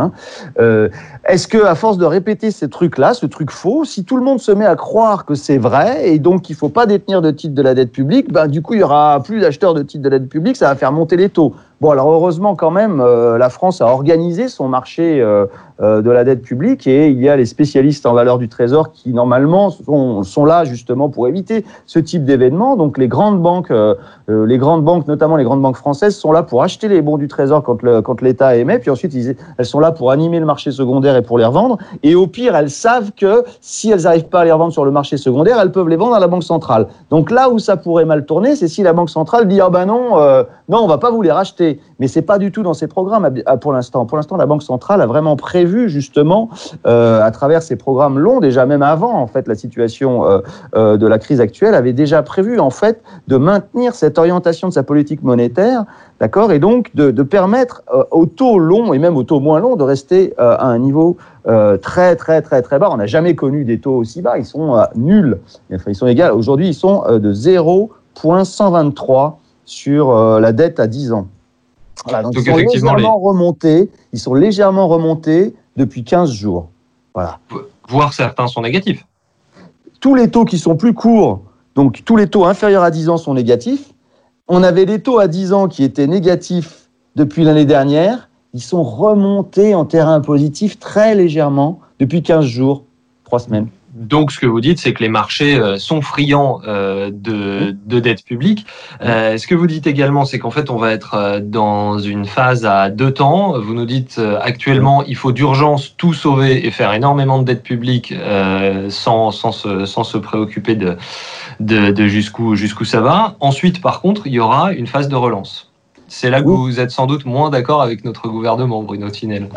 Euh, 0.58 0.88
est-ce 1.28 1.46
que, 1.46 1.64
à 1.64 1.74
force 1.74 1.98
de 1.98 2.06
répéter 2.06 2.50
ces 2.50 2.68
trucs-là, 2.68 3.14
ce 3.14 3.26
truc 3.26 3.50
faux, 3.50 3.84
si 3.84 4.04
tout 4.04 4.16
le 4.16 4.22
monde 4.22 4.40
se 4.40 4.52
met 4.52 4.66
à 4.66 4.76
croire 4.76 5.24
que 5.26 5.34
c'est 5.34 5.58
vrai 5.58 6.08
et 6.08 6.18
donc 6.18 6.42
qu'il 6.42 6.56
faut 6.56 6.68
pas 6.68 6.86
détenir 6.86 7.20
de 7.20 7.30
titres 7.30 7.54
de 7.54 7.62
la 7.62 7.74
dette 7.74 7.92
publique, 7.92 8.32
ben, 8.32 8.46
du 8.46 8.62
coup, 8.62 8.74
il 8.74 8.80
y 8.80 8.82
aura 8.82 9.22
plus 9.22 9.40
d'acheteurs 9.40 9.74
de 9.74 9.82
titres 9.82 10.04
de 10.04 10.08
la 10.08 10.18
dette 10.18 10.28
publique, 10.28 10.56
ça 10.56 10.68
va 10.68 10.76
faire 10.76 10.92
monter 10.92 11.16
les 11.16 11.28
taux. 11.28 11.54
Bon, 11.80 11.90
alors 11.90 12.10
heureusement 12.10 12.56
quand 12.56 12.70
même, 12.70 13.02
euh, 13.02 13.36
la 13.36 13.50
France 13.50 13.82
a 13.82 13.86
organisé 13.86 14.48
son 14.48 14.66
marché 14.66 15.20
euh, 15.20 15.44
de 15.80 16.10
la 16.10 16.24
dette 16.24 16.42
publique 16.42 16.86
et 16.86 17.10
il 17.10 17.20
y 17.20 17.28
a 17.28 17.36
les 17.36 17.44
spécialistes 17.44 18.06
en 18.06 18.14
valeur 18.14 18.38
du 18.38 18.48
Trésor 18.48 18.92
qui 18.92 19.12
normalement 19.12 19.70
sont, 19.70 20.44
là 20.46 20.64
justement 20.64 21.10
pour 21.10 21.28
éviter 21.28 21.64
ce 21.84 21.98
type 21.98 22.24
d'événement. 22.24 22.76
Donc 22.76 22.96
les 22.96 23.08
grandes 23.08 23.42
banques, 23.42 23.70
euh, 23.70 23.94
euh, 24.30 24.46
les 24.46 24.56
grandes 24.56 24.84
banques, 24.84 25.06
notamment 25.06 25.36
les 25.36 25.44
grandes 25.44 25.60
banques 25.60 25.76
françaises, 25.76 26.16
sont 26.16 26.32
là 26.32 26.42
pour 26.42 26.62
acheter 26.62 26.88
les 26.88 27.02
bons 27.02 27.18
du 27.18 27.28
Trésor 27.28 27.62
quand 27.62 27.82
le- 27.82 28.00
quand 28.00 28.22
l'État 28.22 28.56
émet, 28.56 28.78
puis 28.78 28.90
ensuite 28.90 29.14
elles 29.58 29.66
sont 29.66 29.80
là 29.80 29.92
pour 29.92 30.10
animer 30.10 30.40
le 30.40 30.46
marché 30.46 30.70
secondaire 30.70 31.14
et 31.16 31.22
pour 31.22 31.36
les 31.36 31.44
revendre. 31.44 31.76
Et 32.02 32.14
au 32.14 32.26
pire, 32.26 32.56
elles 32.56 32.70
savent 32.70 33.12
que 33.12 33.44
si 33.60 33.90
elles 33.90 34.02
n'arrivent 34.02 34.28
pas 34.28 34.40
à 34.40 34.44
les 34.46 34.52
revendre 34.52 34.72
sur 34.72 34.84
le 34.86 34.90
marché 34.90 35.18
secondaire, 35.18 35.58
elles 35.60 35.72
peuvent 35.72 35.88
les 35.88 35.96
vendre 35.96 36.14
à 36.14 36.20
la 36.20 36.26
banque 36.28 36.44
centrale. 36.44 36.86
Donc 37.10 37.30
là 37.30 37.50
où 37.50 37.58
ça 37.58 37.76
pourrait 37.76 38.06
mal 38.06 38.24
tourner, 38.24 38.56
c'est 38.56 38.68
si 38.68 38.82
la 38.82 38.94
banque 38.94 39.10
centrale 39.10 39.46
dit 39.46 39.60
ah 39.60 39.68
ben 39.68 39.84
non, 39.86 40.18
euh, 40.18 40.42
non, 40.70 40.78
on 40.78 40.86
va 40.86 40.98
pas 40.98 41.10
vous 41.10 41.20
les 41.22 41.32
racheter. 41.32 41.80
Mais 41.98 42.08
c'est 42.08 42.22
pas 42.22 42.38
du 42.38 42.50
tout 42.50 42.62
dans 42.62 42.74
ses 42.74 42.86
programmes 42.88 43.28
pour 43.60 43.72
l'instant. 43.72 44.06
Pour 44.06 44.16
l'instant, 44.16 44.36
la 44.36 44.46
banque 44.46 44.62
centrale 44.62 45.00
a 45.00 45.06
vraiment 45.06 45.36
prévu 45.36 45.65
justement 45.88 46.48
euh, 46.86 47.22
à 47.22 47.30
travers 47.30 47.62
ses 47.62 47.76
programmes 47.76 48.18
longs, 48.18 48.40
déjà 48.40 48.66
même 48.66 48.82
avant 48.82 49.14
en 49.14 49.26
fait 49.26 49.48
la 49.48 49.54
situation 49.54 50.26
euh, 50.26 50.40
euh, 50.74 50.96
de 50.96 51.06
la 51.06 51.18
crise 51.18 51.40
actuelle, 51.40 51.74
avait 51.74 51.92
déjà 51.92 52.22
prévu 52.22 52.58
en 52.58 52.70
fait 52.70 53.02
de 53.28 53.36
maintenir 53.36 53.94
cette 53.94 54.18
orientation 54.18 54.68
de 54.68 54.72
sa 54.72 54.82
politique 54.82 55.22
monétaire, 55.22 55.84
d'accord, 56.20 56.52
et 56.52 56.58
donc 56.58 56.94
de, 56.94 57.10
permettre 57.22 57.82
aux 58.10 58.26
taux 58.26 58.58
longs 58.58 58.92
et 58.92 58.98
même 58.98 59.16
aux 59.16 59.24
taux 59.24 59.40
moins 59.40 59.60
longs 59.60 59.76
de 59.76 59.82
rester 59.82 60.34
à 60.38 60.66
un 60.66 60.78
niveau 60.78 61.16
très 61.82 62.14
très 62.14 62.40
très 62.40 62.62
très 62.62 62.78
bas. 62.78 62.88
On 62.92 62.98
n'a 62.98 63.06
jamais 63.06 63.34
connu 63.34 63.64
des 63.64 63.80
taux 63.80 63.96
aussi 63.96 64.22
bas. 64.22 64.38
Ils 64.38 64.44
sont 64.44 64.80
nuls. 64.94 65.38
Ils 65.70 65.94
sont 65.94 66.06
égaux. 66.06 66.34
Aujourd'hui, 66.34 66.68
ils 66.68 66.74
sont 66.74 67.02
de 67.08 67.32
0,123 67.32 69.40
sur 69.64 70.40
la 70.40 70.52
dette 70.52 70.78
à 70.78 70.86
10 70.86 71.12
ans. 71.12 71.26
Voilà, 72.04 72.22
donc 72.22 72.34
Donc, 72.34 72.44
ils 72.44 72.50
sont 72.50 72.56
légèrement 72.56 73.18
remontés. 73.18 73.90
Ils 74.12 74.18
sont 74.18 74.34
légèrement 74.34 74.88
remontés 74.88 75.54
depuis 75.76 76.04
15 76.04 76.30
jours. 76.30 76.68
Voilà. 77.14 77.38
Voire 77.88 78.12
certains 78.12 78.46
sont 78.46 78.62
négatifs. 78.62 79.06
Tous 80.00 80.14
les 80.14 80.30
taux 80.30 80.44
qui 80.44 80.58
sont 80.58 80.76
plus 80.76 80.92
courts, 80.92 81.40
donc 81.74 82.04
tous 82.04 82.16
les 82.16 82.26
taux 82.26 82.44
inférieurs 82.44 82.82
à 82.82 82.90
10 82.90 83.08
ans 83.08 83.16
sont 83.16 83.34
négatifs. 83.34 83.92
On 84.48 84.62
avait 84.62 84.86
des 84.86 85.00
taux 85.00 85.18
à 85.18 85.28
10 85.28 85.52
ans 85.52 85.68
qui 85.68 85.82
étaient 85.82 86.06
négatifs 86.06 86.88
depuis 87.16 87.44
l'année 87.44 87.64
dernière. 87.64 88.28
Ils 88.52 88.62
sont 88.62 88.82
remontés 88.82 89.74
en 89.74 89.84
terrain 89.84 90.20
positif 90.20 90.78
très 90.78 91.14
légèrement 91.14 91.80
depuis 91.98 92.22
15 92.22 92.44
jours, 92.44 92.84
3 93.24 93.40
semaines. 93.40 93.68
Donc, 93.96 94.30
ce 94.30 94.38
que 94.38 94.46
vous 94.46 94.60
dites, 94.60 94.78
c'est 94.78 94.92
que 94.92 95.02
les 95.02 95.08
marchés 95.08 95.58
euh, 95.58 95.78
sont 95.78 96.02
friands 96.02 96.60
euh, 96.68 97.10
de, 97.10 97.74
de 97.86 97.98
dette 97.98 98.22
publique. 98.24 98.66
Euh, 99.00 99.38
ce 99.38 99.46
que 99.46 99.54
vous 99.54 99.66
dites 99.66 99.86
également, 99.86 100.26
c'est 100.26 100.38
qu'en 100.38 100.50
fait, 100.50 100.68
on 100.68 100.76
va 100.76 100.92
être 100.92 101.40
dans 101.40 101.98
une 101.98 102.26
phase 102.26 102.66
à 102.66 102.90
deux 102.90 103.10
temps. 103.10 103.58
Vous 103.58 103.72
nous 103.72 103.86
dites 103.86 104.20
actuellement, 104.42 105.02
il 105.04 105.16
faut 105.16 105.32
d'urgence 105.32 105.96
tout 105.96 106.12
sauver 106.12 106.66
et 106.66 106.70
faire 106.70 106.92
énormément 106.92 107.38
de 107.38 107.44
dette 107.44 107.62
publique 107.62 108.14
sans, 108.90 109.30
sans, 109.30 109.52
se, 109.52 109.86
sans 109.86 110.04
se 110.04 110.18
préoccuper 110.18 110.74
de, 110.74 110.96
de, 111.60 111.90
de 111.90 112.06
jusqu'où 112.06 112.54
jusqu'où 112.54 112.84
ça 112.84 113.00
va. 113.00 113.36
Ensuite, 113.40 113.80
par 113.80 114.02
contre, 114.02 114.26
il 114.26 114.34
y 114.34 114.40
aura 114.40 114.72
une 114.72 114.86
phase 114.86 115.08
de 115.08 115.16
relance. 115.16 115.65
C'est 116.08 116.30
là 116.30 116.40
que 116.40 116.48
vous 116.48 116.78
êtes 116.78 116.90
sans 116.90 117.06
doute 117.06 117.24
moins 117.24 117.50
d'accord 117.50 117.82
avec 117.82 118.04
notre 118.04 118.28
gouvernement, 118.28 118.82
Bruno 118.82 119.10
Tinel. 119.10 119.48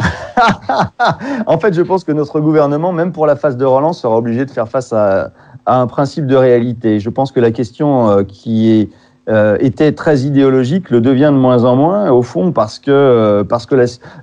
en 1.46 1.60
fait, 1.60 1.74
je 1.74 1.82
pense 1.82 2.04
que 2.04 2.12
notre 2.12 2.40
gouvernement, 2.40 2.92
même 2.92 3.12
pour 3.12 3.28
la 3.28 3.36
phase 3.36 3.56
de 3.56 3.66
relance, 3.66 4.02
sera 4.02 4.18
obligé 4.18 4.46
de 4.46 4.52
faire 4.52 4.68
face 4.68 4.92
à, 4.92 5.32
à 5.66 5.80
un 5.80 5.88
principe 5.88 6.26
de 6.26 6.36
réalité. 6.36 7.00
Je 7.00 7.10
pense 7.10 7.32
que 7.32 7.40
la 7.40 7.52
question 7.52 8.10
euh, 8.10 8.24
qui 8.24 8.72
est, 8.72 8.90
euh, 9.30 9.58
était 9.60 9.92
très 9.92 10.22
idéologique 10.22 10.90
le 10.90 11.02
devient 11.02 11.30
de 11.32 11.38
moins 11.38 11.64
en 11.64 11.76
moins, 11.76 12.10
au 12.10 12.24
fond, 12.24 12.52
parce 12.52 12.80
que, 12.80 12.90
euh, 12.90 13.44
parce 13.44 13.68
que 13.68 13.76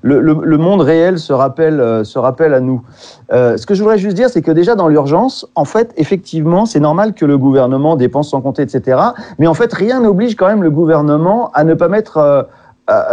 le, 0.02 0.56
monde 0.56 0.80
réel 0.80 1.20
se 1.20 1.32
rappelle, 1.32 1.78
euh, 1.78 2.02
se 2.02 2.18
rappelle 2.18 2.52
à 2.52 2.58
nous. 2.58 2.82
Ce 3.30 3.64
que 3.66 3.74
je 3.74 3.82
voudrais 3.82 3.98
juste 3.98 4.16
dire, 4.16 4.28
c'est 4.28 4.42
que 4.42 4.50
déjà 4.50 4.74
dans 4.74 4.88
l'urgence, 4.88 5.46
en 5.54 5.64
fait, 5.64 5.92
effectivement, 5.96 6.66
c'est 6.66 6.80
normal 6.80 7.14
que 7.14 7.24
le 7.24 7.38
gouvernement 7.38 7.94
dépense 7.94 8.30
sans 8.30 8.40
compter, 8.40 8.62
etc. 8.62 8.98
Mais 9.38 9.46
en 9.46 9.54
fait, 9.54 9.72
rien 9.72 10.00
n'oblige 10.00 10.34
quand 10.34 10.48
même 10.48 10.64
le 10.64 10.70
gouvernement 10.70 11.50
à 11.54 11.62
ne 11.62 11.74
pas 11.74 11.88
mettre 11.88 12.48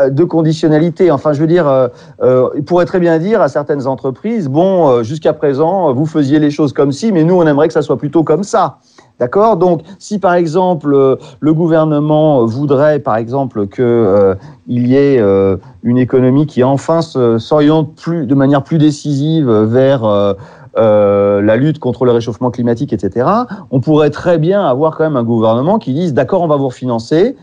de 0.10 0.24
conditionnalité. 0.24 1.12
Enfin, 1.12 1.34
je 1.34 1.42
veux 1.42 1.48
dire, 1.48 1.90
il 2.24 2.64
pourrait 2.64 2.86
très 2.86 3.00
bien 3.00 3.20
dire 3.20 3.42
à 3.42 3.50
certaines 3.50 3.86
entreprises, 3.86 4.48
bon, 4.48 5.04
jusqu'à 5.04 5.34
présent, 5.34 5.94
vous 5.94 6.06
faisiez 6.06 6.40
les 6.40 6.50
choses 6.50 6.74
comme 6.74 6.92
ci, 6.92 7.12
mais 7.12 7.24
nous, 7.24 7.36
on 7.36 7.46
aimerait 7.46 7.68
que 7.68 7.74
ça 7.74 7.84
soit 7.84 7.98
plutôt 7.98 8.24
comme 8.24 8.44
ça. 8.44 8.78
D'accord? 9.20 9.58
Donc, 9.58 9.82
si 10.00 10.20
par 10.20 10.34
exemple 10.34 10.94
euh, 10.94 11.16
le 11.40 11.54
gouvernement 11.54 12.46
voudrait, 12.46 13.00
par 13.00 13.16
exemple, 13.18 13.68
que 13.68 13.82
euh, 13.82 14.36
y 14.68 14.96
ait 14.96 15.20
euh, 15.20 15.58
une 15.84 15.98
économie 15.98 16.48
qui 16.48 16.64
enfin 16.64 17.02
s'oriente 17.02 18.10
de 18.10 18.36
manière 18.36 18.64
plus 18.64 18.80
décisive 18.80 19.50
vers 19.50 20.36
la 20.76 21.56
lutte 21.56 21.80
contre 21.80 22.06
le 22.06 22.12
réchauffement 22.12 22.50
climatique, 22.50 22.92
etc., 22.92 23.28
on 23.70 23.80
pourrait 23.80 24.10
très 24.10 24.40
bien 24.40 24.66
avoir 24.66 24.98
quand 24.98 25.04
même 25.04 25.18
un 25.18 25.24
gouvernement 25.24 25.78
qui 25.78 25.94
dise 25.94 26.14
d'accord, 26.14 26.42
on 26.42 26.48
va 26.48 26.58
vous 26.58 26.68
refinancer 26.68 27.36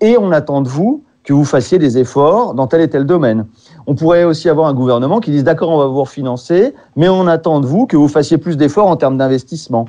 et 0.00 0.16
on 0.18 0.30
attend 0.30 0.60
de 0.60 0.68
vous 0.68 1.02
que 1.24 1.32
vous 1.32 1.44
fassiez 1.44 1.78
des 1.78 1.98
efforts 1.98 2.54
dans 2.54 2.68
tel 2.68 2.80
et 2.80 2.88
tel 2.88 3.04
domaine. 3.04 3.46
On 3.88 3.96
pourrait 3.96 4.24
aussi 4.24 4.48
avoir 4.48 4.68
un 4.68 4.74
gouvernement 4.74 5.18
qui 5.18 5.32
dise 5.32 5.42
d'accord, 5.42 5.70
on 5.70 5.78
va 5.78 5.86
vous 5.86 6.00
refinancer, 6.00 6.72
mais 6.94 7.08
on 7.08 7.26
attend 7.26 7.60
de 7.60 7.66
vous 7.66 7.86
que 7.86 7.96
vous 7.96 8.08
fassiez 8.08 8.38
plus 8.38 8.56
d'efforts 8.56 8.86
en 8.86 8.96
termes 8.96 9.18
d'investissement. 9.18 9.86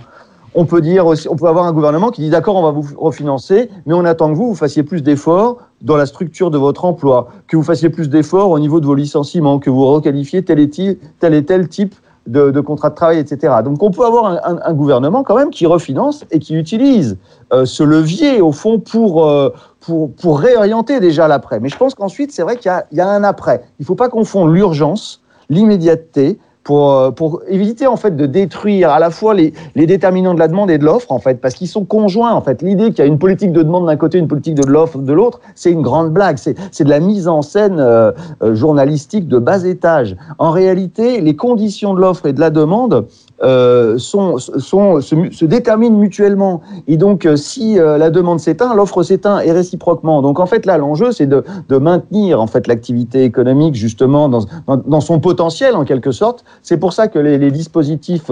On 0.60 0.65
peut 0.65 0.82
dire 0.82 1.06
aussi, 1.06 1.30
on 1.30 1.36
peut 1.36 1.46
avoir 1.46 1.67
un 1.67 1.72
gouvernement 1.72 2.10
qui 2.10 2.22
dit 2.22 2.32
d'accord, 2.32 2.56
on 2.56 2.63
va 2.63 2.72
vous 2.72 2.84
refinancer, 2.98 3.70
mais 3.86 3.93
on 3.93 4.04
attend 4.06 4.32
que 4.32 4.36
vous, 4.36 4.48
vous 4.48 4.56
fassiez 4.56 4.82
plus 4.82 5.04
d'efforts 5.04 5.58
dans 5.84 5.98
la 5.98 6.08
structure 6.08 6.50
de 6.50 6.58
votre 6.58 6.84
emploi, 6.84 7.28
que 7.48 7.56
vous 7.56 7.62
fassiez 7.62 7.91
plus 7.91 8.10
d'efforts 8.10 8.50
au 8.50 8.58
niveau 8.58 8.80
de 8.80 8.88
vos 8.88 8.96
licenciements, 8.96 9.60
que 9.60 9.70
vous 9.70 9.86
requalifiez 9.86 10.43
tel 10.43 10.60
et 10.60 10.67
tel, 11.46 11.70
type 11.70 11.93
de, 12.26 12.60
contrat 12.60 12.89
de 12.89 12.96
travail, 12.96 13.20
etc. 13.20 13.54
Donc 13.63 13.84
on 13.84 13.91
peut 13.91 14.04
avoir 14.04 14.41
un, 14.43 14.74
gouvernement 14.74 15.22
quand 15.22 15.36
même 15.36 15.52
qui 15.52 15.67
refinance 15.67 16.26
et 16.32 16.39
qui 16.39 16.56
utilise 16.56 17.20
euh, 17.54 17.65
ce 17.65 17.84
levier 17.84 18.41
au 18.41 18.52
fond 18.52 18.80
pour, 18.80 19.28
euh, 19.28 19.50
pour, 19.80 20.12
pour 20.12 20.39
réorienter 20.39 21.00
déjà 21.00 21.28
l'après. 21.28 21.60
Mais 21.60 21.70
je 21.70 21.78
pense 21.78 21.93
qu'ensuite, 21.93 22.32
c'est 22.32 22.41
vrai 22.41 22.58
qu'il 22.58 22.72
y, 22.93 22.96
y, 22.96 23.00
a 23.00 23.08
un 23.08 23.24
après. 23.24 23.62
Il 23.78 23.84
ne 23.84 23.86
faut 23.86 23.93
pas 23.93 24.10
confondre 24.10 24.52
l'urgence, 24.52 25.22
l'immédiateté, 25.52 26.39
pour, 26.67 26.91
euh, 26.91 27.12
pour 27.12 27.41
éviter 27.47 27.88
en 27.88 27.95
fait 27.95 28.17
de 28.17 28.25
détruire 28.25 28.91
à 28.91 28.99
la 28.99 29.10
fois 29.10 29.34
les, 29.34 29.53
déterminants 29.73 30.34
de 30.34 30.39
la 30.39 30.49
demande 30.49 30.69
et 30.69 30.77
de 30.77 30.84
l'offre 30.84 31.13
en 31.13 31.19
fait 31.19 31.39
parce 31.39 31.53
qu'ils 31.53 31.69
sont 31.69 31.86
conjoints 31.86 32.34
en 32.34 32.41
fait. 32.41 32.62
L'idée 32.62 32.89
qu'il 32.89 32.99
y 32.99 33.01
a 33.03 33.06
une 33.06 33.19
politique 33.19 33.53
de 33.53 33.63
demande 33.63 33.86
d'un 33.86 33.95
côté 33.95 34.17
une 34.17 34.27
politique 34.27 34.56
de 34.56 34.67
l'offre 34.67 34.97
de 34.97 35.13
l'autre 35.13 35.39
c'est 35.56 35.71
une 35.71 35.82
grande 35.82 36.12
blague. 36.12 36.38
C'est 36.38 36.84
de 36.84 36.89
la 36.89 36.99
mise 36.99 37.30
en 37.30 37.41
scène 37.41 37.80
euh, 37.80 38.12
journalistique 38.53 39.30
de 39.30 39.39
bas 39.39 39.63
étage. 39.63 40.17
En 40.39 40.51
réalité 40.51 41.21
les 41.21 41.38
conditions 41.38 41.93
de 41.93 42.01
l'offre 42.01 42.25
et 42.25 42.34
de 42.34 42.41
la 42.41 42.49
demande 42.49 43.08
euh, 43.43 44.00
sont, 44.00 44.39
sont, 44.39 45.00
se, 45.00 45.45
déterminent 45.45 45.95
mutuellement. 45.95 46.62
Et 46.88 46.97
donc, 46.97 47.28
euh, 47.28 47.36
si 47.36 47.78
euh, 47.78 48.00
la 48.00 48.10
demande 48.10 48.39
s'éteint, 48.39 48.73
l'offre 48.73 49.04
s'éteint 49.04 49.41
et 49.41 49.52
réciproquement. 49.52 50.23
Donc, 50.23 50.39
en 50.39 50.47
fait, 50.47 50.65
là, 50.65 50.80
l'enjeu, 50.80 51.12
c'est 51.12 51.28
de, 51.28 51.43
maintenir 51.78 52.41
en 52.41 52.47
fait 52.47 52.65
l'activité 52.65 53.23
économique 53.23 53.76
justement 53.76 54.28
dans, 54.28 55.02
son 55.02 55.19
potentiel, 55.19 55.76
en 55.76 55.86
quelque 55.86 56.12
sorte. 56.12 56.43
C'est 56.63 56.78
pour 56.78 56.93
ça 56.93 57.08
que 57.08 57.19
les, 57.19 57.52
dispositifs 57.52 58.32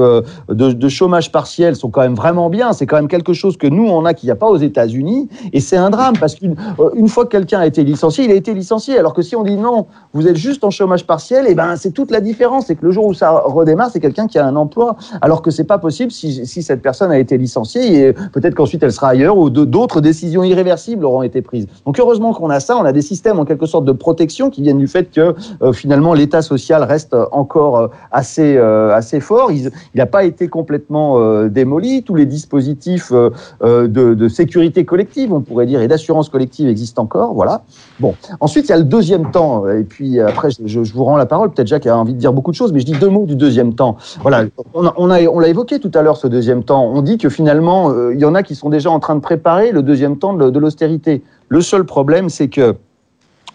de, 0.49 0.89
chômage 0.89 1.31
partiel 1.31 1.75
sont 1.75 1.89
quand 1.89 2.01
même 2.01 2.15
vraiment 2.15 2.49
bien. 2.49 2.73
C'est 2.73 2.87
quand 2.87 2.95
même 2.95 3.07
quelque 3.07 3.33
chose 3.33 3.57
que 3.57 3.67
nous, 3.67 3.87
on 3.87 4.05
a 4.05 4.15
qu'il 4.15 4.27
n'y 4.27 4.31
a 4.31 4.35
pas 4.35 4.49
aux 4.49 4.57
États-Unis. 4.57 5.29
Et 5.53 5.59
c'est 5.59 5.77
un 5.77 5.91
drame 5.91 6.15
parce 6.19 6.33
qu'une 6.33 6.55
une 6.95 7.07
fois 7.07 7.25
que 7.25 7.29
quelqu'un 7.29 7.59
a 7.59 7.67
été 7.67 7.83
licencié, 7.83 8.25
il 8.25 8.31
a 8.31 8.35
été 8.35 8.53
licencié. 8.53 8.97
Alors 8.97 9.13
que 9.13 9.21
si 9.21 9.35
on 9.35 9.43
dit 9.43 9.57
non, 9.57 9.85
vous 10.13 10.27
êtes 10.27 10.37
juste 10.37 10.63
en 10.63 10.71
chômage 10.71 11.05
partiel, 11.05 11.47
et 11.47 11.53
ben 11.53 11.75
c'est 11.75 11.91
toute 11.91 12.09
la 12.09 12.21
différence. 12.21 12.65
C'est 12.67 12.75
que 12.75 12.85
le 12.85 12.91
jour 12.91 13.05
où 13.05 13.13
ça 13.13 13.31
redémarre, 13.45 13.91
c'est 13.91 13.99
quelqu'un 13.99 14.27
qui 14.27 14.39
a 14.39 14.45
un 14.45 14.55
emploi 14.55 14.94
alors 15.21 15.41
que 15.41 15.51
c'est 15.51 15.63
pas 15.63 15.77
possible 15.77 16.11
si, 16.11 16.45
cette 16.45 16.81
personne 16.81 17.11
a 17.11 17.19
été 17.19 17.37
licenciée 17.37 17.99
et 17.99 18.13
peut-être 18.13 18.55
qu'ensuite 18.55 18.83
elle 18.83 18.91
sera 18.91 19.09
ailleurs 19.09 19.37
ou 19.37 19.49
d'autres 19.49 20.01
décisions 20.01 20.43
irréversibles 20.43 21.05
auront 21.05 21.23
été 21.23 21.41
prises. 21.41 21.67
Donc 21.85 21.99
heureusement 21.99 22.33
qu'on 22.33 22.49
a 22.49 22.59
ça, 22.59 22.77
on 22.77 22.85
a 22.85 22.91
des 22.91 23.01
systèmes 23.01 23.39
en 23.39 23.45
quelque 23.45 23.65
sorte 23.65 23.85
de 23.85 23.91
protection 23.91 24.49
qui 24.49 24.61
viennent 24.61 24.77
du 24.77 24.87
fait 24.87 25.11
que 25.11 25.35
euh, 25.61 25.73
finalement 25.73 26.13
l'État 26.13 26.41
social 26.41 26.83
reste 26.83 27.15
encore 27.31 27.77
euh, 27.77 27.87
assez, 28.11 28.55
euh, 28.57 28.95
assez 28.95 29.19
fort. 29.19 29.51
Il 29.51 29.71
n'a 29.95 30.05
pas 30.05 30.23
été 30.23 30.47
complètement 30.47 31.45
démoli. 31.47 32.03
Tous 32.03 32.15
les 32.15 32.25
dispositifs 32.25 33.11
de, 33.11 33.87
de 33.87 34.27
sécurité 34.27 34.85
collective, 34.85 35.33
on 35.33 35.41
pourrait 35.41 35.65
dire, 35.65 35.81
et 35.81 35.87
d'assurance 35.87 36.29
collective 36.29 36.67
existent 36.67 37.03
encore. 37.03 37.33
Voilà. 37.33 37.63
Bon. 37.99 38.13
Ensuite, 38.39 38.65
il 38.65 38.69
y 38.69 38.73
a 38.73 38.77
le 38.77 38.83
deuxième 38.83 39.31
temps. 39.31 39.67
Et 39.69 39.83
puis 39.83 40.19
après, 40.19 40.49
je, 40.51 40.79
vous 40.79 41.03
rends 41.03 41.17
la 41.17 41.25
parole. 41.25 41.51
Peut-être 41.51 41.67
Jacques 41.67 41.87
a 41.87 41.97
envie 41.97 42.13
de 42.13 42.19
dire 42.19 42.33
beaucoup 42.33 42.51
de 42.51 42.55
choses, 42.55 42.73
mais 42.73 42.79
je 42.79 42.85
dis 42.85 42.93
deux 42.93 43.09
mots 43.09 43.25
du 43.25 43.35
deuxième 43.35 43.73
temps. 43.73 43.97
Voilà. 44.21 44.45
On 44.73 44.85
a, 44.85 44.93
on 44.97 45.39
l'a 45.39 45.47
évoqué 45.47 45.79
tout 45.79 45.91
à 45.93 46.01
l'heure, 46.01 46.17
ce 46.17 46.27
deuxième 46.27 46.63
temps. 46.63 46.83
On 46.85 47.01
dit 47.01 47.17
que 47.17 47.29
finalement, 47.29 47.89
euh, 47.91 48.13
il 48.13 48.19
y 48.19 48.25
en 48.25 48.35
a 48.35 48.43
qui 48.43 48.55
sont 48.55 48.69
déjà 48.69 48.91
en 48.91 48.99
train 48.99 49.15
de 49.15 49.21
préparer 49.21 49.71
le 49.71 49.81
deuxième 49.81 50.17
temps 50.17 50.33
de, 50.33 50.59
l'austérité. 50.59 51.23
Le 51.47 51.61
seul 51.61 51.85
problème, 51.85 52.29
c'est 52.29 52.49
que 52.49 52.75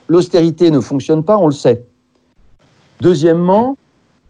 l'austérité 0.09 0.71
ne 0.71 0.81
fonctionne 0.81 1.23
pas, 1.23 1.37
on 1.37 1.47
le 1.47 1.53
sait. 1.53 1.85
Deuxièmement, 3.01 3.77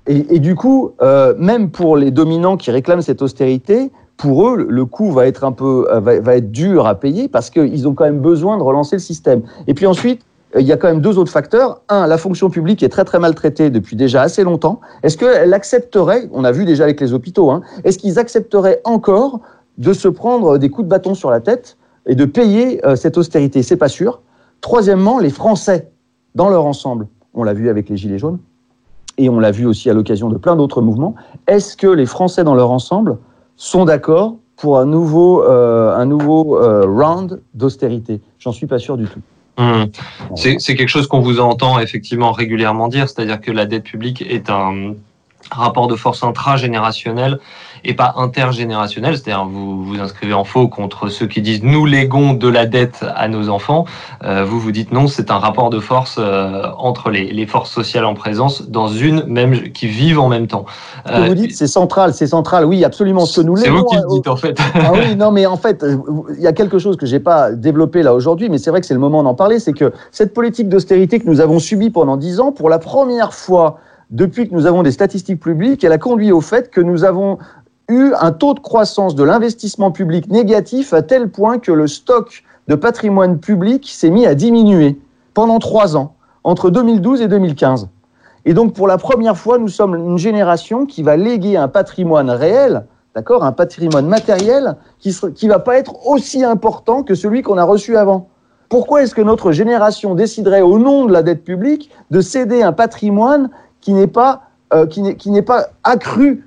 et, 0.07 0.41
du 0.41 0.57
coup, 0.57 0.93
euh, 1.03 1.35
même 1.39 1.71
pour 1.71 1.97
les 1.97 2.11
dominants 2.11 2.57
qui 2.57 2.71
réclament 2.71 3.03
cette 3.03 3.23
austérité, 3.23 3.93
pour 4.21 4.49
eux, 4.49 4.67
le- 4.69 4.85
coût 4.85 5.19
euh, 5.19 6.01
va 6.01 6.37
être 6.37 6.53
dur 6.53 6.87
à 6.87 6.95
payer 6.95 7.29
parce 7.29 7.49
qu'ils 7.49 7.89
ont 7.89 7.95
quand 7.95 8.05
même 8.05 8.21
besoin 8.21 8.59
de 8.59 8.63
relancer 8.63 8.97
le 8.97 9.01
système. 9.01 9.43
Et 9.67 9.75
puis 9.75 9.87
ensuite, 9.87 10.23
euh, 10.55 10.61
il 10.61 10.67
y 10.67 10.73
a 10.73 10.77
quand 10.77 10.89
même 10.89 11.01
deux 11.01 11.19
autres 11.19 11.33
facteurs. 11.33 11.81
Un, 11.89 12.07
la 12.07 12.19
fonction 12.19 12.51
publique 12.51 12.83
est 12.83 12.91
très 12.91 13.05
très 13.05 13.19
maltraitée 13.19 13.71
depuis 13.71 13.97
déjà 13.97 14.21
assez 14.21 14.45
longtemps. 14.45 14.81
Est-ce 15.03 15.17
qu'elle 15.17 15.55
accepterait, 15.55 16.29
on 16.33 16.45
a 16.45 16.53
vu 16.53 16.67
déjà 16.67 16.85
avec 16.85 17.01
les 17.01 17.15
hôpitaux, 17.15 17.51
hein, 17.51 17.63
est-ce 17.85 17.99
qu'ils 17.99 18.19
accepteraient 18.19 18.81
encore 18.85 19.41
de 19.79 19.93
se 19.95 20.09
prendre 20.09 20.59
des 20.59 20.69
coups 20.69 20.85
de 20.85 20.91
bâton 20.91 21.15
sur 21.15 21.31
la 21.31 21.41
tête 21.41 21.79
et 22.07 22.15
de 22.15 22.27
payer 22.27 22.85
euh, 22.87 22.97
cette 22.97 23.17
austérité? 23.17 23.63
C'est 23.63 23.77
pas 23.77 23.89
sûr. 23.89 24.21
Troisièmement, 24.61 25.19
les 25.19 25.31
Français, 25.31 25.91
dans 26.35 26.51
leur 26.51 26.67
ensemble, 26.67 27.07
on 27.33 27.43
l'a 27.43 27.55
vu 27.55 27.71
avec 27.71 27.89
les 27.89 27.97
Gilets 27.97 28.19
jaunes, 28.19 28.39
et 29.17 29.31
on 29.31 29.41
l'a 29.41 29.51
vu 29.51 29.65
aussi 29.67 29.89
à 29.89 29.95
l'occasion 29.95 30.29
de 30.29 30.37
plein 30.37 30.57
d'autres 30.57 30.83
mouvements, 30.83 31.15
est-ce 31.47 31.77
que 31.77 31.87
les 31.87 32.07
Français, 32.07 32.45
dans 32.45 32.55
leur 32.55 32.71
ensemble, 32.71 33.17
sont 33.61 33.85
d'accord 33.85 34.37
pour 34.57 34.79
un 34.79 34.87
nouveau, 34.87 35.45
euh, 35.45 35.95
un 35.95 36.07
nouveau 36.07 36.59
euh, 36.59 36.87
round 36.87 37.43
d'austérité 37.53 38.23
J'en 38.39 38.53
suis 38.53 38.67
pas 38.67 38.79
sûr 38.79 38.97
du 38.97 39.05
tout. 39.05 39.21
C'est 40.35 40.59
c'est 40.59 40.75
quelque 40.75 40.89
chose 40.89 41.07
qu'on 41.07 41.21
vous 41.21 41.39
entend 41.39 41.79
effectivement 41.79 42.33
régulièrement 42.33 42.89
dire, 42.89 43.11
c'est-à-dire 43.11 43.43
que 43.43 43.53
la 43.53 43.67
dette 43.67 43.85
publique 43.85 44.23
est 44.23 44.49
un 44.49 44.95
rapport 45.51 45.89
de 45.89 45.97
force 45.97 46.23
intragénérationnel 46.23 47.39
et 47.85 47.95
pas 47.95 48.15
intergénérationnel, 48.17 49.17
c'est-à-dire 49.17 49.45
vous 49.47 49.85
vous 49.85 50.01
inscrivez 50.01 50.35
en 50.35 50.45
faux 50.45 50.69
contre 50.69 51.09
ceux 51.09 51.27
qui 51.27 51.41
disent 51.41 51.63
nous 51.63 51.87
léguons 51.87 52.35
de 52.35 52.49
la 52.49 52.67
dette 52.67 53.05
à 53.17 53.29
nos 53.29 53.49
enfants, 53.49 53.85
Euh, 54.23 54.45
vous 54.45 54.61
vous 54.61 54.71
dites 54.71 54.93
non, 54.93 55.07
c'est 55.07 55.31
un 55.31 55.39
rapport 55.39 55.71
de 55.71 55.81
force 55.81 56.17
euh, 56.19 56.65
entre 56.77 57.11
les, 57.11 57.33
les 57.33 57.47
forces 57.47 57.71
sociales 57.71 58.05
en 58.05 58.15
présence 58.15 58.69
dans 58.69 58.89
une 58.89 59.25
même 59.25 59.73
qui 59.73 59.87
vivent 59.87 60.21
en 60.21 60.29
même 60.29 60.47
temps. 60.47 60.67
Ce 61.07 61.13
que 61.13 61.29
vous 61.29 61.35
dites, 61.35 61.57
c'est 61.57 61.67
central, 61.67 62.13
c'est 62.13 62.27
central, 62.27 62.65
oui, 62.67 62.85
absolument. 62.85 63.25
Ce 63.25 63.41
que 63.41 63.47
nous 63.47 63.57
Euh, 63.57 63.61
c'est 63.63 63.71
vous 63.71 63.85
qui 63.85 63.97
le 63.97 64.15
dites 64.15 64.29
en 64.29 64.37
fait. 64.37 64.59
Ah 64.75 64.93
oui, 64.93 65.17
non, 65.17 65.31
mais 65.31 65.47
en 65.47 65.57
fait, 65.57 65.83
euh, 65.83 65.97
il 66.37 66.43
y 66.43 66.47
a 66.47 66.53
quelque 66.53 66.79
chose 66.79 66.97
que 66.97 67.07
j'ai 67.07 67.21
pas 67.21 67.53
développé 67.53 68.03
là 68.03 68.15
aujourd'hui, 68.15 68.49
mais 68.51 68.59
c'est 68.59 68.71
vrai 68.71 68.81
que 68.81 68.87
c'est 68.87 68.95
le 68.95 69.01
moment 69.01 69.23
d'en 69.23 69.35
parler, 69.35 69.59
c'est 69.59 69.73
que 69.73 69.93
cette 70.13 70.35
politique 70.35 70.69
d'austérité 70.69 71.19
que 71.19 71.27
nous 71.27 71.41
avons 71.41 71.59
subie 71.59 71.91
pendant 71.91 72.17
dix 72.17 72.41
ans, 72.41 72.53
pour 72.53 72.69
la 72.69 72.79
première 72.79 73.33
fois 73.33 73.79
depuis 74.11 74.49
que 74.49 74.55
nous 74.55 74.67
avons 74.67 74.83
des 74.83 74.91
statistiques 74.91 75.41
publiques, 75.41 75.85
elle 75.85 75.93
a 75.93 75.99
conduit 75.99 76.33
au 76.33 76.41
fait 76.41 76.71
que 76.71 76.81
nous 76.81 77.05
avons 77.05 77.39
eu 77.89 78.13
un 78.21 78.33
taux 78.33 78.55
de 78.55 78.61
croissance 78.61 79.15
de 79.15 79.25
l'investissement 79.25 79.91
public 79.91 80.29
négatif 80.29 80.93
à 80.93 81.03
tel 81.03 81.29
point 81.29 81.59
que 81.59 81.73
le 81.73 81.87
stock 81.87 82.45
de 82.69 82.75
patrimoine 82.75 83.39
public 83.39 83.89
s'est 83.89 84.11
mis 84.11 84.27
à 84.27 84.35
diminuer 84.35 84.99
pendant 85.35 85.59
trois 85.59 85.97
ans, 85.97 86.15
entre 86.45 86.71
2012 86.71 87.23
et 87.23 87.29
2015. 87.29 87.89
Et 88.45 88.55
donc, 88.55 88.75
pour 88.75 88.87
la 88.87 88.99
première 88.99 89.37
fois, 89.37 89.59
nous 89.59 89.69
sommes 89.69 89.95
une 89.95 90.19
génération 90.19 90.87
qui 90.87 91.03
va 91.03 91.17
léguer 91.17 91.57
un 91.57 91.69
patrimoine 91.69 92.31
réel, 92.31 92.85
d'accord, 93.15 93.45
un 93.45 93.53
patrimoine 93.53 94.07
matériel 94.07 94.77
qui 94.99 95.11
ne 95.11 95.49
va 95.49 95.59
pas 95.59 95.77
être 95.77 96.07
aussi 96.07 96.43
important 96.43 97.03
que 97.03 97.15
celui 97.15 97.43
qu'on 97.43 97.59
a 97.59 97.65
reçu 97.65 97.97
avant. 97.97 98.29
Pourquoi 98.69 99.03
est-ce 99.03 99.15
que 99.15 99.23
notre 99.23 99.51
génération 99.53 100.15
déciderait, 100.15 100.63
au 100.63 100.79
nom 100.79 101.07
de 101.07 101.13
la 101.13 101.23
dette 101.23 101.45
publique, 101.45 101.91
de 102.11 102.21
céder 102.21 102.63
un 102.63 102.73
patrimoine 102.73 103.51
qui 103.81 103.93
n'est 103.93 104.07
pas, 104.07 104.43
euh, 104.75 104.87
qui 104.87 105.03
n'est- 105.31 105.43
pas 105.43 105.69
accru 105.85 106.47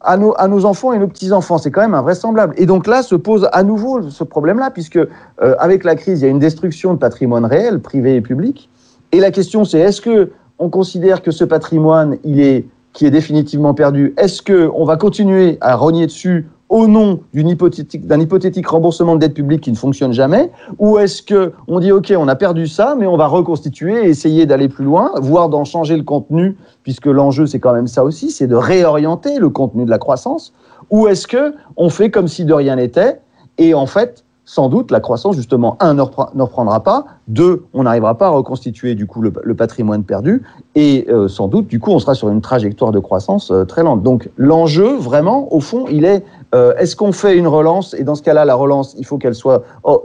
à 0.00 0.16
nos, 0.16 0.34
à 0.36 0.48
nos 0.48 0.64
enfants 0.64 0.92
et 0.92 0.98
nos 0.98 1.06
petits-enfants. 1.06 1.58
C'est 1.58 1.70
quand 1.70 1.82
même 1.82 1.94
invraisemblable. 1.94 2.54
Et 2.56 2.66
donc 2.66 2.86
là 2.86 3.02
se 3.02 3.14
pose 3.14 3.48
à 3.52 3.62
nouveau 3.62 4.10
ce 4.10 4.24
problème-là, 4.24 4.70
puisque 4.70 4.96
euh, 4.96 5.08
avec 5.58 5.84
la 5.84 5.94
crise, 5.94 6.20
il 6.20 6.24
y 6.24 6.28
a 6.28 6.30
une 6.30 6.38
destruction 6.40 6.94
de 6.94 6.98
patrimoine 6.98 7.44
réel, 7.44 7.80
privé 7.80 8.16
et 8.16 8.20
public. 8.20 8.68
Et 9.12 9.20
la 9.20 9.30
question, 9.30 9.64
c'est 9.64 9.78
est-ce 9.78 10.00
que 10.00 10.30
on 10.58 10.70
considère 10.70 11.22
que 11.22 11.30
ce 11.30 11.44
patrimoine, 11.44 12.18
il 12.24 12.40
est, 12.40 12.66
qui 12.92 13.06
est 13.06 13.10
définitivement 13.10 13.74
perdu, 13.74 14.14
est-ce 14.16 14.42
que 14.42 14.70
on 14.74 14.84
va 14.84 14.96
continuer 14.96 15.58
à 15.60 15.76
rogner 15.76 16.06
dessus 16.06 16.48
au 16.72 16.86
nom 16.86 17.20
d'un 17.34 18.18
hypothétique 18.20 18.66
remboursement 18.66 19.14
de 19.14 19.20
dette 19.20 19.34
publique 19.34 19.60
qui 19.60 19.70
ne 19.70 19.76
fonctionne 19.76 20.14
jamais, 20.14 20.50
ou 20.78 20.98
est-ce 20.98 21.22
que 21.22 21.52
on 21.68 21.80
dit 21.80 21.92
ok, 21.92 22.14
on 22.16 22.26
a 22.28 22.34
perdu 22.34 22.66
ça, 22.66 22.96
mais 22.98 23.06
on 23.06 23.18
va 23.18 23.26
reconstituer 23.26 24.06
et 24.06 24.08
essayer 24.08 24.46
d'aller 24.46 24.70
plus 24.70 24.86
loin, 24.86 25.12
voire 25.20 25.50
d'en 25.50 25.66
changer 25.66 25.98
le 25.98 26.02
contenu, 26.02 26.56
puisque 26.82 27.04
l'enjeu 27.04 27.46
c'est 27.46 27.60
quand 27.60 27.74
même 27.74 27.88
ça 27.88 28.02
aussi, 28.04 28.30
c'est 28.30 28.46
de 28.46 28.54
réorienter 28.54 29.38
le 29.38 29.50
contenu 29.50 29.84
de 29.84 29.90
la 29.90 29.98
croissance, 29.98 30.54
ou 30.88 31.08
est-ce 31.08 31.26
que 31.26 31.54
on 31.76 31.90
fait 31.90 32.10
comme 32.10 32.26
si 32.26 32.46
de 32.46 32.54
rien 32.54 32.76
n'était 32.76 33.20
et 33.58 33.74
en 33.74 33.84
fait 33.84 34.24
sans 34.44 34.68
doute, 34.68 34.90
la 34.90 35.00
croissance, 35.00 35.36
justement, 35.36 35.76
un, 35.80 35.94
ne 35.94 36.02
repre- 36.02 36.34
ne 36.34 36.42
reprendra 36.42 36.82
pas, 36.82 37.04
deux, 37.28 37.64
on 37.72 37.84
n'arrivera 37.84 38.18
pas 38.18 38.26
à 38.26 38.30
reconstituer, 38.30 38.94
du 38.94 39.06
coup, 39.06 39.22
le, 39.22 39.54
patrimoine 39.54 40.02
perdu, 40.02 40.42
et 40.74 41.06
euh, 41.08 41.28
sans 41.28 41.46
doute, 41.46 41.68
du 41.68 41.78
coup, 41.78 41.92
on 41.92 42.00
sera 42.00 42.14
sur 42.14 42.28
une 42.28 42.40
trajectoire 42.40 42.90
de 42.90 42.98
croissance 42.98 43.50
euh, 43.50 43.64
très 43.64 43.84
lente. 43.84 44.02
Donc, 44.02 44.30
l'enjeu, 44.36 44.96
vraiment, 44.96 45.52
au 45.54 45.60
fond, 45.60 45.86
il 45.88 46.04
est, 46.04 46.24
euh, 46.54 46.74
est-ce 46.76 46.96
qu'on 46.96 47.12
fait 47.12 47.36
une 47.36 47.46
relance, 47.46 47.94
et 47.94 48.02
dans 48.02 48.16
ce 48.16 48.22
cas-là, 48.22 48.44
la 48.44 48.56
relance, 48.56 48.96
il 48.98 49.06
faut 49.06 49.16
qu'elle 49.16 49.36
soit 49.36 49.62
oh, 49.84 50.02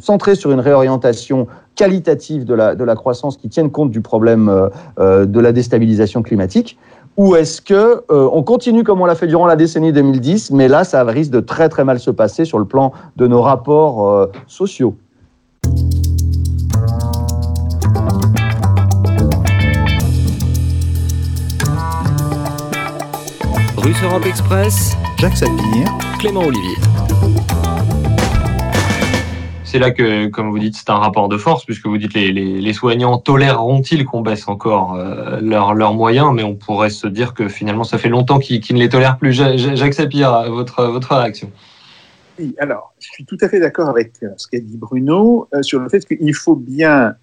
centrée 0.00 0.36
sur 0.36 0.52
une 0.52 0.60
réorientation 0.60 1.46
qualitative 1.74 2.46
de 2.46 2.54
la, 2.54 2.74
de 2.74 2.84
la 2.84 2.94
croissance 2.94 3.36
qui 3.36 3.50
tienne 3.50 3.70
compte 3.70 3.90
du 3.90 4.00
problème 4.00 4.70
de 4.98 5.40
la 5.40 5.52
déstabilisation 5.52 6.22
climatique, 6.22 6.78
ou 7.20 7.36
est-ce 7.36 7.60
que 7.60 8.02
euh, 8.10 8.30
on 8.32 8.42
continue 8.42 8.82
comme 8.82 9.02
on 9.02 9.04
l'a 9.04 9.14
fait 9.14 9.26
durant 9.26 9.44
la 9.44 9.54
décennie 9.54 9.92
2010, 9.92 10.52
mais 10.52 10.68
là, 10.68 10.84
ça 10.84 11.04
risque 11.04 11.30
de 11.30 11.40
très 11.40 11.68
très 11.68 11.84
mal 11.84 12.00
se 12.00 12.10
passer 12.10 12.46
sur 12.46 12.58
le 12.58 12.64
plan 12.64 12.94
de 13.16 13.26
nos 13.26 13.42
rapports 13.42 14.08
euh, 14.08 14.32
sociaux. 14.46 14.96
Russe 23.76 24.02
Europe 24.02 24.24
Express, 24.24 24.96
Jacques 25.18 25.36
Sapir, 25.36 25.88
Clément 26.20 26.40
Olivier. 26.40 26.76
C'est 29.70 29.78
là 29.78 29.92
que, 29.92 30.26
comme 30.26 30.50
vous 30.50 30.58
dites, 30.58 30.74
c'est 30.74 30.90
un 30.90 30.98
rapport 30.98 31.28
de 31.28 31.36
force, 31.36 31.64
puisque 31.64 31.86
vous 31.86 31.96
dites 31.96 32.12
les, 32.12 32.32
les, 32.32 32.72
soignants 32.72 33.18
toléreront-ils 33.18 34.04
qu'on 34.04 34.20
baisse 34.20 34.48
encore 34.48 34.96
euh, 34.96 35.38
leurs 35.40 35.74
leurs 35.74 35.94
moyens, 35.94 36.32
mais 36.34 36.42
on 36.42 36.56
pourrait 36.56 36.90
se 36.90 37.06
dire 37.06 37.34
que 37.34 37.46
finalement, 37.48 37.84
ça 37.84 37.96
fait 37.96 38.08
longtemps 38.08 38.40
qu'ils 38.40 38.60
ne 38.74 38.80
les 38.80 38.88
tolèrent 38.88 39.16
plus. 39.16 39.32
Ja- 39.32 39.56
Ja- 39.56 39.76
Jacques 39.76 39.94
Sapir, 39.94 40.50
votre, 40.50 40.86
votre 40.86 41.14
réaction 41.14 41.52
Oui, 42.40 42.52
alors, 42.58 42.92
je 42.98 43.10
suis 43.12 43.24
tout 43.24 43.38
à 43.42 43.48
fait 43.48 43.60
d'accord 43.60 43.88
avec 43.88 44.14
euh, 44.24 44.30
ce 44.38 44.48
qu'a 44.48 44.58
dit 44.58 44.76
Bruno 44.76 45.46
euh, 45.54 45.62
sur 45.62 45.78
le 45.78 45.88
fait 45.88 46.04
qu'il 46.04 46.34
faut 46.34 46.56
bien, 46.56 47.14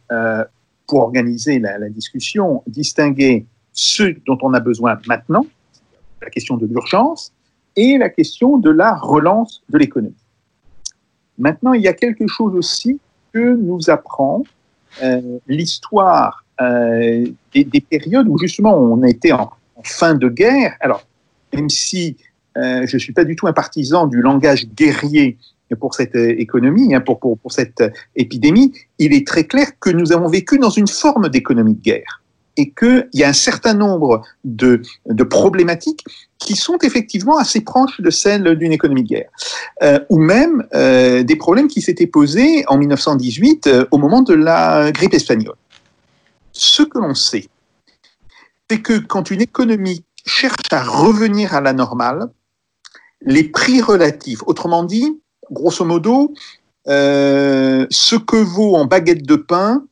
pour 0.88 1.00
organiser 1.00 1.60
la, 1.60 1.78
la 1.78 1.90
discussion, 1.90 2.64
distinguer 2.66 3.46
ce 3.74 4.16
dont 4.26 4.38
on 4.42 4.54
a 4.54 4.62
besoin 4.62 4.98
maintenant, 5.06 5.46
la 6.22 6.30
question 6.30 6.56
de 6.56 6.66
l'urgence, 6.66 7.34
et 7.76 7.98
la 7.98 8.08
question 8.08 8.58
de 8.58 8.70
la 8.70 8.96
relance 8.96 9.64
de 9.68 9.78
l'économie. 9.78 10.16
Maintenant, 11.38 11.74
il 11.74 11.82
y 11.82 11.88
a 11.88 11.94
quelque 11.94 12.28
chose 12.28 12.56
aussi 12.56 13.00
que 13.34 13.56
nous 13.56 13.90
apprend 13.90 14.44
euh, 15.04 15.40
l'histoire 15.48 16.44
euh, 16.62 17.26
des, 17.54 17.64
des 17.64 17.82
périodes 17.82 18.28
où 18.28 18.38
justement 18.38 18.76
on 18.76 19.04
était 19.04 19.32
en, 19.32 19.52
en 19.76 19.84
fin 19.84 20.16
de 20.16 20.28
guerre. 20.28 20.76
Alors, 20.80 21.06
même 21.54 21.70
si 21.70 22.18
euh, 22.58 22.88
je 22.88 22.96
ne 22.96 23.00
suis 23.00 23.14
pas 23.14 23.24
du 23.24 23.36
tout 23.36 23.48
un 23.48 23.54
partisan 23.54 24.08
du 24.08 24.22
langage 24.22 24.68
guerrier 24.70 25.38
pour 25.80 25.94
cette 25.94 26.16
euh, 26.16 26.40
économie, 26.40 26.96
hein, 26.96 27.02
pour, 27.02 27.20
pour, 27.20 27.38
pour 27.38 27.52
cette 27.52 27.82
euh, 27.82 27.90
épidémie, 28.16 28.74
il 28.98 29.14
est 29.14 29.28
très 29.28 29.44
clair 29.44 29.68
que 29.80 29.90
nous 29.90 30.12
avons 30.12 30.28
vécu 30.28 30.58
dans 30.58 30.70
une 30.70 30.88
forme 30.88 31.30
d'économie 31.30 31.76
de 31.76 31.82
guerre 31.82 32.24
et 32.58 32.72
qu'il 32.72 33.08
y 33.14 33.24
a 33.24 33.30
un 33.30 33.34
certain 33.34 33.76
nombre 33.76 34.24
de, 34.44 34.82
problématiques 35.30 36.04
qui 36.40 36.56
sont 36.56 36.78
effectivement 36.82 37.38
assez 37.38 37.62
proches 37.62 38.02
de 38.02 38.10
celles 38.10 38.56
d'une 38.56 38.72
économie 38.72 39.04
de 39.04 39.08
guerre, 39.08 39.30
euh, 39.84 40.00
ou 40.10 40.18
même 40.18 40.68
euh, 40.74 41.24
des 41.24 41.36
problèmes 41.36 41.68
qui 41.68 41.82
s'étaient 41.82 42.08
posés 42.08 42.66
en 42.68 42.78
1918 42.78 43.68
euh, 43.68 43.86
au 43.92 43.98
moment 43.98 44.22
de 44.22 44.34
la 44.34 44.92
grippe 44.92 45.14
espagnole. 45.14 45.56
Ce 46.52 46.82
que 46.82 46.98
l'on 46.98 47.14
sait, 47.14 47.48
c'est 48.70 48.82
que 48.82 48.98
quand 48.98 49.30
une 49.30 49.42
économie 49.42 50.04
cherche 50.26 50.72
à 50.72 50.84
revenir 50.84 51.54
à 51.54 51.62
la 51.62 51.74
normale 51.74 52.28
les 53.22 53.44
prix 53.44 53.82
relatifs. 53.82 54.42
Autrement 54.46 54.84
dit, 54.84 55.20
grosso 55.52 55.86
modo, 55.86 56.34
ce 56.86 58.16
que 58.16 58.36
vaut 58.36 58.76
en 58.76 58.86
baguette 58.86 59.26
de 59.26 59.36
pain, 59.36 59.84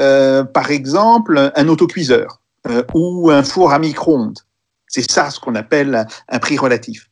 euh, 0.00 0.44
par 0.44 0.70
exemple, 0.70 1.52
un 1.54 1.68
autocuiseur 1.68 2.40
euh, 2.68 2.82
ou 2.94 3.30
un 3.30 3.42
four 3.42 3.72
à 3.72 3.78
micro-ondes. 3.78 4.38
C'est 4.86 5.10
ça 5.10 5.30
ce 5.30 5.40
qu'on 5.40 5.54
appelle 5.54 6.06
un 6.28 6.38
prix 6.38 6.58
relatif. 6.58 7.08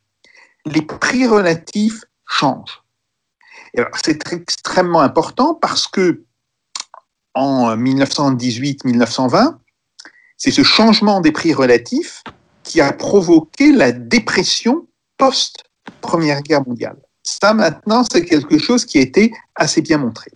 Les 0.65 0.81
prix 0.81 1.27
relatifs 1.27 2.03
changent. 2.27 2.83
C'est 4.03 4.31
extrêmement 4.33 5.01
important 5.01 5.55
parce 5.55 5.87
que 5.87 6.23
en 7.33 7.75
1918-1920, 7.77 9.55
c'est 10.37 10.51
ce 10.51 10.63
changement 10.63 11.21
des 11.21 11.31
prix 11.31 11.53
relatifs 11.53 12.23
qui 12.63 12.81
a 12.81 12.91
provoqué 12.91 13.71
la 13.71 13.91
dépression 13.91 14.87
post-Première 15.17 16.41
Guerre 16.41 16.67
mondiale. 16.67 16.97
Ça, 17.23 17.53
maintenant, 17.53 18.03
c'est 18.11 18.25
quelque 18.25 18.57
chose 18.57 18.85
qui 18.85 18.97
a 18.97 19.01
été 19.01 19.31
assez 19.55 19.81
bien 19.81 19.97
montré. 19.97 20.31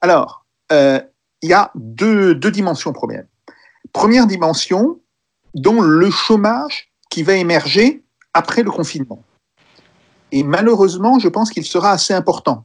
Alors, 0.00 0.44
euh, 0.72 1.00
il 1.44 1.48
y 1.48 1.52
a 1.52 1.70
deux, 1.74 2.34
deux 2.34 2.50
dimensions 2.50 2.94
problème. 2.94 3.26
Première 3.92 4.26
dimension, 4.26 4.98
dont 5.54 5.82
le 5.82 6.10
chômage 6.10 6.90
qui 7.10 7.22
va 7.22 7.34
émerger 7.34 8.02
après 8.32 8.62
le 8.62 8.70
confinement. 8.70 9.22
Et 10.32 10.42
malheureusement, 10.42 11.18
je 11.18 11.28
pense 11.28 11.50
qu'il 11.50 11.66
sera 11.66 11.90
assez 11.90 12.14
important. 12.14 12.64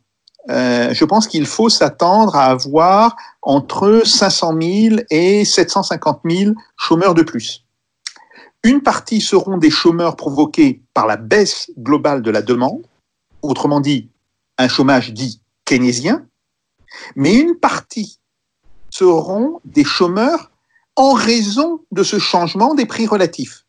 Euh, 0.49 0.93
je 0.93 1.03
pense 1.03 1.27
qu'il 1.27 1.45
faut 1.45 1.67
s'attendre 1.67 2.37
à 2.37 2.45
avoir 2.45 3.17
entre 3.41 4.01
500 4.05 4.55
000 4.61 4.95
et 5.09 5.43
750 5.43 6.21
000 6.23 6.53
chômeurs 6.77 7.15
de 7.15 7.23
plus. 7.23 7.65
Une 8.63 8.81
partie 8.81 9.19
seront 9.19 9.57
des 9.57 9.69
chômeurs 9.69 10.15
provoqués 10.15 10.81
par 10.93 11.05
la 11.05 11.17
baisse 11.17 11.69
globale 11.77 12.21
de 12.21 12.31
la 12.31 12.41
demande, 12.41 12.87
autrement 13.41 13.81
dit, 13.81 14.09
un 14.57 14.69
chômage 14.69 15.11
dit 15.11 15.41
keynésien, 15.65 16.25
mais 17.17 17.35
une 17.35 17.55
partie 17.55 18.18
seront 18.89 19.59
des 19.65 19.83
chômeurs 19.83 20.51
en 20.95 21.13
raison 21.13 21.81
de 21.91 22.03
ce 22.03 22.19
changement 22.19 22.75
des 22.75 22.85
prix 22.85 23.07
relatifs. 23.07 23.65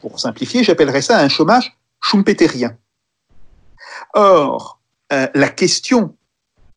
Pour 0.00 0.18
simplifier, 0.20 0.64
j'appellerais 0.64 1.02
ça 1.02 1.18
un 1.18 1.28
chômage 1.28 1.76
schumpeterien. 2.00 2.76
Or, 4.14 4.80
euh, 5.12 5.28
la 5.34 5.48
question 5.48 6.16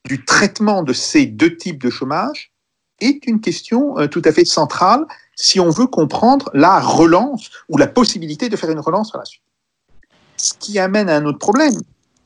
du 0.06 0.26
traitement 0.26 0.84
de 0.84 0.94
ces 0.94 1.26
deux 1.26 1.56
types 1.56 1.82
de 1.82 1.90
chômage 1.90 2.54
est 3.00 3.26
une 3.26 3.42
question 3.42 3.98
euh, 3.98 4.08
tout 4.08 4.22
à 4.26 4.32
fait 4.32 4.46
centrale 4.46 5.06
si 5.36 5.60
on 5.60 5.70
veut 5.70 5.88
comprendre 5.88 6.50
la 6.54 6.80
relance 6.80 7.50
ou 7.70 7.78
la 7.78 7.88
possibilité 7.88 8.50
de 8.50 8.56
faire 8.56 8.70
une 8.70 8.80
relance 8.80 9.12
par 9.12 9.20
la 9.20 9.26
suite. 9.26 9.42
Ce 10.38 10.54
qui 10.54 10.80
amène 10.80 11.10
à 11.10 11.16
un 11.16 11.26
autre 11.26 11.40
problème, 11.40 11.74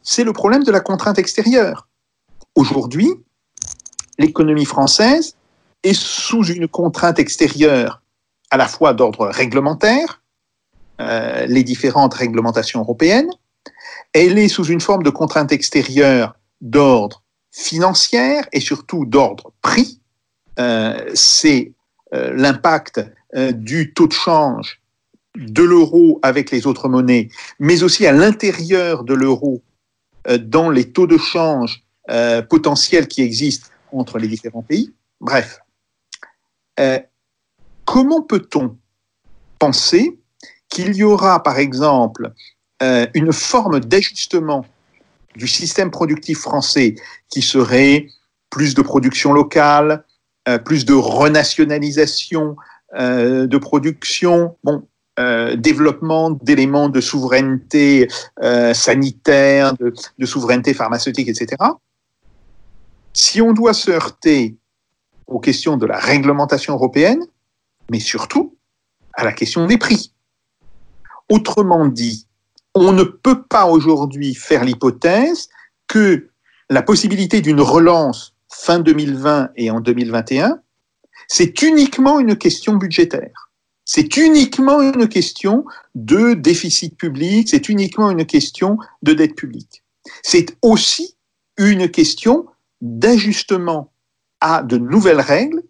c'est 0.01 0.23
le 0.23 0.33
problème 0.33 0.63
de 0.63 0.71
la 0.71 0.79
contrainte 0.79 1.19
extérieure. 1.19 1.87
Aujourd'hui, 2.55 3.09
l'économie 4.17 4.65
française 4.65 5.36
est 5.84 5.93
sous 5.93 6.45
une 6.45 6.67
contrainte 6.67 7.19
extérieure 7.19 8.01
à 8.49 8.57
la 8.57 8.67
fois 8.67 8.93
d'ordre 8.93 9.28
réglementaire, 9.28 10.21
euh, 10.99 11.45
les 11.45 11.63
différentes 11.63 12.13
réglementations 12.13 12.80
européennes, 12.80 13.30
elle 14.13 14.38
est 14.38 14.47
sous 14.47 14.65
une 14.65 14.82
forme 14.82 15.03
de 15.03 15.09
contrainte 15.09 15.51
extérieure 15.51 16.36
d'ordre 16.61 17.23
financière 17.51 18.47
et 18.51 18.59
surtout 18.59 19.05
d'ordre 19.05 19.51
prix. 19.61 20.01
Euh, 20.59 21.11
c'est 21.13 21.73
euh, 22.13 22.34
l'impact 22.36 23.01
du 23.51 23.93
taux 23.93 24.07
de 24.07 24.13
change 24.13 24.80
de 25.36 25.61
l'euro 25.61 26.17
avec 26.23 26.49
les 26.49 26.65
autres 26.65 26.88
monnaies, 26.88 27.28
mais 27.59 27.84
aussi 27.84 28.07
à 28.07 28.13
l'intérieur 28.13 29.03
de 29.03 29.13
l'euro 29.13 29.61
dans 30.39 30.69
les 30.69 30.91
taux 30.91 31.07
de 31.07 31.17
change 31.17 31.84
potentiels 32.49 33.09
qui 33.09 33.21
existent 33.21 33.67
entre 33.91 34.17
les 34.17 34.30
différents 34.30 34.63
pays. 34.63 34.93
Bref, 35.19 35.59
comment 37.86 38.21
peut-on 38.21 38.78
penser 39.59 40.19
qu'il 40.69 40.95
y 40.95 41.03
aura, 41.03 41.41
par 41.41 41.57
exemple, 41.57 42.34
une 42.82 43.34
forme 43.34 43.80
d'ajustement 43.80 44.65
du 45.36 45.47
système 45.47 45.91
productif 45.91 46.39
français 46.39 46.95
qui 47.30 47.41
serait 47.41 48.07
plus 48.49 48.73
de 48.73 48.82
production 48.82 49.34
locale, 49.34 50.03
euh, 50.47 50.57
plus 50.57 50.86
de 50.86 50.93
renationalisation 50.93 52.55
euh, 52.97 53.47
de 53.47 53.57
production, 53.57 54.57
bon, 54.63 54.84
euh, 55.19 55.55
développement 55.55 56.32
d'éléments 56.32 56.89
de 56.89 57.01
souveraineté 57.01 58.07
sanitaire, 58.73 59.73
de, 59.73 59.93
de, 60.17 60.25
souveraineté 60.25 60.73
pharmaceutique, 60.73 61.28
etc. 61.28 61.55
Si 63.13 63.41
on 63.41 63.53
doit 63.53 63.73
se 63.73 63.91
heurter 63.91 64.55
aux 65.28 65.39
questions 65.39 65.78
de 65.78 65.86
la 65.86 65.97
réglementation 65.97 66.73
européenne, 66.73 67.25
mais 67.91 67.99
surtout 67.99 68.55
à 69.13 69.23
la 69.23 69.34
question 69.34 69.65
des 69.65 69.78
prix. 69.78 70.13
Autrement 71.30 71.86
dit, 71.88 72.28
on 72.75 72.91
ne 72.91 73.03
peut 73.03 73.43
pas 73.43 73.65
aujourd'hui 73.65 74.36
faire 74.36 74.63
l'hypothèse 74.63 75.49
que 75.88 76.30
la 76.69 76.82
possibilité 76.82 77.41
d'une 77.41 77.61
relance 77.61 78.36
fin 78.49 78.80
2020 78.80 79.51
et 79.55 79.71
en 79.71 79.80
2021, 79.80 80.59
c'est 81.28 81.61
uniquement 81.61 82.19
une 82.19 82.38
question 82.38 82.75
budgétaire. 82.75 83.49
C'est 83.84 84.17
uniquement 84.17 84.82
une 84.82 85.07
question 85.07 85.65
de 85.95 86.34
déficit 86.34 86.97
public, 86.97 87.47
c'est 87.49 87.69
uniquement 87.69 88.11
une 88.11 88.25
question 88.25 88.78
de 89.01 89.13
dette 89.13 89.36
publique. 89.36 89.84
C'est 90.23 90.57
aussi 90.61 91.15
une 91.57 91.89
question 91.89 92.45
d'ajustement 92.82 93.91
à 94.41 94.63
de 94.63 94.77
nouvelles 94.77 95.21
règles 95.21 95.61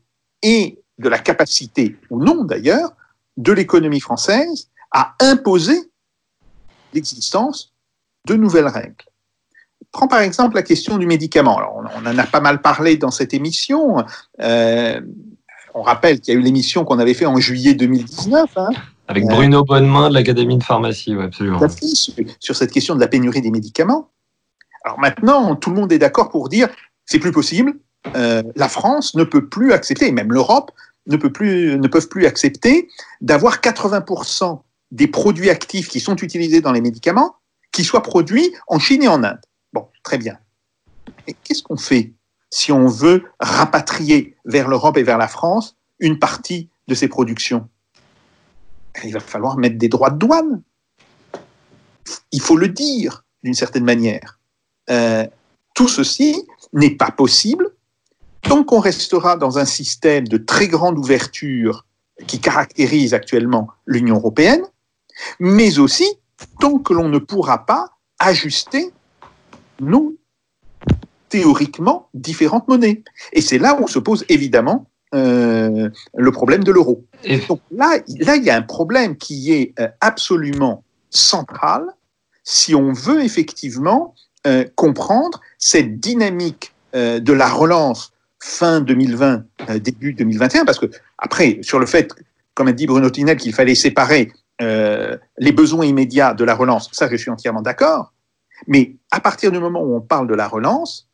et 0.41 0.80
de 0.97 1.09
la 1.09 1.20
capacité, 1.20 1.95
ou 2.09 2.24
non 2.24 2.43
d'ailleurs, 2.43 2.91
de 3.38 3.51
l'économie 3.51 3.99
française 3.99 4.70
à 4.91 5.15
imposer 5.20 5.91
l'existence 6.93 7.74
de 8.26 8.36
nouvelles 8.36 8.68
règles. 8.68 9.05
Prends 9.91 10.07
par 10.07 10.22
exemple 10.22 10.55
la 10.55 10.63
question 10.63 10.97
du 10.97 11.05
médicament. 11.05 11.57
Alors, 11.57 11.82
on, 11.95 12.05
en 12.05 12.18
a 12.18 12.24
pas 12.26 12.41
mal 12.41 12.61
parlé 12.61 12.97
dans 12.97 13.11
cette 13.11 13.34
émission. 13.34 14.03
Euh, 14.41 15.01
on 15.74 15.82
rappelle 15.82 16.20
qu'il 16.20 16.34
y 16.34 16.38
a 16.38 16.39
eu 16.39 16.43
l'émission 16.43 16.84
qu'on 16.84 16.99
avait 16.99 17.13
fait 17.13 17.26
en 17.26 17.38
juillet 17.38 17.74
2019. 17.74 18.57
Hein. 18.57 18.70
Avec 19.07 19.26
Bruno 19.26 19.63
Bonnemain 19.63 20.09
de 20.09 20.13
l'Académie 20.13 20.57
de 20.57 20.63
pharmacie, 20.63 21.13
absolument. 21.13 21.59
Sur, 22.39 22.55
cette 22.55 22.72
question 22.72 22.95
de 22.95 22.99
la 22.99 23.07
pénurie 23.07 23.41
des 23.41 23.51
médicaments. 23.51 24.11
Alors 24.84 24.99
maintenant, 24.99 25.55
tout 25.55 25.70
le 25.70 25.78
monde 25.78 25.91
est 25.91 25.99
d'accord 25.99 26.30
pour 26.30 26.49
dire 26.49 26.68
c'est 27.05 27.20
plus 27.20 27.32
possible. 27.32 27.74
Euh, 28.16 28.43
la 28.55 28.70
France 28.70 29.16
ne 29.16 29.24
peut 29.24 29.47
plus 29.47 29.74
accepter, 29.74 30.08
et 30.08 30.12
même 30.12 30.32
l'Europe 30.32 30.72
ne, 31.08 31.18
peut 31.18 31.32
plus, 31.32 31.78
ne 31.78 31.88
peuvent 31.88 32.08
plus 32.08 32.26
accepter 32.26 32.89
d'avoir 33.22 33.60
80% 33.60 34.62
des 34.91 35.08
produits 35.08 35.49
actifs 35.49 35.88
qui 35.89 35.99
sont 35.99 36.16
utilisés 36.16 36.62
dans 36.62 36.72
les 36.72 36.82
médicaments 36.82 37.36
qui 37.72 37.84
soient 37.84 38.03
produits 38.03 38.53
en 38.68 38.80
Chine 38.80 39.03
et 39.03 39.08
en 39.08 39.24
Inde. 39.24 39.41
Bon, 39.74 39.88
très 40.03 40.18
bien. 40.18 40.38
Et 41.28 41.34
qu'est-ce 41.34 41.64
qu'on 41.64 41.78
fait 41.78 42.14
si 42.49 42.72
on 42.72 42.88
veut 42.88 43.26
rapatrier 43.39 44.36
vers 44.45 44.68
l'Europe 44.68 44.97
et 44.97 45.03
vers 45.03 45.18
la 45.18 45.28
France 45.28 45.76
une 45.99 46.20
partie 46.20 46.70
de 46.88 46.95
ces 46.95 47.08
productions? 47.08 47.68
Il 49.03 49.14
va 49.14 49.20
falloir 49.20 49.58
mettre 49.58 49.78
des 49.78 49.89
droits 49.89 50.10
de 50.10 50.18
douane. 50.18 50.64
Il 52.32 52.41
faut 52.41 52.58
le 52.58 52.70
dire 52.70 53.26
d'une 53.43 53.53
certaine 53.53 53.84
manière. 53.84 54.39
Euh, 54.89 55.28
tout 55.76 55.88
ceci 55.88 56.47
n'est 56.74 56.95
pas 56.95 57.12
possible 57.12 57.72
tant 58.48 58.64
qu'on 58.64 58.80
restera 58.80 59.36
dans 59.36 59.60
un 59.60 59.66
système 59.66 60.28
de 60.28 60.38
très 60.38 60.68
grande 60.68 60.98
ouverture 60.98 61.86
qui 62.26 62.39
caractérise 62.39 63.14
actuellement 63.14 63.68
l'Union 63.86 64.16
européenne, 64.16 64.64
mais 65.39 65.80
aussi 65.80 66.08
tant 66.60 66.80
que 66.80 66.93
l'on 66.93 67.10
ne 67.10 67.20
pourra 67.20 67.66
pas 67.66 67.91
ajuster 68.20 68.91
nos 69.80 70.16
théoriquement 71.30 72.10
différentes 72.14 72.68
monnaies. 72.68 73.04
Et 73.34 73.41
c'est 73.41 73.58
là 73.58 73.80
où 73.80 73.88
se 73.88 74.00
pose 74.00 74.26
évidemment 74.30 74.88
euh, 75.14 75.89
le 76.16 76.32
problème 76.32 76.64
de 76.64 76.72
l'euro. 76.72 77.06
Donc 77.48 77.60
là, 77.72 78.00
là, 78.20 78.36
il 78.38 78.43
y 78.43 78.50
a 78.50 78.56
un 78.56 78.62
problème 78.62 79.18
qui 79.18 79.52
est 79.52 79.74
euh, 79.80 79.89
absolument 80.00 80.84
central 81.10 81.86
si 82.43 82.74
on 82.74 82.93
veut 82.93 83.24
effectivement 83.24 84.16
euh, 84.48 84.64
comprendre 84.76 85.41
cette 85.58 86.00
dynamique 86.00 86.74
euh, 86.95 87.20
de 87.20 87.34
la 87.34 87.50
relance 87.50 88.14
fin 88.40 88.82
2020, 88.82 89.44
euh, 89.70 89.80
début 89.80 90.14
2021, 90.14 90.66
parce 90.66 90.80
que 90.80 90.88
après, 91.18 91.60
sur 91.62 91.80
le 91.80 91.86
fait, 91.86 92.14
comme 92.54 92.68
a 92.68 92.74
dit 92.74 92.88
Bruno 92.88 93.10
Tinel, 93.10 93.38
qu'il 93.38 93.54
fallait 93.54 93.76
séparer 93.76 94.32
euh, 94.62 95.18
les 95.38 95.52
besoins 95.52 95.86
immédiats 95.86 96.34
de 96.34 96.44
la 96.44 96.56
relance, 96.56 96.90
ça 96.92 97.08
je 97.10 97.16
suis 97.16 97.30
entièrement 97.30 97.62
d'accord, 97.62 98.14
mais 98.68 98.96
à 99.12 99.20
partir 99.20 99.52
du 99.52 99.60
moment 99.60 99.82
où 99.82 99.96
on 99.96 100.02
parle 100.02 100.28
de 100.28 100.34
la 100.34 100.48
relance, 100.48 101.08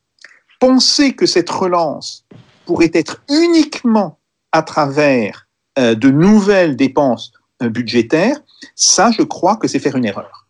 penser 0.60 1.14
que 1.14 1.26
cette 1.26 1.50
relance 1.50 2.26
pourrait 2.66 2.92
être 2.94 3.22
uniquement 3.30 4.20
à 4.52 4.62
travers 4.62 5.48
euh, 5.78 5.96
de 5.96 6.10
nouvelles 6.10 6.76
dépenses 6.76 7.34
budgétaire, 7.62 8.38
ça, 8.76 9.12
je 9.12 9.24
crois 9.24 9.58
que 9.58 9.68
c'est 9.68 9.80
faire 9.80 9.96
une 9.96 10.06
erreur. 10.06 10.48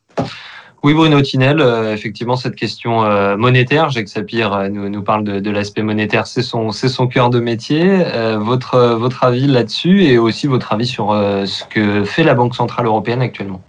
Oui, 0.83 0.93
Bruno 0.93 1.21
Tinel, 1.21 1.61
euh, 1.61 1.93
effectivement, 1.93 2.35
cette 2.35 2.55
question 2.55 3.05
euh, 3.05 3.37
monétaire, 3.37 3.89
Jacques 3.89 4.09
Sapir 4.09 4.51
euh, 4.51 4.67
nous, 4.67 4.89
nous 4.89 5.01
parle 5.01 5.23
de, 5.23 5.39
de 5.39 5.49
l'aspect 5.49 5.81
monétaire, 5.81 6.27
c'est 6.27 6.41
son, 6.41 6.71
c'est 6.71 6.89
son 6.89 7.07
cœur 7.07 7.29
de 7.29 7.39
métier. 7.39 8.03
votre, 8.37 8.77
votre 8.95 9.23
avis 9.23 9.47
là-dessus 9.47 10.03
et 10.03 10.17
aussi 10.17 10.45
votre 10.47 10.73
avis 10.73 10.85
sur 10.85 11.11
ce 11.13 11.63
que 11.69 12.03
fait 12.03 12.23
la 12.23 12.33
Banque 12.33 12.53
Centrale 12.53 12.85
Européenne 12.85 13.21
actuellement 13.21 13.61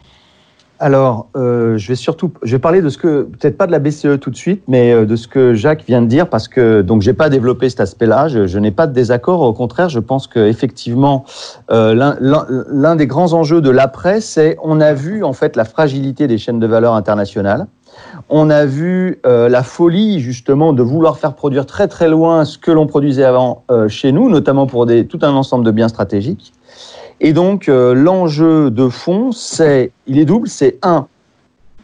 alors, 0.81 1.29
euh, 1.37 1.79
je 1.79 1.89
vais 1.89 1.95
surtout, 1.95 2.33
je 2.43 2.53
vais 2.53 2.59
parler 2.59 2.83
de 2.83 2.89
ce 2.89 2.99
que, 2.99 3.23
peut-être 3.23 3.57
pas 3.57 3.67
de 3.67 3.73
la 3.73 3.79
BCE 3.79 4.19
tout 4.21 4.31
de 4.31 4.37
suite, 4.37 4.63
mais 4.67 4.93
euh, 4.93 5.07
de 5.07 5.15
ce 5.15 5.29
que 5.29 5.55
Jacques 5.55 5.85
vient 5.87 6.03
de 6.03 6.07
dire, 6.07 6.29
parce 6.29 6.49
que 6.49 6.83
donc 6.83 7.01
j'ai 7.01 7.13
pas 7.13 7.29
développé 7.29 7.71
cet 7.71 7.81
aspect-là. 7.81 8.27
Je, 8.27 8.59
n'ai 8.59 8.73
pas 8.73 8.89
de 8.89 8.93
désaccord. 8.93 9.41
Au 9.43 9.53
contraire, 9.53 9.89
je 9.89 10.01
pense 10.01 10.27
que 10.27 10.41
effectivement, 10.41 11.25
euh, 11.71 11.95
l'un 12.21 12.97
des 12.97 13.07
grands 13.07 13.35
enjeux 13.35 13.61
de 13.61 13.71
l'après, 13.71 14.21
c'est 14.21 14.57
on 14.63 14.81
a 14.81 14.95
vu 14.95 15.23
en 15.23 15.33
fait 15.33 15.55
la 15.55 15.65
fragilité 15.65 16.27
des 16.27 16.39
chaînes 16.39 16.61
de 16.61 16.67
valeur 16.67 16.95
internationales. 16.95 17.67
On 18.29 18.51
a 18.51 18.67
vu 18.67 19.21
la 19.25 19.63
folie 19.63 20.19
justement 20.19 20.73
de 20.73 20.83
vouloir 20.83 21.17
faire 21.19 21.35
produire 21.35 21.65
très 21.65 21.87
très 21.87 22.09
loin 22.09 22.45
ce 22.45 22.59
que 22.59 22.73
l'on 22.73 22.89
produisait 22.89 23.25
avant 23.25 23.63
chez 23.87 24.11
nous, 24.11 24.29
notamment 24.29 24.67
pour 24.67 24.87
tout 24.87 25.19
un 25.23 25.33
ensemble 25.33 25.65
de 25.65 25.71
biens 25.71 25.89
stratégiques. 25.89 26.53
Et 27.21 27.33
donc, 27.33 27.69
euh, 27.69 27.95
l'enjeu 27.95 28.71
de 28.71 28.89
fond, 28.89 29.33
c'est, 29.33 29.93
il 30.07 30.19
est 30.19 30.25
double, 30.25 30.49
c'est 30.49 30.79
un, 30.83 31.07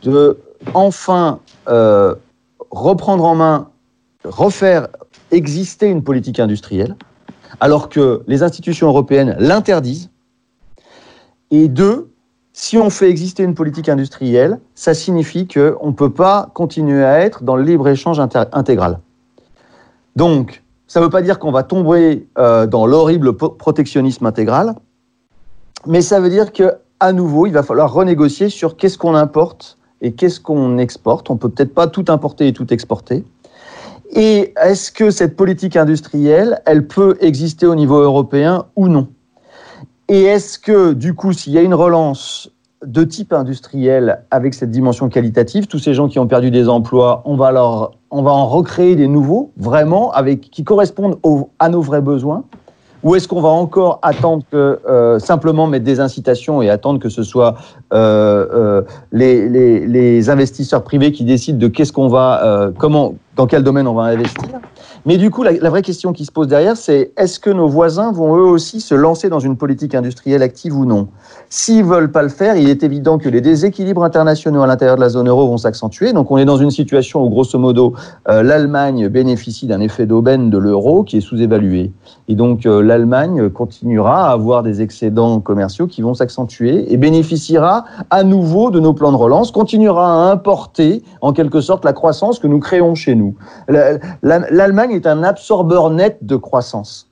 de 0.02 0.38
enfin 0.74 1.40
euh, 1.68 2.14
reprendre 2.70 3.24
en 3.24 3.34
main, 3.34 3.68
refaire 4.24 4.88
exister 5.30 5.86
une 5.86 6.02
politique 6.02 6.40
industrielle, 6.40 6.96
alors 7.60 7.88
que 7.88 8.22
les 8.26 8.42
institutions 8.42 8.88
européennes 8.88 9.36
l'interdisent. 9.38 10.10
Et 11.50 11.68
deux, 11.68 12.10
si 12.52 12.78
on 12.78 12.90
fait 12.90 13.08
exister 13.08 13.42
une 13.42 13.54
politique 13.54 13.88
industrielle, 13.88 14.60
ça 14.74 14.94
signifie 14.94 15.46
qu'on 15.46 15.86
ne 15.86 15.92
peut 15.92 16.12
pas 16.12 16.50
continuer 16.54 17.04
à 17.04 17.20
être 17.20 17.42
dans 17.42 17.56
le 17.56 17.62
libre-échange 17.62 18.20
intégral. 18.20 19.00
Donc, 20.16 20.62
ça 20.86 21.00
ne 21.00 21.04
veut 21.04 21.10
pas 21.10 21.22
dire 21.22 21.38
qu'on 21.38 21.52
va 21.52 21.62
tomber 21.62 22.26
euh, 22.38 22.66
dans 22.66 22.86
l'horrible 22.86 23.36
protectionnisme 23.36 24.26
intégral, 24.26 24.74
mais 25.86 26.02
ça 26.02 26.20
veut 26.20 26.30
dire 26.30 26.52
que 26.52 26.74
à 27.00 27.12
nouveau, 27.12 27.46
il 27.46 27.52
va 27.52 27.62
falloir 27.62 27.92
renégocier 27.92 28.50
sur 28.50 28.76
qu'est-ce 28.76 28.98
qu'on 28.98 29.14
importe 29.14 29.78
et 30.02 30.12
qu'est-ce 30.12 30.38
qu'on 30.38 30.76
exporte. 30.78 31.30
On 31.30 31.36
peut 31.36 31.48
peut-être 31.48 31.74
pas 31.74 31.86
tout 31.86 32.04
importer 32.08 32.48
et 32.48 32.52
tout 32.52 32.72
exporter. 32.72 33.24
Et 34.12 34.52
est-ce 34.62 34.92
que 34.92 35.10
cette 35.10 35.36
politique 35.36 35.76
industrielle, 35.76 36.60
elle 36.66 36.86
peut 36.86 37.16
exister 37.20 37.66
au 37.66 37.74
niveau 37.74 37.98
européen 37.98 38.66
ou 38.76 38.88
non? 38.88 39.08
Et 40.08 40.24
est-ce 40.24 40.58
que, 40.58 40.92
du 40.92 41.14
coup, 41.14 41.32
s'il 41.32 41.52
y 41.52 41.58
a 41.58 41.62
une 41.62 41.74
relance 41.74 42.50
de 42.84 43.04
type 43.04 43.32
industriel 43.32 44.24
avec 44.30 44.54
cette 44.54 44.70
dimension 44.70 45.08
qualitative, 45.08 45.68
tous 45.68 45.78
ces 45.78 45.94
gens 45.94 46.08
qui 46.08 46.18
ont 46.18 46.26
perdu 46.26 46.50
des 46.50 46.68
emplois, 46.68 47.22
on 47.24 47.36
va, 47.36 47.92
on 48.10 48.22
va 48.22 48.32
en 48.32 48.46
recréer 48.46 48.96
des 48.96 49.06
nouveaux, 49.06 49.52
vraiment, 49.56 50.10
avec, 50.12 50.50
qui 50.50 50.64
correspondent 50.64 51.18
à 51.58 51.68
nos 51.68 51.80
vrais 51.80 52.02
besoins? 52.02 52.44
Ou 53.02 53.14
est-ce 53.14 53.26
qu'on 53.28 53.40
va 53.40 53.48
encore 53.48 53.98
attendre 54.02 54.42
que 54.50 54.80
euh, 54.88 55.18
simplement 55.18 55.66
mettre 55.66 55.84
des 55.84 56.00
incitations 56.00 56.62
et 56.62 56.70
attendre 56.70 57.00
que 57.00 57.08
ce 57.08 57.22
soit 57.22 57.56
euh, 57.92 58.46
euh, 58.52 58.82
les, 59.12 59.48
les, 59.48 59.86
les, 59.86 60.30
investisseurs 60.30 60.84
privés 60.84 61.12
qui 61.12 61.24
décident 61.24 61.58
de 61.58 61.68
qu'est-ce 61.68 61.92
qu'on 61.92 62.08
va, 62.08 62.70
comment, 62.78 63.14
dans 63.36 63.46
quel 63.46 63.62
domaine 63.62 63.86
on 63.86 63.94
va 63.94 64.04
investir? 64.04 64.44
Mais 65.06 65.16
du 65.16 65.30
coup, 65.30 65.42
la, 65.42 65.70
vraie 65.70 65.82
question 65.82 66.12
qui 66.12 66.26
se 66.26 66.32
pose 66.32 66.46
derrière, 66.46 66.76
c'est 66.76 67.12
est-ce 67.16 67.40
que 67.40 67.48
nos 67.48 67.68
voisins 67.68 68.12
vont 68.12 68.36
eux 68.36 68.44
aussi 68.44 68.80
se 68.80 68.94
lancer 68.94 69.30
dans 69.30 69.38
une 69.38 69.56
politique 69.56 69.94
industrielle 69.94 70.42
active 70.42 70.76
ou 70.76 70.84
non? 70.84 71.08
S'ils 71.48 71.84
veulent 71.84 72.12
pas 72.12 72.22
le 72.22 72.28
faire, 72.28 72.56
il 72.56 72.68
est 72.68 72.82
évident 72.82 73.16
que 73.16 73.28
les 73.28 73.40
déséquilibres 73.40 74.04
internationaux 74.04 74.62
à 74.62 74.66
l'intérieur 74.66 74.96
de 74.96 75.00
la 75.00 75.08
zone 75.08 75.28
euro 75.28 75.46
vont 75.46 75.56
s'accentuer. 75.56 76.12
Donc, 76.12 76.30
on 76.30 76.36
est 76.36 76.44
dans 76.44 76.58
une 76.58 76.70
situation 76.70 77.24
où, 77.24 77.30
grosso 77.30 77.58
modo, 77.58 77.94
euh, 78.28 78.42
l'Allemagne 78.42 79.08
bénéficie 79.08 79.66
d'un 79.66 79.80
effet 79.80 80.04
d'aubaine 80.04 80.50
de 80.50 80.58
l'euro 80.58 81.02
qui 81.02 81.16
est 81.16 81.22
sous-évalué. 81.22 81.92
Et 82.28 82.34
donc, 82.34 82.66
euh, 82.66 82.82
l'Allemagne 82.82 83.48
continuera 83.48 84.28
à 84.28 84.32
avoir 84.32 84.62
des 84.62 84.82
excédents 84.82 85.40
commerciaux 85.40 85.86
qui 85.86 86.02
vont 86.02 86.14
s'accentuer 86.14 86.92
et 86.92 86.96
bénéficiera 86.96 87.84
à 88.10 88.22
nouveau 88.22 88.70
de 88.70 88.80
nos 88.80 88.92
plans 88.92 89.12
de 89.12 89.16
relance, 89.16 89.50
continuera 89.50 90.28
à 90.28 90.30
importer 90.30 91.02
en 91.22 91.32
quelque 91.32 91.60
sorte 91.60 91.84
la 91.84 91.92
croissance 91.92 92.38
que 92.38 92.46
nous 92.46 92.60
créons 92.60 92.94
chez 92.94 93.14
nous. 93.14 93.34
L'Allemagne 94.22 94.89
est 94.92 95.06
un 95.06 95.22
absorbeur 95.22 95.90
net 95.90 96.18
de 96.22 96.36
croissance. 96.36 97.10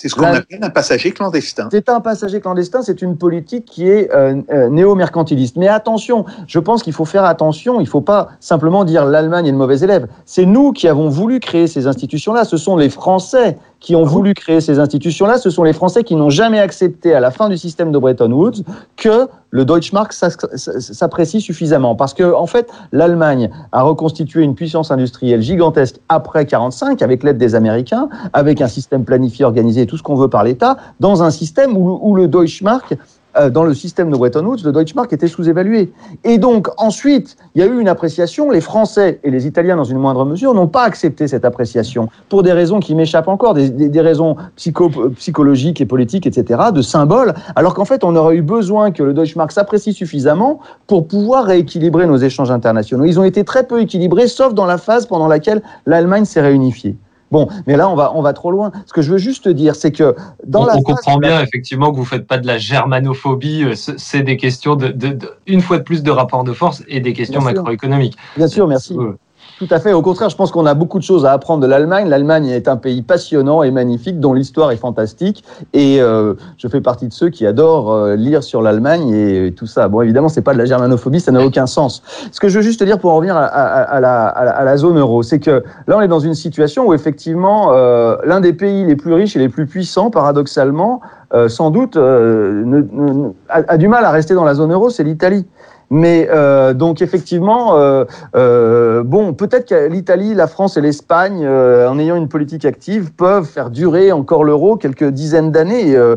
C'est 0.00 0.08
ce 0.08 0.14
qu'on 0.14 0.24
appelle 0.24 0.60
un 0.62 0.70
passager 0.70 1.12
clandestin. 1.12 1.68
C'est 1.70 1.90
un 1.90 2.00
passager 2.00 2.40
clandestin, 2.40 2.80
c'est 2.80 3.02
une 3.02 3.18
politique 3.18 3.66
qui 3.66 3.86
est 3.86 4.10
euh, 4.14 4.40
euh, 4.50 4.70
néo-mercantiliste. 4.70 5.56
Mais 5.56 5.68
attention, 5.68 6.24
je 6.46 6.58
pense 6.58 6.82
qu'il 6.82 6.94
faut 6.94 7.04
faire 7.04 7.26
attention, 7.26 7.80
il 7.80 7.84
ne 7.84 7.88
faut 7.88 8.00
pas 8.00 8.30
simplement 8.40 8.84
dire 8.84 9.04
l'Allemagne 9.04 9.46
est 9.46 9.50
le 9.50 9.58
mauvais 9.58 9.80
élève. 9.80 10.06
C'est 10.24 10.46
nous 10.46 10.72
qui 10.72 10.88
avons 10.88 11.10
voulu 11.10 11.38
créer 11.38 11.66
ces 11.66 11.86
institutions-là, 11.86 12.46
ce 12.46 12.56
sont 12.56 12.78
les 12.78 12.88
Français 12.88 13.58
qui 13.80 13.96
ont 13.96 14.04
voulu 14.04 14.34
créer 14.34 14.60
ces 14.60 14.78
institutions-là, 14.78 15.38
ce 15.38 15.50
sont 15.50 15.64
les 15.64 15.72
Français 15.72 16.04
qui 16.04 16.14
n'ont 16.14 16.30
jamais 16.30 16.60
accepté 16.60 17.14
à 17.14 17.20
la 17.20 17.30
fin 17.30 17.48
du 17.48 17.56
système 17.56 17.90
de 17.90 17.98
Bretton 17.98 18.30
Woods 18.30 18.62
que 18.96 19.28
le 19.48 19.64
Deutschmark 19.64 20.12
s'apprécie 20.12 21.40
suffisamment. 21.40 21.96
Parce 21.96 22.14
que, 22.14 22.32
en 22.32 22.46
fait, 22.46 22.70
l'Allemagne 22.92 23.50
a 23.72 23.82
reconstitué 23.82 24.42
une 24.42 24.54
puissance 24.54 24.90
industrielle 24.90 25.40
gigantesque 25.40 25.96
après 26.08 26.46
45, 26.46 27.02
avec 27.02 27.22
l'aide 27.24 27.38
des 27.38 27.54
Américains, 27.54 28.08
avec 28.32 28.60
un 28.60 28.68
système 28.68 29.04
planifié, 29.04 29.44
organisé, 29.44 29.86
tout 29.86 29.96
ce 29.96 30.02
qu'on 30.02 30.14
veut 30.14 30.28
par 30.28 30.44
l'État, 30.44 30.76
dans 31.00 31.22
un 31.22 31.30
système 31.30 31.76
où, 31.76 31.98
où 32.02 32.14
le 32.14 32.28
Deutschmark 32.28 32.96
euh, 33.36 33.50
dans 33.50 33.64
le 33.64 33.74
système 33.74 34.10
de 34.10 34.16
Bretton 34.16 34.44
Woods, 34.44 34.64
le 34.64 34.72
Deutschmark 34.72 35.12
était 35.12 35.28
sous-évalué. 35.28 35.92
Et 36.24 36.38
donc, 36.38 36.68
ensuite, 36.76 37.36
il 37.54 37.60
y 37.60 37.64
a 37.64 37.66
eu 37.66 37.80
une 37.80 37.88
appréciation. 37.88 38.50
Les 38.50 38.60
Français 38.60 39.20
et 39.22 39.30
les 39.30 39.46
Italiens, 39.46 39.76
dans 39.76 39.84
une 39.84 39.98
moindre 39.98 40.24
mesure, 40.24 40.54
n'ont 40.54 40.66
pas 40.66 40.82
accepté 40.82 41.28
cette 41.28 41.44
appréciation 41.44 42.08
pour 42.28 42.42
des 42.42 42.52
raisons 42.52 42.80
qui 42.80 42.94
m'échappent 42.94 43.28
encore, 43.28 43.54
des, 43.54 44.00
raisons 44.00 44.36
psycho, 44.56 44.90
psychologiques 45.16 45.80
et 45.80 45.86
politiques, 45.86 46.26
etc., 46.26 46.60
de 46.74 46.82
symboles, 46.82 47.34
alors 47.56 47.74
qu'en 47.74 47.84
fait, 47.84 48.04
on 48.04 48.16
aurait 48.16 48.36
eu 48.36 48.42
besoin 48.42 48.90
que 48.90 49.02
le 49.02 49.12
Deutschmark 49.12 49.52
s'apprécie 49.52 49.92
suffisamment 49.92 50.60
pour 50.86 51.06
pouvoir 51.06 51.44
rééquilibrer 51.44 52.06
nos 52.06 52.16
échanges 52.16 52.50
internationaux. 52.50 53.04
Ils 53.04 53.20
ont 53.20 53.24
été 53.24 53.44
très 53.44 53.64
peu 53.64 53.80
équilibrés, 53.80 54.26
sauf 54.26 54.54
dans 54.54 54.66
la 54.66 54.78
phase 54.78 55.06
pendant 55.06 55.28
laquelle 55.28 55.62
l'Allemagne 55.86 56.24
s'est 56.24 56.40
réunifiée. 56.40 56.96
Bon, 57.30 57.48
mais 57.66 57.76
là, 57.76 57.88
on 57.88 57.94
va, 57.94 58.12
on 58.14 58.22
va 58.22 58.32
trop 58.32 58.50
loin. 58.50 58.72
Ce 58.86 58.92
que 58.92 59.02
je 59.02 59.10
veux 59.12 59.18
juste 59.18 59.48
dire, 59.48 59.76
c'est 59.76 59.92
que 59.92 60.16
dans 60.46 60.62
on, 60.62 60.66
la. 60.66 60.76
On 60.76 60.82
comprend 60.82 61.18
bien, 61.18 61.30
la... 61.30 61.42
effectivement, 61.42 61.92
que 61.92 61.96
vous 61.96 62.04
faites 62.04 62.26
pas 62.26 62.38
de 62.38 62.46
la 62.46 62.58
germanophobie. 62.58 63.64
Euh, 63.64 63.74
c'est 63.74 64.22
des 64.22 64.36
questions, 64.36 64.74
de, 64.74 64.88
de, 64.88 65.08
de, 65.08 65.30
une 65.46 65.60
fois 65.60 65.78
de 65.78 65.84
plus, 65.84 66.02
de 66.02 66.10
rapport 66.10 66.44
de 66.44 66.52
force 66.52 66.82
et 66.88 67.00
des 67.00 67.12
questions 67.12 67.40
bien 67.40 67.52
macroéconomiques. 67.52 68.16
Bien 68.36 68.48
sûr, 68.48 68.66
merci. 68.66 68.96
Euh, 68.98 69.16
tout 69.60 69.68
à 69.70 69.78
fait. 69.78 69.92
Au 69.92 70.00
contraire, 70.00 70.30
je 70.30 70.36
pense 70.36 70.50
qu'on 70.50 70.64
a 70.64 70.72
beaucoup 70.72 70.98
de 70.98 71.04
choses 71.04 71.26
à 71.26 71.32
apprendre 71.32 71.62
de 71.62 71.66
l'Allemagne. 71.66 72.08
L'Allemagne 72.08 72.48
est 72.48 72.66
un 72.66 72.78
pays 72.78 73.02
passionnant 73.02 73.62
et 73.62 73.70
magnifique, 73.70 74.18
dont 74.18 74.32
l'histoire 74.32 74.72
est 74.72 74.78
fantastique. 74.78 75.44
Et 75.74 76.00
euh, 76.00 76.32
je 76.56 76.66
fais 76.66 76.80
partie 76.80 77.06
de 77.06 77.12
ceux 77.12 77.28
qui 77.28 77.46
adorent 77.46 77.92
euh, 77.92 78.16
lire 78.16 78.42
sur 78.42 78.62
l'Allemagne 78.62 79.10
et, 79.10 79.52
tout 79.52 79.66
ça. 79.66 79.88
Bon, 79.88 80.00
évidemment, 80.00 80.30
c'est 80.30 80.40
pas 80.40 80.54
de 80.54 80.58
la 80.58 80.64
germanophobie, 80.64 81.20
ça 81.20 81.30
n'a 81.30 81.44
aucun 81.44 81.66
sens. 81.66 82.02
Ce 82.32 82.40
que 82.40 82.48
je 82.48 82.56
veux 82.56 82.62
juste 82.62 82.82
dire 82.82 82.98
pour 82.98 83.10
en 83.10 83.16
revenir 83.16 83.36
à, 83.36 84.00
la, 84.00 84.76
zone 84.78 84.98
euro, 84.98 85.22
c'est 85.22 85.40
que 85.40 85.62
là, 85.86 85.98
on 85.98 86.00
est 86.00 86.08
dans 86.08 86.20
une 86.20 86.34
situation 86.34 86.86
où 86.86 86.94
effectivement, 86.94 87.74
euh, 87.74 88.16
l'un 88.24 88.40
des 88.40 88.54
pays 88.54 88.86
les 88.86 88.96
plus 88.96 89.12
riches 89.12 89.36
et 89.36 89.40
les 89.40 89.50
plus 89.50 89.66
puissants, 89.66 90.10
paradoxalement, 90.10 91.02
sans 91.48 91.70
doute, 91.70 91.98
a, 91.98 93.76
du 93.76 93.88
mal 93.88 94.04
à 94.06 94.10
rester 94.10 94.32
dans 94.32 94.44
la 94.44 94.54
zone 94.54 94.72
euro, 94.72 94.88
c'est 94.88 95.04
l'Italie. 95.04 95.44
Mais 95.90 96.28
euh, 96.30 96.72
donc 96.72 97.02
effectivement, 97.02 97.76
euh, 97.76 98.04
euh, 98.36 99.02
bon, 99.02 99.34
peut-être 99.34 99.68
que 99.68 99.88
l'Italie, 99.88 100.34
la 100.34 100.46
France 100.46 100.76
et 100.76 100.80
l'Espagne, 100.80 101.44
euh, 101.44 101.90
en 101.90 101.98
ayant 101.98 102.14
une 102.14 102.28
politique 102.28 102.64
active, 102.64 103.12
peuvent 103.12 103.44
faire 103.44 103.70
durer 103.70 104.12
encore 104.12 104.44
l'euro 104.44 104.76
quelques 104.76 105.08
dizaines 105.08 105.50
d'années. 105.50 105.96
Euh, 105.96 106.14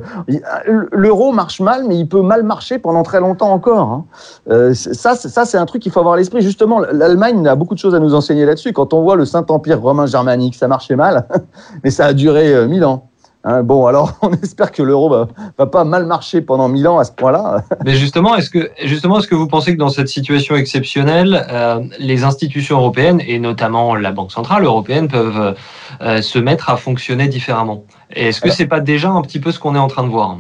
l'euro 0.91 1.31
marche 1.31 1.59
mal, 1.59 1.85
mais 1.87 1.97
il 1.97 2.07
peut 2.07 2.21
mal 2.21 2.43
marcher 2.43 2.77
pendant 2.77 3.01
très 3.01 3.19
longtemps 3.19 3.51
encore. 3.51 3.89
Hein. 3.89 4.05
Euh, 4.51 4.75
ça, 4.75 5.15
ça 5.15 5.43
c'est 5.43 5.57
un 5.57 5.65
truc 5.65 5.81
qu'il 5.81 5.91
faut 5.91 6.01
avoir 6.01 6.13
à 6.13 6.17
l'esprit. 6.17 6.43
Justement, 6.43 6.79
l'Allemagne 6.79 7.47
a 7.47 7.55
beaucoup 7.55 7.73
de 7.73 7.79
choses 7.79 7.95
à 7.95 7.99
nous 7.99 8.13
enseigner 8.13 8.45
là-dessus. 8.45 8.73
Quand 8.73 8.93
on 8.93 9.01
voit 9.01 9.15
le 9.15 9.25
Saint-Empire 9.25 9.81
romain 9.81 10.05
germanique, 10.05 10.53
ça 10.53 10.67
marchait 10.67 10.95
mal, 10.95 11.27
mais 11.83 11.89
ça 11.89 12.05
a 12.05 12.13
duré 12.13 12.67
mille 12.67 12.85
ans. 12.85 13.09
Hein, 13.45 13.63
bon, 13.63 13.87
alors 13.87 14.17
on 14.21 14.31
espère 14.31 14.71
que 14.71 14.81
l'euro 14.81 15.09
va, 15.09 15.27
va 15.57 15.65
pas 15.65 15.83
mal 15.83 16.05
marcher 16.05 16.41
pendant 16.41 16.69
mille 16.69 16.87
ans 16.87 16.99
à 16.99 17.03
ce 17.03 17.11
point-là. 17.11 17.63
Mais 17.85 17.95
justement, 17.95 18.35
est-ce 18.35 18.49
que 18.49 18.71
justement, 18.83 19.19
est-ce 19.19 19.27
que 19.27 19.35
vous 19.35 19.47
pensez 19.47 19.73
que 19.73 19.79
dans 19.79 19.89
cette 19.89 20.07
situation 20.07 20.55
exceptionnelle, 20.55 21.45
euh, 21.51 21.81
les 21.99 22.23
institutions 22.23 22.77
européennes 22.77 23.21
et 23.27 23.39
notamment 23.39 23.95
la 23.95 24.11
Banque 24.11 24.31
centrale 24.31 24.63
européenne 24.63 25.09
peuvent 25.09 25.55
euh, 26.01 26.21
se 26.21 26.39
mettre 26.39 26.69
à 26.69 26.77
fonctionner 26.77 27.27
différemment? 27.27 27.83
Et 28.15 28.29
est-ce 28.29 28.39
que 28.39 28.49
c'est 28.49 28.67
pas 28.67 28.79
déjà 28.79 29.09
un 29.09 29.21
petit 29.21 29.39
peu 29.39 29.51
ce 29.51 29.59
qu'on 29.59 29.75
est 29.75 29.79
en 29.79 29.87
train 29.87 30.03
de 30.03 30.09
voir? 30.09 30.37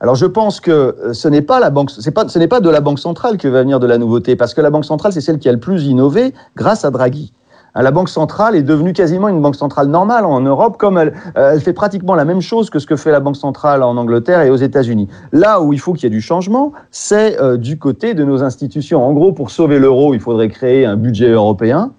Alors 0.00 0.16
je 0.16 0.26
pense 0.26 0.58
que 0.58 0.96
ce 1.12 1.28
n'est 1.28 1.42
pas 1.42 1.60
la 1.60 1.70
banque, 1.70 1.92
c'est 1.96 2.10
pas, 2.10 2.26
ce 2.26 2.36
n'est 2.40 2.48
pas 2.48 2.58
de 2.58 2.68
la 2.68 2.80
banque 2.80 2.98
centrale 2.98 3.36
que 3.38 3.46
va 3.46 3.60
venir 3.60 3.78
de 3.78 3.86
la 3.86 3.98
nouveauté, 3.98 4.34
parce 4.34 4.52
que 4.52 4.60
la 4.60 4.70
banque 4.70 4.84
centrale 4.84 5.12
c'est 5.12 5.20
celle 5.20 5.38
qui 5.38 5.48
a 5.48 5.52
le 5.52 5.60
plus 5.60 5.84
innové 5.84 6.34
grâce 6.56 6.84
à 6.84 6.90
Draghi. 6.90 7.32
La 7.74 7.90
Banque 7.90 8.10
centrale 8.10 8.54
est 8.54 8.62
devenue 8.62 8.92
quasiment 8.92 9.28
une 9.28 9.40
banque 9.40 9.56
centrale 9.56 9.86
normale 9.86 10.26
en 10.26 10.40
Europe, 10.40 10.76
comme 10.76 10.98
elle, 10.98 11.14
euh, 11.38 11.52
elle 11.52 11.60
fait 11.60 11.72
pratiquement 11.72 12.14
la 12.14 12.26
même 12.26 12.42
chose 12.42 12.68
que 12.68 12.78
ce 12.78 12.86
que 12.86 12.96
fait 12.96 13.10
la 13.10 13.20
Banque 13.20 13.36
centrale 13.36 13.82
en 13.82 13.96
Angleterre 13.96 14.42
et 14.42 14.50
aux 14.50 14.56
États-Unis. 14.56 15.08
Là 15.32 15.62
où 15.62 15.72
il 15.72 15.80
faut 15.80 15.94
qu'il 15.94 16.04
y 16.04 16.06
ait 16.06 16.10
du 16.10 16.20
changement, 16.20 16.72
c'est 16.90 17.40
euh, 17.40 17.56
du 17.56 17.78
côté 17.78 18.12
de 18.12 18.24
nos 18.24 18.42
institutions. 18.42 19.02
En 19.06 19.12
gros, 19.14 19.32
pour 19.32 19.50
sauver 19.50 19.78
l'euro, 19.78 20.12
il 20.12 20.20
faudrait 20.20 20.50
créer 20.50 20.84
un 20.84 20.96
budget 20.96 21.30
européen. 21.30 21.92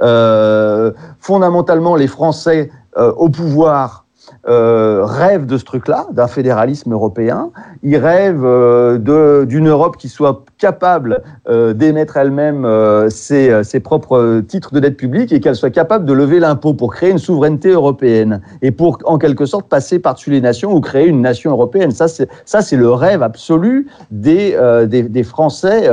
Euh, 0.00 0.92
fondamentalement, 1.20 1.94
les 1.94 2.08
Français 2.08 2.70
au 2.96 3.28
pouvoir 3.28 4.06
rêvent 4.44 5.46
de 5.46 5.56
ce 5.56 5.64
truc-là, 5.64 6.06
d'un 6.10 6.26
fédéralisme 6.26 6.92
européen. 6.92 7.50
Ils 7.82 7.96
rêvent 7.96 8.44
euh, 8.44 9.44
d'une 9.44 9.68
Europe 9.68 9.96
qui 9.96 10.08
soit 10.08 10.44
capable 10.58 11.22
euh, 11.48 11.72
d'émettre 11.72 12.16
elle-même 12.16 12.64
euh, 12.64 13.08
ses, 13.10 13.62
ses 13.64 13.80
propres 13.80 14.40
titres 14.46 14.72
de 14.74 14.80
dette 14.80 14.96
publique 14.96 15.32
et 15.32 15.40
qu'elle 15.40 15.54
soit 15.56 15.70
capable 15.70 16.04
de 16.04 16.12
lever 16.12 16.40
l'impôt 16.40 16.74
pour 16.74 16.92
créer 16.92 17.10
une 17.10 17.18
souveraineté 17.18 17.70
européenne 17.70 18.40
et 18.62 18.70
pour, 18.70 18.98
en 19.04 19.18
quelque 19.18 19.46
sorte, 19.46 19.68
passer 19.68 19.98
par-dessus 19.98 20.30
les 20.30 20.40
nations 20.40 20.72
ou 20.74 20.80
créer 20.80 21.06
une 21.06 21.20
nation 21.22 21.50
européenne. 21.52 21.90
Ça, 21.92 22.08
c'est 22.08 22.76
le 22.76 22.90
rêve 22.90 23.22
absolu 23.22 23.86
des, 24.10 24.56
des, 24.86 25.02
des 25.04 25.22
Français 25.22 25.88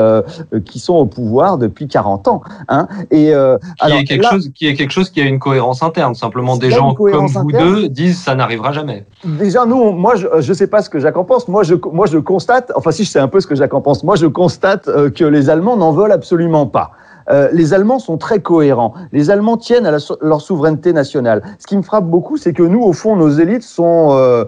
qui 0.65 0.79
sont 0.79 0.95
au 0.95 1.05
pouvoir 1.05 1.57
depuis 1.57 1.88
40 1.88 2.27
ans. 2.27 2.41
Hein. 2.69 2.88
Et 3.11 3.33
euh, 3.36 3.57
Qui, 3.57 3.86
alors, 3.86 3.97
est 3.99 4.03
quelque 4.05 4.23
là- 4.23 4.29
chose, 4.31 4.49
qui 4.55 4.67
est 4.67 4.73
quelque 4.73 4.91
chose 4.91 5.09
qui 5.09 5.21
a 5.21 5.25
une 5.25 5.39
cohérence 5.39 5.83
interne. 5.83 6.15
Simplement, 6.15 6.57
des 6.57 6.71
gens 6.71 6.93
comme 6.93 7.27
vous 7.27 7.38
interne. 7.39 7.73
deux 7.73 7.89
disent 7.89 8.19
ça 8.21 8.36
n'arrivera 8.36 8.71
jamais. 8.71 9.05
Déjà, 9.23 9.65
nous, 9.65 9.75
on- 9.77 9.93
moi, 9.93 10.15
je 10.15 10.27
ne 10.49 10.53
sais 10.55 10.67
pas 10.67 10.81
ce 10.81 10.89
que 10.89 10.99
Jacques 10.99 11.17
en 11.17 11.23
pense. 11.23 11.47
Moi, 11.47 11.63
je, 11.63 11.74
moi, 11.91 12.05
je 12.05 12.17
constate, 12.17 12.71
enfin, 12.76 12.91
si 12.91 13.03
je 13.03 13.09
sais 13.09 13.19
un 13.19 13.28
peu 13.28 13.39
ce 13.39 13.47
que 13.47 13.55
Jacques 13.55 13.73
en 13.73 13.82
pense, 13.82 14.03
moi, 14.03 14.15
je 14.15 14.28
constate 14.28 14.88
euh, 14.88 15.09
que 15.09 15.26
les 15.26 15.49
Allemands 15.49 15.78
n'en 15.78 15.91
veulent 15.91 16.11
absolument 16.11 16.65
pas. 16.65 16.91
Euh, 17.30 17.49
les 17.51 17.73
Allemands 17.73 17.99
sont 17.99 18.17
très 18.17 18.39
cohérents. 18.39 18.93
Les 19.11 19.32
Allemands 19.32 19.57
tiennent 19.57 19.86
à 19.86 19.97
leur 20.21 20.41
souveraineté 20.41 20.93
nationale. 20.93 21.41
Ce 21.59 21.65
qui 21.65 21.76
me 21.76 21.82
frappe 21.82 22.05
beaucoup, 22.05 22.38
c'est 22.38 22.53
que 22.53 22.63
nous, 22.63 22.82
au 22.82 22.93
fond, 22.93 23.15
nos 23.15 23.30
élites 23.30 23.63
sont, 23.63 24.09
euh, 24.11 24.45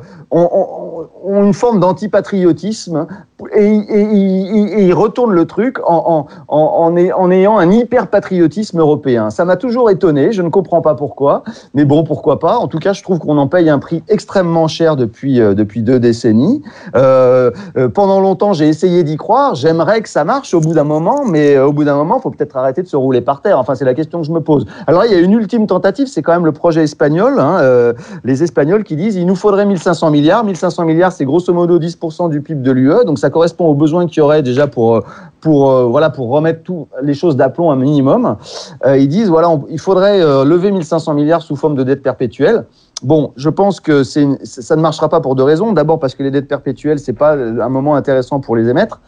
ont 1.23 1.43
une 1.43 1.53
forme 1.53 1.79
d'antipatriotisme 1.79 3.07
et, 3.55 3.67
ils 3.69 4.93
retournent 4.93 5.33
le 5.33 5.45
truc 5.45 5.77
en, 5.85 6.27
en, 6.47 6.55
en, 6.55 6.59
en 6.59 6.95
ay- 6.97 7.13
en 7.13 7.29
ayant 7.31 7.57
un 7.57 7.69
hyper-patriotisme 7.71 8.79
européen. 8.79 9.29
Ça 9.29 9.45
m'a 9.45 9.55
toujours 9.57 9.89
étonné, 9.89 10.31
je 10.31 10.41
ne 10.41 10.49
comprends 10.49 10.81
pas 10.81 10.95
pourquoi, 10.95 11.43
mais 11.73 11.85
bon, 11.85 12.03
pourquoi 12.03 12.39
pas. 12.39 12.57
En 12.57 12.67
tout 12.67 12.79
cas, 12.79 12.93
je 12.93 13.03
trouve 13.03 13.19
qu'on 13.19 13.37
en 13.37 13.47
paye 13.47 13.69
un 13.69 13.79
prix 13.79 14.03
extrêmement 14.07 14.67
cher 14.67 14.95
depuis, 14.95 15.39
euh, 15.39 15.53
depuis 15.53 15.81
deux 15.83 15.99
décennies. 15.99 16.63
Euh, 16.95 17.51
euh, 17.77 17.89
pendant 17.89 18.19
longtemps, 18.19 18.53
j'ai 18.53 18.67
essayé 18.67 19.03
d'y 19.03 19.17
croire. 19.17 19.55
J'aimerais 19.55 20.01
que 20.01 20.09
ça 20.09 20.23
marche 20.23 20.53
au 20.53 20.59
bout 20.59 20.73
d'un 20.73 20.83
moment, 20.83 21.23
mais 21.25 21.57
au 21.59 21.71
bout 21.73 21.83
d'un 21.83 21.95
moment, 21.95 22.17
il 22.17 22.21
faut 22.21 22.31
peut-être 22.31 22.57
arrêter 22.57 22.81
de 22.81 22.87
se 22.87 22.95
rouler 22.95 23.21
par 23.21 23.41
terre. 23.41 23.59
Enfin, 23.59 23.75
c'est 23.75 23.85
la 23.85 23.93
question 23.93 24.19
que 24.21 24.25
je 24.27 24.31
me 24.31 24.41
pose. 24.41 24.65
Alors, 24.87 25.05
il 25.05 25.11
y 25.11 25.15
a 25.15 25.19
une 25.19 25.33
ultime 25.33 25.67
tentative, 25.67 26.07
c'est 26.07 26.21
quand 26.21 26.33
même 26.33 26.45
le 26.45 26.51
projet 26.51 26.83
espagnol. 26.83 27.39
hein, 27.39 27.93
les 28.23 28.43
Espagnols 28.43 28.83
qui 28.83 28.95
disent 28.95 29.15
il 29.15 29.25
nous 29.25 29.35
faudrait 29.35 29.65
1500 29.65 30.09
milliards. 30.11 30.43
1500 30.43 30.83
milliards, 30.87 31.11
c'est 31.11 31.25
grosso 31.25 31.53
modo 31.53 31.77
10% 31.79 32.29
du 32.29 32.41
PIB 32.41 32.61
de 32.61 32.71
l'UE. 32.71 33.05
Donc, 33.05 33.19
ça 33.19 33.29
correspond 33.29 33.67
aux 33.67 33.75
besoins 33.75 34.07
qu'il 34.07 34.17
y 34.17 34.21
aurait 34.21 34.41
déjà 34.41 34.65
pour, 34.67 34.95
euh, 34.95 35.01
pour, 35.41 35.71
euh, 35.71 35.85
voilà, 35.85 36.09
pour 36.09 36.29
remettre 36.29 36.63
tout, 36.63 36.87
les 37.01 37.13
choses 37.13 37.35
d'aplomb 37.35 37.71
un 37.71 37.75
minimum. 37.75 38.37
Euh, 38.85 38.97
ils 38.97 39.07
disent 39.07 39.29
voilà, 39.29 39.49
il 39.69 39.79
faudrait 39.79 40.21
euh, 40.21 40.43
lever 40.43 40.71
1500 40.71 41.13
milliards 41.13 41.41
sous 41.41 41.55
forme 41.55 41.75
de 41.75 41.83
dette 41.83 42.01
perpétuelle. 42.01 42.65
Bon, 43.03 43.31
je 43.35 43.49
pense 43.49 43.79
que 43.79 44.03
ça 44.03 44.75
ne 44.75 44.81
marchera 44.81 45.07
pas 45.07 45.21
pour 45.21 45.35
deux 45.35 45.43
raisons. 45.43 45.71
D'abord 45.71 45.99
parce 45.99 46.15
que 46.15 46.23
les 46.23 46.31
dettes 46.31 46.47
perpétuelles, 46.47 46.99
c'est 46.99 47.13
pas 47.13 47.33
un 47.33 47.69
moment 47.69 47.95
intéressant 47.95 48.39
pour 48.39 48.55
les 48.55 48.67
émettre, 48.69 49.01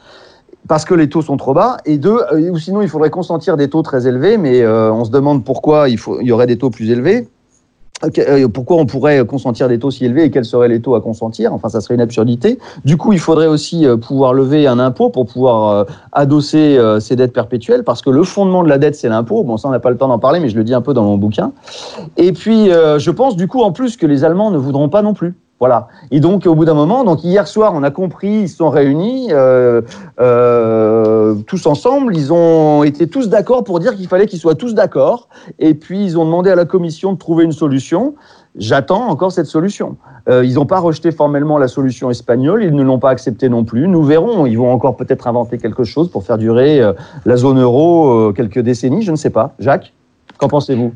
parce 0.67 0.86
que 0.86 0.93
les 0.93 1.09
taux 1.09 1.23
sont 1.23 1.38
trop 1.38 1.55
bas. 1.55 1.77
Et 1.86 1.97
deux, 1.97 2.19
ou 2.51 2.57
sinon 2.59 2.84
il 2.84 2.88
faudrait 2.88 3.09
consentir 3.09 3.57
des 3.57 3.67
taux 3.67 3.82
très 3.82 4.05
élevés, 4.05 4.38
mais 4.38 4.63
on 4.67 5.03
se 5.05 5.09
demande 5.09 5.43
pourquoi 5.43 5.89
il 5.89 5.97
y 6.21 6.32
aurait 6.32 6.45
des 6.45 6.59
taux 6.59 6.69
plus 6.69 6.91
élevés. 6.91 7.27
Euh, 8.04 8.47
Pourquoi 8.47 8.78
on 8.78 8.86
pourrait 8.86 9.26
consentir 9.26 9.68
des 9.68 9.80
taux 9.80 9.91
si 9.91 10.06
élevés 10.06 10.26
et 10.26 10.32
quels 10.32 10.45
seraient 10.45 10.68
les 10.68 10.82
taux 10.82 10.95
à 10.95 11.02
consentir? 11.02 11.54
Enfin, 11.54 11.70
ça 11.70 11.82
serait 11.82 11.95
une 11.95 12.02
absurdité. 12.02 12.60
Du 12.86 12.97
coup, 12.97 13.14
il 13.14 13.20
faudrait 13.20 13.47
aussi 13.47 13.86
euh, 13.86 13.97
pouvoir 13.97 14.34
lever 14.34 14.68
un 14.68 14.80
impôt 14.80 15.10
pour 15.10 15.26
pouvoir 15.26 15.70
euh, 15.70 15.84
adosser 16.12 16.80
ces 17.00 17.16
dettes 17.16 17.34
perpétuelles, 17.34 17.84
parce 17.84 18.02
que 18.02 18.10
le 18.10 18.24
fondement 18.24 18.64
de 18.64 18.70
la 18.70 18.78
dette, 18.78 18.95
c'est 18.95 19.10
l'impôt. 19.10 19.43
Bon, 19.43 19.58
ça, 19.58 19.68
on 19.68 19.72
n'a 19.72 19.80
pas 19.80 19.89
le 19.89 19.97
temps 19.97 20.08
d'en 20.08 20.20
parler, 20.20 20.39
mais 20.39 20.50
je 20.50 20.56
le 20.56 20.64
dis 20.64 20.74
un 20.74 20.82
peu 20.82 20.93
dans 20.93 21.04
mon 21.04 21.18
bouquin. 21.18 21.52
Et 22.18 22.32
puis, 22.32 22.68
je 22.68 23.12
pense 23.12 23.36
du 23.36 23.47
coup, 23.47 23.62
en 23.62 23.72
plus, 23.72 23.97
que 23.97 24.06
les 24.06 24.24
Allemands 24.24 24.52
ne 24.52 24.58
voudront 24.58 24.89
pas 24.89 25.02
non 25.02 25.14
plus. 25.14 25.36
Voilà. 25.60 25.89
Et 26.12 26.20
donc, 26.22 26.45
au 26.45 26.55
bout 26.55 26.66
d'un 26.66 26.74
moment, 26.74 27.03
donc 27.03 27.24
hier 27.24 27.47
soir, 27.47 27.74
on 27.76 27.84
a 27.84 27.91
compris, 27.91 28.41
ils 28.43 28.49
se 28.49 28.57
sont 28.57 28.70
réunis 28.70 29.28
euh, 29.32 29.82
euh, 30.20 31.36
tous 31.47 31.66
ensemble. 31.66 32.16
Ils 32.16 32.32
ont 32.32 32.84
été 32.84 33.07
tous 33.07 33.28
d'accord 33.28 33.66
pour 33.66 33.80
dire 33.80 33.95
qu'il 33.95 34.07
fallait 34.07 34.26
qu'ils 34.26 34.39
soient 34.39 34.55
tous 34.55 34.74
d'accord. 34.74 35.28
Et 35.60 35.74
puis, 35.74 36.03
ils 36.03 36.18
ont 36.18 36.26
demandé 36.26 36.49
à 36.49 36.55
la 36.55 36.66
Commission 36.66 37.12
de 37.12 37.18
trouver 37.18 37.43
une 37.43 37.51
solution. 37.51 38.16
J'attends 38.55 39.10
encore 39.10 39.32
cette 39.32 39.45
solution. 39.45 39.97
Euh, 40.28 40.43
ils 40.45 40.55
n'ont 40.55 40.66
pas 40.66 40.80
rejeté 40.80 41.12
formellement 41.12 41.57
la 41.57 41.68
solution 41.68 42.10
espagnole, 42.10 42.64
ils 42.64 42.74
ne 42.74 42.84
l'ont 42.84 42.99
pas 42.99 43.10
acceptée 43.10 43.47
non 43.47 43.64
plus. 43.64 43.88
Nous 43.88 44.03
verrons. 44.03 44.45
Ils 44.45 44.57
vont 44.57 44.72
encore 44.72 44.95
peut-être 44.97 45.28
inventer 45.28 45.57
quelque 45.57 45.84
chose 45.84 46.10
pour 46.10 46.24
faire 46.24 46.38
durer 46.38 46.82
euh, 46.82 46.93
la 47.26 47.36
zone 47.36 47.60
euro 47.60 48.10
euh, 48.10 48.34
quelques 48.34 48.60
décennies. 48.60 49.03
Je 49.03 49.12
ne 49.12 49.18
sais 49.18 49.30
pas. 49.30 49.53
Jacques, 49.60 49.93
qu'en 50.38 50.47
pensez-vous? 50.47 50.93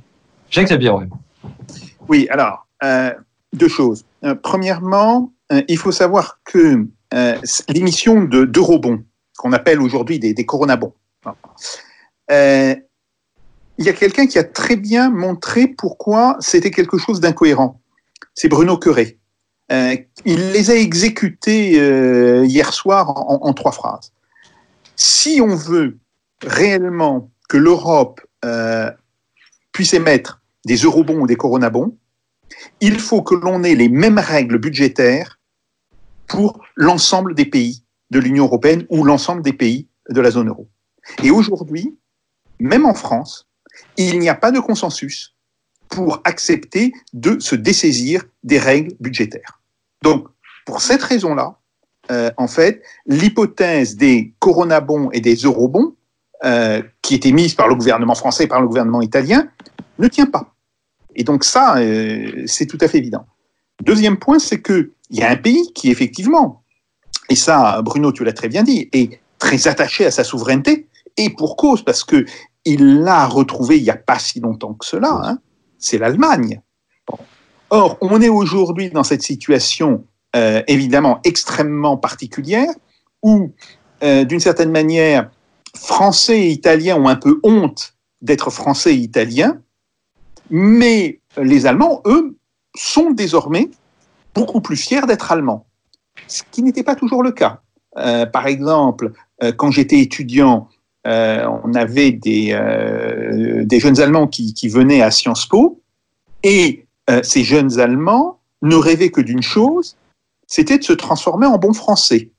Jacques 0.49 0.69
Sabir, 0.69 0.95
ouais. 0.95 1.07
Oui, 2.09 2.27
alors, 2.29 2.65
euh, 2.83 3.11
deux 3.53 3.67
choses. 3.69 4.03
Euh, 4.25 4.35
premièrement, 4.35 5.33
euh, 5.51 5.61
il 5.67 5.77
faut 5.77 5.91
savoir 5.91 6.39
que 6.45 6.87
euh, 7.13 7.37
l'émission 7.67 8.23
de 8.23 8.45
d'eurobonds, 8.45 9.03
qu'on 9.37 9.51
appelle 9.51 9.81
aujourd'hui 9.81 10.19
des, 10.19 10.33
des 10.33 10.45
coronabonds, 10.45 10.93
euh, 12.31 12.75
il 13.77 13.85
y 13.85 13.89
a 13.89 13.93
quelqu'un 13.93 14.27
qui 14.27 14.37
a 14.37 14.43
très 14.43 14.75
bien 14.75 15.09
montré 15.09 15.67
pourquoi 15.67 16.37
c'était 16.39 16.71
quelque 16.71 16.97
chose 16.97 17.19
d'incohérent. 17.19 17.81
C'est 18.35 18.47
Bruno. 18.47 18.79
Euh, 19.71 19.97
il 20.25 20.51
les 20.51 20.69
a 20.69 20.75
exécutés 20.75 21.71
hier 22.45 22.73
soir 22.73 23.09
en, 23.09 23.39
en 23.41 23.53
trois 23.53 23.71
phrases. 23.71 24.13
Si 24.95 25.41
on 25.41 25.55
veut 25.55 25.97
réellement 26.45 27.31
que 27.49 27.57
l'Europe 27.57 28.21
puisse 29.71 29.93
émettre 29.93 30.41
des 30.65 30.75
eurobonds 30.75 31.21
ou 31.21 31.27
des 31.27 31.35
coronabonds, 31.35 31.97
il 32.81 32.99
faut 32.99 33.21
que 33.21 33.35
l'on 33.35 33.63
ait 33.63 33.75
les 33.75 33.89
mêmes 33.89 34.19
règles 34.19 34.57
budgétaires 34.57 35.39
pour 36.27 36.63
l'ensemble 36.75 37.35
des 37.35 37.45
pays 37.45 37.83
de 38.11 38.19
l'Union 38.19 38.45
européenne 38.45 38.85
ou 38.89 39.03
l'ensemble 39.03 39.41
des 39.41 39.53
pays 39.53 39.87
de 40.09 40.21
la 40.21 40.31
zone 40.31 40.49
euro. 40.49 40.67
Et 41.23 41.31
aujourd'hui, 41.31 41.97
même 42.59 42.85
en 42.85 42.93
France, 42.93 43.47
il 43.97 44.19
n'y 44.19 44.29
a 44.29 44.35
pas 44.35 44.51
de 44.51 44.59
consensus 44.59 45.35
pour 45.89 46.21
accepter 46.23 46.93
de 47.13 47.39
se 47.39 47.55
dessaisir 47.55 48.23
des 48.43 48.59
règles 48.59 48.95
budgétaires. 48.99 49.61
Donc, 50.01 50.27
pour 50.65 50.81
cette 50.81 51.03
raison-là, 51.03 51.59
euh, 52.11 52.31
en 52.37 52.47
fait, 52.47 52.81
l'hypothèse 53.05 53.95
des 53.95 54.33
coronabonds 54.39 55.09
et 55.11 55.21
des 55.21 55.35
eurobonds, 55.35 55.95
euh, 56.43 56.81
qui 57.01 57.15
était 57.15 57.31
mise 57.31 57.53
par 57.53 57.67
le 57.67 57.75
gouvernement 57.75 58.15
français 58.15 58.45
et 58.45 58.47
par 58.47 58.61
le 58.61 58.67
gouvernement 58.67 59.01
italien, 59.01 59.47
ne 59.99 60.07
tient 60.07 60.25
pas. 60.25 60.52
Et 61.15 61.23
donc 61.23 61.43
ça, 61.43 61.77
euh, 61.77 62.43
c'est 62.45 62.65
tout 62.65 62.77
à 62.81 62.87
fait 62.87 62.97
évident. 62.97 63.25
Deuxième 63.83 64.17
point, 64.17 64.39
c'est 64.39 64.61
qu'il 64.61 64.89
y 65.11 65.21
a 65.21 65.29
un 65.29 65.35
pays 65.35 65.71
qui, 65.73 65.89
effectivement, 65.89 66.63
et 67.29 67.35
ça, 67.35 67.81
Bruno, 67.81 68.11
tu 68.11 68.23
l'as 68.23 68.33
très 68.33 68.49
bien 68.49 68.63
dit, 68.63 68.89
est 68.93 69.19
très 69.39 69.67
attaché 69.67 70.05
à 70.05 70.11
sa 70.11 70.23
souveraineté, 70.23 70.87
et 71.17 71.29
pour 71.29 71.55
cause, 71.55 71.83
parce 71.83 72.03
que 72.03 72.25
il 72.65 72.99
l'a 72.99 73.27
retrouvé 73.27 73.77
il 73.77 73.83
n'y 73.83 73.89
a 73.89 73.97
pas 73.97 74.19
si 74.19 74.39
longtemps 74.39 74.73
que 74.73 74.85
cela, 74.85 75.19
hein, 75.23 75.39
c'est 75.77 75.97
l'Allemagne. 75.97 76.61
Or, 77.69 77.97
on 78.01 78.21
est 78.21 78.29
aujourd'hui 78.29 78.89
dans 78.89 79.03
cette 79.03 79.23
situation, 79.23 80.05
euh, 80.35 80.61
évidemment, 80.67 81.19
extrêmement 81.23 81.97
particulière, 81.97 82.69
où, 83.23 83.51
euh, 84.03 84.23
d'une 84.25 84.39
certaine 84.39 84.71
manière, 84.71 85.31
Français 85.75 86.39
et 86.39 86.49
Italiens 86.49 86.97
ont 86.97 87.07
un 87.07 87.15
peu 87.15 87.39
honte 87.43 87.95
d'être 88.21 88.51
Français 88.51 88.93
et 88.93 88.99
Italiens, 88.99 89.59
mais 90.55 91.19
les 91.35 91.65
Allemands, 91.65 92.03
eux, 92.05 92.37
sont 92.75 93.09
désormais 93.09 93.71
beaucoup 94.35 94.61
plus 94.61 94.77
fiers 94.77 95.01
d'être 95.07 95.31
Allemands, 95.31 95.65
ce 96.27 96.43
qui 96.51 96.61
n'était 96.61 96.83
pas 96.83 96.95
toujours 96.95 97.23
le 97.23 97.31
cas. 97.31 97.61
Euh, 97.97 98.27
par 98.27 98.45
exemple, 98.45 99.13
euh, 99.41 99.51
quand 99.51 99.71
j'étais 99.71 99.99
étudiant, 99.99 100.69
euh, 101.07 101.47
on 101.63 101.73
avait 101.73 102.11
des, 102.11 102.49
jeunes 103.79 103.99
Allemands 103.99 104.27
qui, 104.27 104.69
venaient 104.69 105.01
à 105.01 105.09
Sciences 105.09 105.47
Po, 105.47 105.81
et 106.43 106.85
ces 107.23 107.43
jeunes 107.43 107.79
Allemands 107.79 108.39
ne 108.61 108.75
rêvaient 108.75 109.09
que 109.09 109.21
d'une 109.21 109.41
chose, 109.41 109.97
c'était 110.45 110.77
de 110.77 110.83
se 110.83 110.93
transformer 110.93 111.47
en 111.47 111.57
bons 111.57 111.73
Français. 111.73 112.29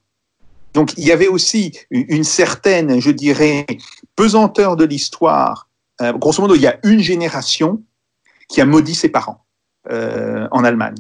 Donc 0.73 0.93
il 0.97 1.05
y 1.05 1.11
avait 1.11 1.29
aussi 1.29 1.73
une 1.91 2.25
certaine, 2.25 3.01
je 3.01 3.11
dirais, 3.11 3.67
pesanteur 4.15 4.77
de 4.77 4.85
l'histoire. 4.85 5.69
Grosso 6.01 6.41
modo, 6.41 6.55
il 6.55 6.63
y 6.63 6.67
a 6.67 6.79
une 6.85 7.01
génération 7.01 7.83
qui 8.49 8.61
a 8.61 8.67
maudit 8.67 8.95
ses 8.95 9.09
parents 9.09 9.45
euh, 9.91 10.49
en 10.51 10.65
Allemagne. 10.65 10.97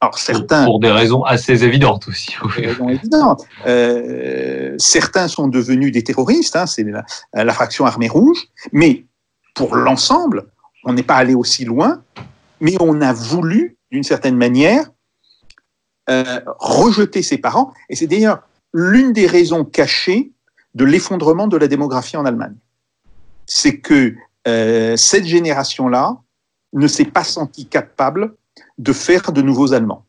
Alors 0.00 0.18
certains 0.18 0.64
pour, 0.64 0.80
des 0.80 0.90
raisons 0.90 1.22
assez 1.22 1.64
évidentes 1.64 2.08
aussi. 2.08 2.34
Raisons 2.42 2.88
évidentes. 2.88 3.44
Euh, 3.66 4.74
certains 4.78 5.28
sont 5.28 5.46
devenus 5.46 5.92
des 5.92 6.02
terroristes, 6.02 6.56
hein, 6.56 6.66
c'est 6.66 6.82
la, 6.82 7.04
la, 7.32 7.52
fraction 7.52 7.86
armée 7.86 8.08
rouge, 8.08 8.48
mais 8.72 9.06
pour 9.54 9.76
l'ensemble, 9.76 10.46
on 10.84 10.92
n'est 10.92 11.04
pas 11.04 11.16
allé 11.16 11.34
aussi 11.34 11.64
loin, 11.64 12.02
mais 12.60 12.76
on 12.80 13.00
a 13.00 13.12
voulu, 13.12 13.76
d'une 13.92 14.02
certaine 14.02 14.36
manière, 14.36 14.90
euh, 16.10 16.40
rejeter 16.58 17.22
ses 17.22 17.38
parents. 17.38 17.72
Et 17.88 17.94
c'est 17.94 18.08
d'ailleurs 18.08 18.42
l'une 18.72 19.12
des 19.12 19.26
raisons 19.26 19.64
cachées 19.64 20.32
de 20.74 20.84
l'effondrement 20.84 21.46
de 21.46 21.56
la 21.56 21.68
démographie 21.68 22.16
en 22.16 22.24
Allemagne. 22.24 22.56
C'est 23.46 23.78
que 23.78 24.14
euh, 24.48 24.96
cette 24.96 25.26
génération-là 25.26 26.16
ne 26.72 26.86
s'est 26.86 27.04
pas 27.04 27.24
sentie 27.24 27.66
capable 27.66 28.34
de 28.78 28.92
faire 28.92 29.32
de 29.32 29.42
nouveaux 29.42 29.72
Allemands. 29.72 30.04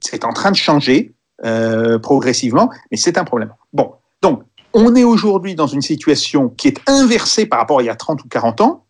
C'est 0.00 0.24
en 0.24 0.32
train 0.32 0.50
de 0.50 0.56
changer 0.56 1.14
euh, 1.44 1.98
progressivement, 1.98 2.70
mais 2.90 2.96
c'est 2.96 3.18
un 3.18 3.24
problème. 3.24 3.52
Bon, 3.72 3.92
donc, 4.22 4.42
on 4.74 4.94
est 4.94 5.04
aujourd'hui 5.04 5.54
dans 5.54 5.66
une 5.66 5.82
situation 5.82 6.48
qui 6.50 6.68
est 6.68 6.80
inversée 6.88 7.46
par 7.46 7.58
rapport 7.58 7.78
à 7.78 7.82
il 7.82 7.86
y 7.86 7.90
a 7.90 7.96
30 7.96 8.22
ou 8.24 8.28
40 8.28 8.60
ans, 8.60 8.84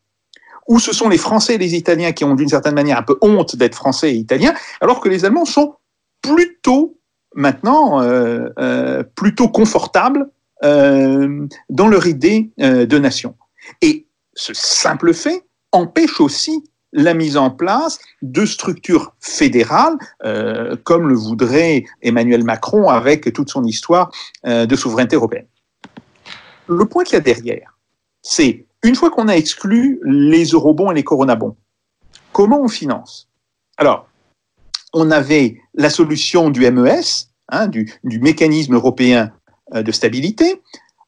où 0.67 0.81
ce 0.81 0.93
sont 0.93 1.09
les 1.09 1.19
Français 1.19 1.55
et 1.55 1.59
les 1.59 1.75
Italiens 1.75 2.13
qui 2.13 2.25
ont 2.25 2.35
d'une 2.35 2.49
certaine 2.49 2.75
manière 2.75 2.99
un 2.99 3.03
peu 3.03 3.17
honte 3.23 3.57
d'être 3.57 3.75
Français 3.75 4.13
et 4.13 4.17
Italiens, 4.17 4.55
alors 4.81 5.01
que 5.01 5.09
les 5.09 5.25
Allemands 5.25 5.47
sont 5.47 5.77
plutôt 6.21 6.99
maintenant 7.35 8.03
euh, 8.03 8.49
euh, 8.59 9.03
plutôt 9.03 9.49
confortables 9.49 10.29
dans 10.61 11.87
leur 11.87 12.09
idée 12.09 12.51
de 12.59 12.99
nation. 12.99 13.37
Et 13.81 14.09
ce 14.35 14.53
simple 14.55 15.15
fait 15.15 15.45
empêche 15.71 16.21
aussi 16.21 16.65
la 16.93 17.15
mise 17.15 17.37
en 17.37 17.51
place 17.51 17.99
de 18.23 18.47
structures 18.47 19.15
fédérales, 19.21 19.97
euh, 20.25 20.77
comme 20.85 21.09
le 21.09 21.15
voudrait 21.15 21.85
Emmanuel 22.03 22.45
Macron 22.45 22.89
avec 22.89 23.33
toute 23.33 23.51
son 23.51 23.65
histoire 23.65 24.11
euh, 24.47 24.67
de 24.67 24.77
souveraineté 24.77 25.17
européenne. 25.17 25.47
Le 26.67 26.85
point 26.87 27.05
qu'il 27.05 27.15
y 27.15 27.17
a 27.17 27.21
derrière, 27.21 27.79
c'est 28.23 28.67
une 28.83 28.95
fois 28.95 29.11
qu'on 29.11 29.29
a 29.29 29.35
exclu 29.35 30.01
les 30.05 30.45
eurobonds 30.47 30.91
et 30.91 30.95
les 30.95 31.05
coronabonds, 31.05 31.57
comment 32.33 32.61
on 32.61 32.69
finance? 32.69 33.29
Alors, 33.77 34.09
on 34.93 35.11
avait 35.11 35.59
la 35.75 35.91
solution 35.91 36.51
du 36.51 36.69
MES, 36.71 37.29
hein, 37.49 37.67
du, 37.69 37.93
mécanisme 38.05 38.75
européen 38.75 39.33
euh, 39.75 39.83
de 39.83 39.93
stabilité. 39.93 40.63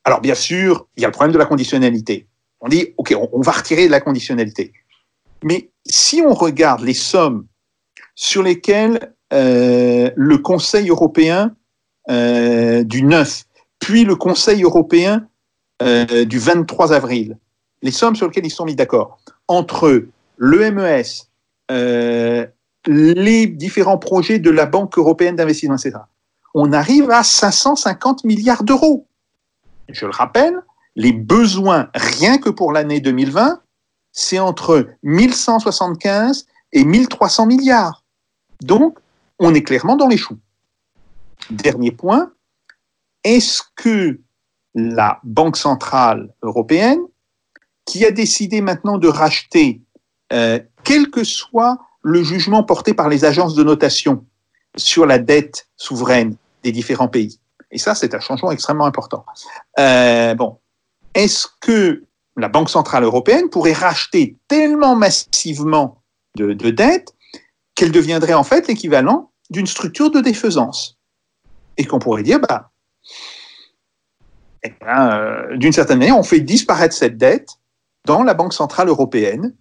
Alors, 0.05 0.20
bien 0.20 0.35
sûr, 0.35 0.87
il 0.97 1.03
y 1.03 1.05
a 1.05 1.09
le 1.09 1.12
problème 1.12 1.33
de 1.33 1.39
la 1.39 1.47
conditionnalité. 1.47 2.26
On 2.61 2.68
dit, 2.68 2.89
OK, 2.99 3.14
on, 3.16 3.28
on 3.33 3.41
va 3.41 3.53
retirer 3.53 3.89
la 3.89 4.01
conditionnalité. 4.01 4.72
Mais 5.43 5.70
si 5.86 6.22
on 6.22 6.34
regarde 6.34 6.82
les 6.82 6.95
sommes 6.95 7.47
sur 8.14 8.43
lesquelles 8.43 9.14
euh, 9.32 10.11
le 10.14 10.38
Conseil 10.38 10.88
européen 10.88 11.55
euh, 12.11 12.82
du 12.84 13.03
9, 13.03 13.45
puis 13.78 14.05
le 14.05 14.16
Conseil 14.16 14.62
européen 14.62 15.26
euh, 15.82 16.24
du 16.24 16.38
23 16.38 16.93
avril, 16.93 17.38
les 17.82 17.93
sommes 17.93 18.16
sur 18.16 18.26
lesquelles 18.26 18.47
ils 18.47 18.51
sont 18.51 18.66
mis 18.66 18.74
d'accord, 18.74 19.18
entre 19.49 20.05
le 20.36 20.70
MES, 20.70 21.26
les 22.86 23.47
différents 23.47 23.99
projets 23.99 24.38
de 24.38 24.51
la 24.51 24.66
Banque 24.66 24.99
européenne 24.99 25.36
d'investissement, 25.36 25.76
etc., 25.76 25.99
on 26.55 26.72
arrive 26.72 27.11
à 27.11 27.22
550 27.22 28.24
milliards 28.24 28.64
d'euros. 28.64 29.07
Je 29.88 30.05
le 30.05 30.11
rappelle, 30.11 30.61
les 30.97 31.12
besoins, 31.12 31.88
rien 31.95 32.38
que 32.38 32.51
pour 32.51 32.72
l'année 32.72 33.01
2020, 33.01 33.61
c'est 34.12 34.38
entre 34.38 34.88
1175 35.02 36.46
et 36.72 36.84
1300 36.84 37.46
milliards. 37.46 38.04
Donc, 38.62 38.98
on 39.38 39.54
est 39.54 39.62
clairement 39.62 39.96
dans 39.96 40.08
les 40.08 40.16
choux. 40.16 40.38
Dernier 41.50 41.90
point, 41.90 42.32
est-ce 43.24 43.62
que 43.74 44.20
la 44.74 45.18
Banque 45.24 45.56
centrale 45.56 46.32
européenne, 46.42 47.00
qui 47.84 48.04
a 48.04 48.11
décidé 48.11 48.61
maintenant 48.61 48.98
de 48.98 49.08
racheter, 49.08 49.80
euh, 50.32 50.61
quel 50.84 51.11
que 51.11 51.24
soit 51.24 51.78
le 52.02 52.22
jugement 52.22 52.62
porté 52.62 52.94
par 52.94 53.08
les 53.08 53.24
agences 53.24 53.54
de 53.54 53.64
notation 53.64 54.24
sur 54.76 55.06
la 55.06 55.18
dette 55.18 55.68
souveraine 55.76 56.36
des 56.62 56.72
différents 56.72 57.08
pays, 57.08 57.40
et 57.70 57.78
ça 57.78 57.94
c'est 57.94 58.14
un 58.14 58.20
changement 58.20 58.52
extrêmement 58.52 58.86
important, 58.86 59.24
euh, 59.78 60.34
bon, 60.34 60.58
est-ce 61.14 61.48
que 61.61 62.04
la 62.37 62.49
Banque 62.49 62.70
Centrale 62.70 63.05
Européenne 63.05 63.51
pourrait 63.51 63.72
racheter 63.72 64.37
tellement 64.49 64.97
massivement 64.97 66.03
de, 66.37 66.53
de 66.53 66.70
dettes 66.70 67.14
qu'elle 67.74 67.93
deviendrait 67.93 68.35
en 68.35 68.45
fait 68.45 68.68
l'équivalent 68.68 69.31
d'une 69.51 69.66
structure 69.66 70.11
de 70.11 70.20
défaisance. 70.20 70.99
Et 71.76 71.85
qu'on 71.85 71.99
pourrait 71.99 72.22
dire, 72.22 72.41
bah, 72.41 72.70
eh 74.62 74.72
ben, 74.81 75.11
euh, 75.12 75.57
d'une 75.57 75.72
certaine 75.72 75.99
manière, 75.99 76.18
on 76.18 76.22
fait 76.22 76.41
disparaître 76.41 76.95
cette 76.95 77.16
dette 77.16 77.49
dans 78.05 78.22
la 78.22 78.35
Banque 78.35 78.53
Centrale 78.53 78.89
Européenne 78.89 79.55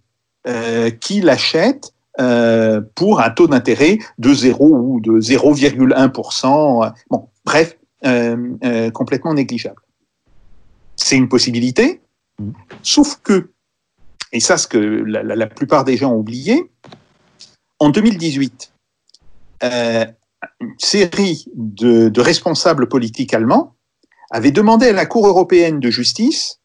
euh, 0.46 0.90
qui 0.90 1.20
l'achète 1.20 1.92
euh, 2.20 2.80
pour 2.94 3.20
un 3.20 3.30
taux 3.30 3.46
d'intérêt 3.46 3.98
de 4.18 4.34
0 4.34 4.66
ou 4.66 5.00
de 5.00 5.12
0,1%. 5.12 6.92
Bon, 7.08 7.28
bref, 7.44 7.76
complètement 8.92 9.34
négligeable. 9.34 9.82
C'est 10.96 11.16
une 11.16 11.28
possibilité, 11.28 12.02
Sauf 12.82 13.20
que, 13.22 13.50
et 14.32 14.40
ça, 14.40 14.56
ce 14.58 14.66
que 14.66 14.78
la, 14.78 15.46
plupart 15.46 15.84
des 15.84 15.96
gens 15.96 16.12
ont 16.12 16.18
oublié, 16.18 16.70
en 17.78 17.90
2018, 17.90 18.72
euh, 19.62 20.06
une 20.60 20.74
série 20.78 21.46
de, 21.54 22.20
responsables 22.20 22.88
politiques 22.88 23.34
allemands 23.34 23.74
avaient 24.30 24.52
demandé 24.52 24.88
à 24.88 24.92
la 24.92 25.06
Cour 25.06 25.26
européenne 25.26 25.80
de 25.80 25.90
justice 25.90 26.60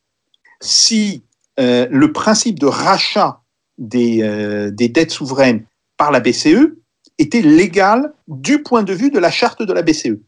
si 0.62 1.24
euh, 1.60 1.88
le 1.90 2.12
principe 2.12 2.60
de 2.60 2.68
rachat 2.68 3.42
des, 3.78 4.22
euh, 4.22 4.72
des, 4.72 4.90
dettes 4.90 5.12
souveraines 5.12 5.66
par 5.98 6.12
la 6.12 6.20
BCE 6.20 6.76
était 7.18 7.42
légal 7.42 8.14
du 8.28 8.62
point 8.62 8.84
de 8.84 8.94
vue 8.94 9.10
de 9.10 9.20
la 9.20 9.32
charte 9.32 9.64
de 9.64 9.74
la 9.74 9.82
BCE. 9.82 10.20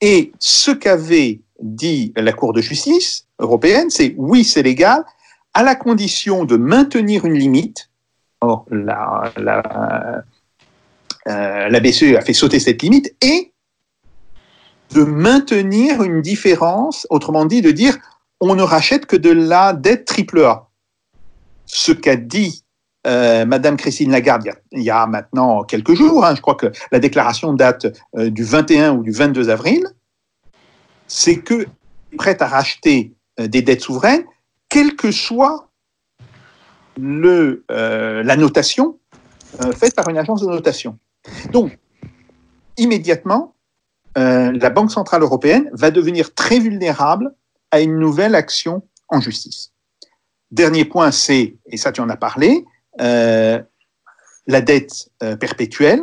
Et 0.00 0.32
ce 0.38 0.70
qu'avait 0.70 1.40
dit 1.60 2.12
la 2.16 2.32
Cour 2.32 2.52
de 2.52 2.60
justice 2.60 3.26
européenne, 3.38 3.90
c'est 3.90 4.14
oui, 4.16 4.44
c'est 4.44 4.62
légal, 4.62 5.04
à 5.54 5.62
la 5.62 5.74
condition 5.74 6.44
de 6.44 6.56
maintenir 6.56 7.24
une 7.24 7.34
limite. 7.34 7.90
Or, 8.40 8.66
la, 8.70 9.32
la, 9.36 10.22
euh, 11.26 11.80
BCE 11.80 12.16
a 12.16 12.20
fait 12.20 12.32
sauter 12.32 12.60
cette 12.60 12.82
limite 12.82 13.14
et 13.20 13.52
de 14.94 15.02
maintenir 15.02 16.02
une 16.02 16.22
différence, 16.22 17.06
autrement 17.10 17.44
dit, 17.44 17.60
de 17.60 17.70
dire 17.70 17.98
on 18.40 18.54
ne 18.54 18.62
rachète 18.62 19.06
que 19.06 19.16
de 19.16 19.30
la 19.30 19.72
dette 19.72 20.04
triple 20.04 20.44
A. 20.44 20.68
Ce 21.66 21.92
qu'a 21.92 22.16
dit 22.16 22.64
euh, 23.06 23.44
Madame 23.44 23.76
Christine 23.76 24.10
Lagarde 24.10 24.44
il 24.44 24.46
y, 24.46 24.50
a, 24.50 24.56
il 24.72 24.82
y 24.82 24.90
a 24.90 25.06
maintenant 25.06 25.64
quelques 25.64 25.94
jours, 25.94 26.24
hein, 26.24 26.34
je 26.34 26.40
crois 26.40 26.54
que 26.54 26.66
la 26.92 26.98
déclaration 26.98 27.52
date 27.52 27.86
euh, 28.16 28.30
du 28.30 28.44
21 28.44 28.92
ou 28.92 29.02
du 29.02 29.10
22 29.10 29.50
avril, 29.50 29.86
c'est 31.08 31.40
que 31.40 31.66
prête 32.16 32.40
à 32.42 32.46
racheter 32.46 33.14
euh, 33.40 33.48
des 33.48 33.62
dettes 33.62 33.80
souveraines, 33.80 34.24
quelle 34.68 34.94
que 34.94 35.10
soit 35.10 35.68
le, 36.96 37.64
euh, 37.70 38.22
la 38.22 38.36
notation 38.36 38.98
euh, 39.62 39.72
faite 39.72 39.94
par 39.94 40.08
une 40.08 40.18
agence 40.18 40.42
de 40.42 40.46
notation. 40.46 40.98
Donc, 41.50 41.76
immédiatement, 42.76 43.54
la 44.16 44.70
Banque 44.70 44.90
Centrale 44.90 45.22
Européenne 45.22 45.70
va 45.72 45.92
devenir 45.92 46.34
très 46.34 46.58
vulnérable 46.58 47.32
à 47.70 47.80
une 47.80 48.00
nouvelle 48.00 48.34
action 48.34 48.82
en 49.06 49.20
justice. 49.20 49.70
Dernier 50.50 50.84
point, 50.84 51.12
c'est, 51.12 51.54
et 51.66 51.76
ça 51.76 51.92
tu 51.92 52.00
en 52.00 52.08
as 52.08 52.16
parlé, 52.16 52.64
la 52.98 53.62
dette 54.48 55.10
perpétuelle. 55.38 56.02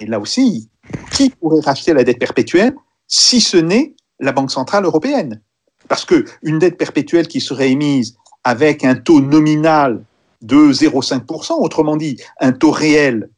Et 0.00 0.06
là 0.06 0.18
aussi, 0.18 0.70
qui 1.12 1.28
pourrait 1.28 1.60
racheter 1.60 1.92
la 1.92 2.04
dette 2.04 2.18
perpétuelle 2.18 2.74
si 3.06 3.42
ce 3.42 3.58
n'est 3.58 3.94
la 4.20 4.32
Banque 4.32 4.50
Centrale 4.50 4.84
Européenne 4.84 5.40
parce 5.88 6.04
qu'une 6.04 6.58
dette 6.60 6.78
perpétuelle 6.78 7.26
qui 7.26 7.40
serait 7.40 7.70
émise 7.70 8.16
avec 8.44 8.84
un 8.84 8.94
taux 8.94 9.20
nominal 9.20 10.04
de 10.40 10.72
0,5%, 10.72 11.52
autrement 11.60 11.96
dit, 11.96 12.16
un 12.38 12.52
taux 12.52 12.70
réel 12.70 13.28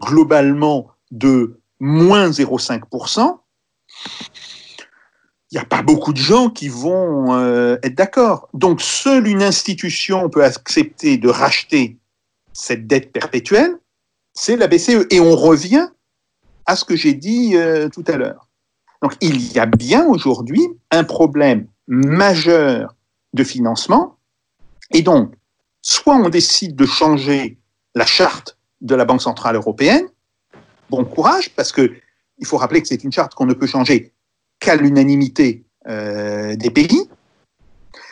globalement 0.00 0.88
de 1.10 1.60
moins 1.80 2.30
0,5%, 2.30 3.38
il 5.50 5.56
n'y 5.56 5.58
a 5.58 5.64
pas 5.64 5.82
beaucoup 5.82 6.12
de 6.12 6.18
gens 6.18 6.48
qui 6.48 6.68
vont 6.68 7.34
euh, 7.34 7.76
être 7.82 7.96
d'accord. 7.96 8.48
Donc, 8.54 8.80
seule 8.80 9.26
une 9.26 9.42
institution 9.42 10.30
peut 10.30 10.44
accepter 10.44 11.18
de 11.18 11.28
racheter 11.28 11.98
cette 12.52 12.86
dette 12.86 13.12
perpétuelle, 13.12 13.76
c'est 14.32 14.56
la 14.56 14.68
BCE. 14.68 15.06
Et 15.10 15.18
on 15.18 15.34
revient 15.34 15.88
à 16.66 16.76
ce 16.76 16.84
que 16.84 16.94
j'ai 16.94 17.14
dit 17.14 17.56
euh, 17.56 17.88
tout 17.88 18.04
à 18.06 18.16
l'heure. 18.16 18.49
Donc, 19.02 19.16
il 19.20 19.52
y 19.52 19.58
a 19.58 19.66
bien 19.66 20.06
aujourd'hui 20.06 20.66
un 20.90 21.04
problème 21.04 21.66
majeur 21.86 22.94
de 23.32 23.44
financement. 23.44 24.18
Et 24.92 25.02
donc, 25.02 25.32
soit 25.82 26.16
on 26.16 26.28
décide 26.28 26.76
de 26.76 26.86
changer 26.86 27.58
la 27.94 28.06
charte 28.06 28.58
de 28.80 28.94
la 28.94 29.04
Banque 29.04 29.22
Centrale 29.22 29.56
Européenne, 29.56 30.06
bon 30.90 31.04
courage, 31.04 31.50
parce 31.54 31.72
que 31.72 31.92
il 32.38 32.46
faut 32.46 32.56
rappeler 32.56 32.80
que 32.80 32.88
c'est 32.88 33.04
une 33.04 33.12
charte 33.12 33.34
qu'on 33.34 33.46
ne 33.46 33.54
peut 33.54 33.66
changer 33.66 34.12
qu'à 34.58 34.76
l'unanimité 34.76 35.64
euh, 35.88 36.56
des 36.56 36.70
pays. 36.70 37.08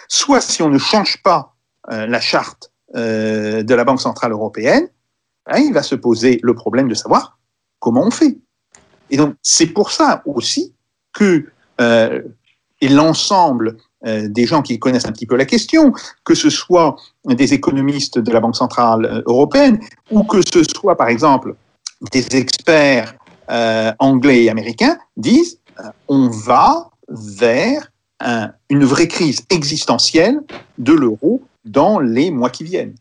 Soit 0.08 0.40
si 0.40 0.62
on 0.62 0.68
ne 0.68 0.78
change 0.78 1.22
pas 1.22 1.54
euh, 1.90 2.06
la 2.06 2.20
charte 2.20 2.72
euh, 2.96 3.62
de 3.62 3.74
la 3.74 3.84
Banque 3.84 4.00
Centrale 4.00 4.32
Européenne, 4.32 4.88
hein, 5.46 5.58
il 5.58 5.72
va 5.72 5.82
se 5.82 5.94
poser 5.94 6.40
le 6.42 6.54
problème 6.54 6.88
de 6.88 6.94
savoir 6.94 7.38
comment 7.78 8.04
on 8.04 8.10
fait. 8.10 8.38
Et 9.10 9.16
donc, 9.16 9.34
c'est 9.42 9.66
pour 9.66 9.90
ça 9.90 10.22
aussi 10.26 10.74
que 11.18 11.46
euh, 11.80 12.20
l'ensemble 12.82 13.76
euh, 14.06 14.28
des 14.28 14.46
gens 14.46 14.62
qui 14.62 14.78
connaissent 14.78 15.06
un 15.06 15.12
petit 15.12 15.26
peu 15.26 15.36
la 15.36 15.44
question, 15.54 15.92
que 16.24 16.34
ce 16.34 16.50
soit 16.50 16.94
des 17.26 17.52
économistes 17.58 18.18
de 18.18 18.30
la 18.32 18.40
Banque 18.40 18.56
Centrale 18.56 19.04
euh, 19.04 19.22
Européenne 19.26 19.76
ou 20.10 20.22
que 20.22 20.40
ce 20.54 20.62
soit, 20.76 20.96
par 20.96 21.08
exemple, 21.08 21.54
des 22.12 22.24
experts 22.36 23.14
anglais 23.98 24.44
et 24.44 24.50
américains, 24.50 24.96
disent 25.16 25.58
on 26.08 26.28
va 26.28 26.90
vers 27.08 27.90
un- 28.20 28.50
une 28.68 28.84
vraie 28.84 29.08
crise 29.08 29.40
existentielle 29.50 30.38
de 30.76 30.92
l'euro 30.92 31.42
dans 31.64 31.98
les 31.98 32.30
mois 32.30 32.50
qui 32.50 32.64
viennent. 32.64 32.94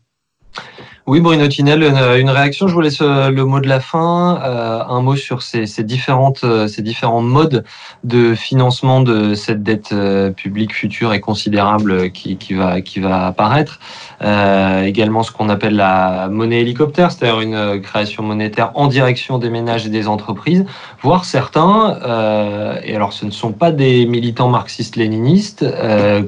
Oui, 1.08 1.20
Bruno 1.20 1.48
Tinel, 1.48 1.82
une, 1.82 2.28
réaction. 2.28 2.68
Je 2.68 2.74
vous 2.74 2.82
laisse 2.82 3.00
euh, 3.00 3.30
le 3.30 3.46
mot 3.46 3.60
de 3.60 3.66
la 3.66 3.80
fin. 3.80 4.38
Euh, 4.44 4.82
un 4.86 5.00
mot 5.00 5.16
sur 5.16 5.40
ces, 5.40 5.64
différentes, 5.82 6.44
euh, 6.44 6.68
ces 6.68 6.82
différents 6.82 7.22
modes 7.22 7.64
de 8.04 8.34
financement 8.34 9.00
de 9.00 9.32
cette 9.32 9.62
dette 9.62 9.94
publique 10.36 10.74
future 10.74 11.14
et 11.14 11.20
considérable 11.20 12.10
qui, 12.10 12.36
va, 12.52 12.82
qui 12.82 13.00
va 13.00 13.24
apparaître. 13.24 13.80
Également, 14.20 15.22
ce 15.22 15.32
qu'on 15.32 15.48
appelle 15.48 15.76
la 15.76 16.28
monnaie 16.30 16.60
hélicoptère, 16.60 17.10
c'est-à-dire 17.10 17.40
une 17.40 17.80
création 17.80 18.22
monétaire 18.22 18.72
en 18.74 18.86
direction 18.86 19.38
des 19.38 19.48
ménages 19.48 19.86
et 19.86 19.90
des 19.90 20.08
entreprises, 20.08 20.66
voire 21.00 21.24
certains. 21.24 21.98
et 22.84 22.94
alors, 22.94 23.14
ce 23.14 23.24
ne 23.24 23.30
sont 23.30 23.52
pas 23.52 23.72
des 23.72 24.04
militants 24.04 24.48
marxistes-léninistes 24.48 25.64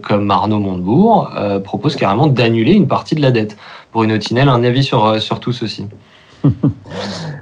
comme 0.03 0.31
Arnaud 0.31 0.61
Montebourg 0.61 1.31
proposent 1.65 1.97
carrément 1.97 2.29
d'annuler 2.29 2.73
une 2.73 2.89
partie 2.89 3.15
de 3.15 3.23
la 3.23 3.31
dette. 3.31 3.57
Bruno 3.93 4.19
Tinel, 4.19 4.49
un 4.49 4.63
avis 4.63 4.85
sur, 4.85 5.05
euh, 5.05 5.19
sur 5.19 5.41
tout 5.41 5.53
ceci 5.53 5.87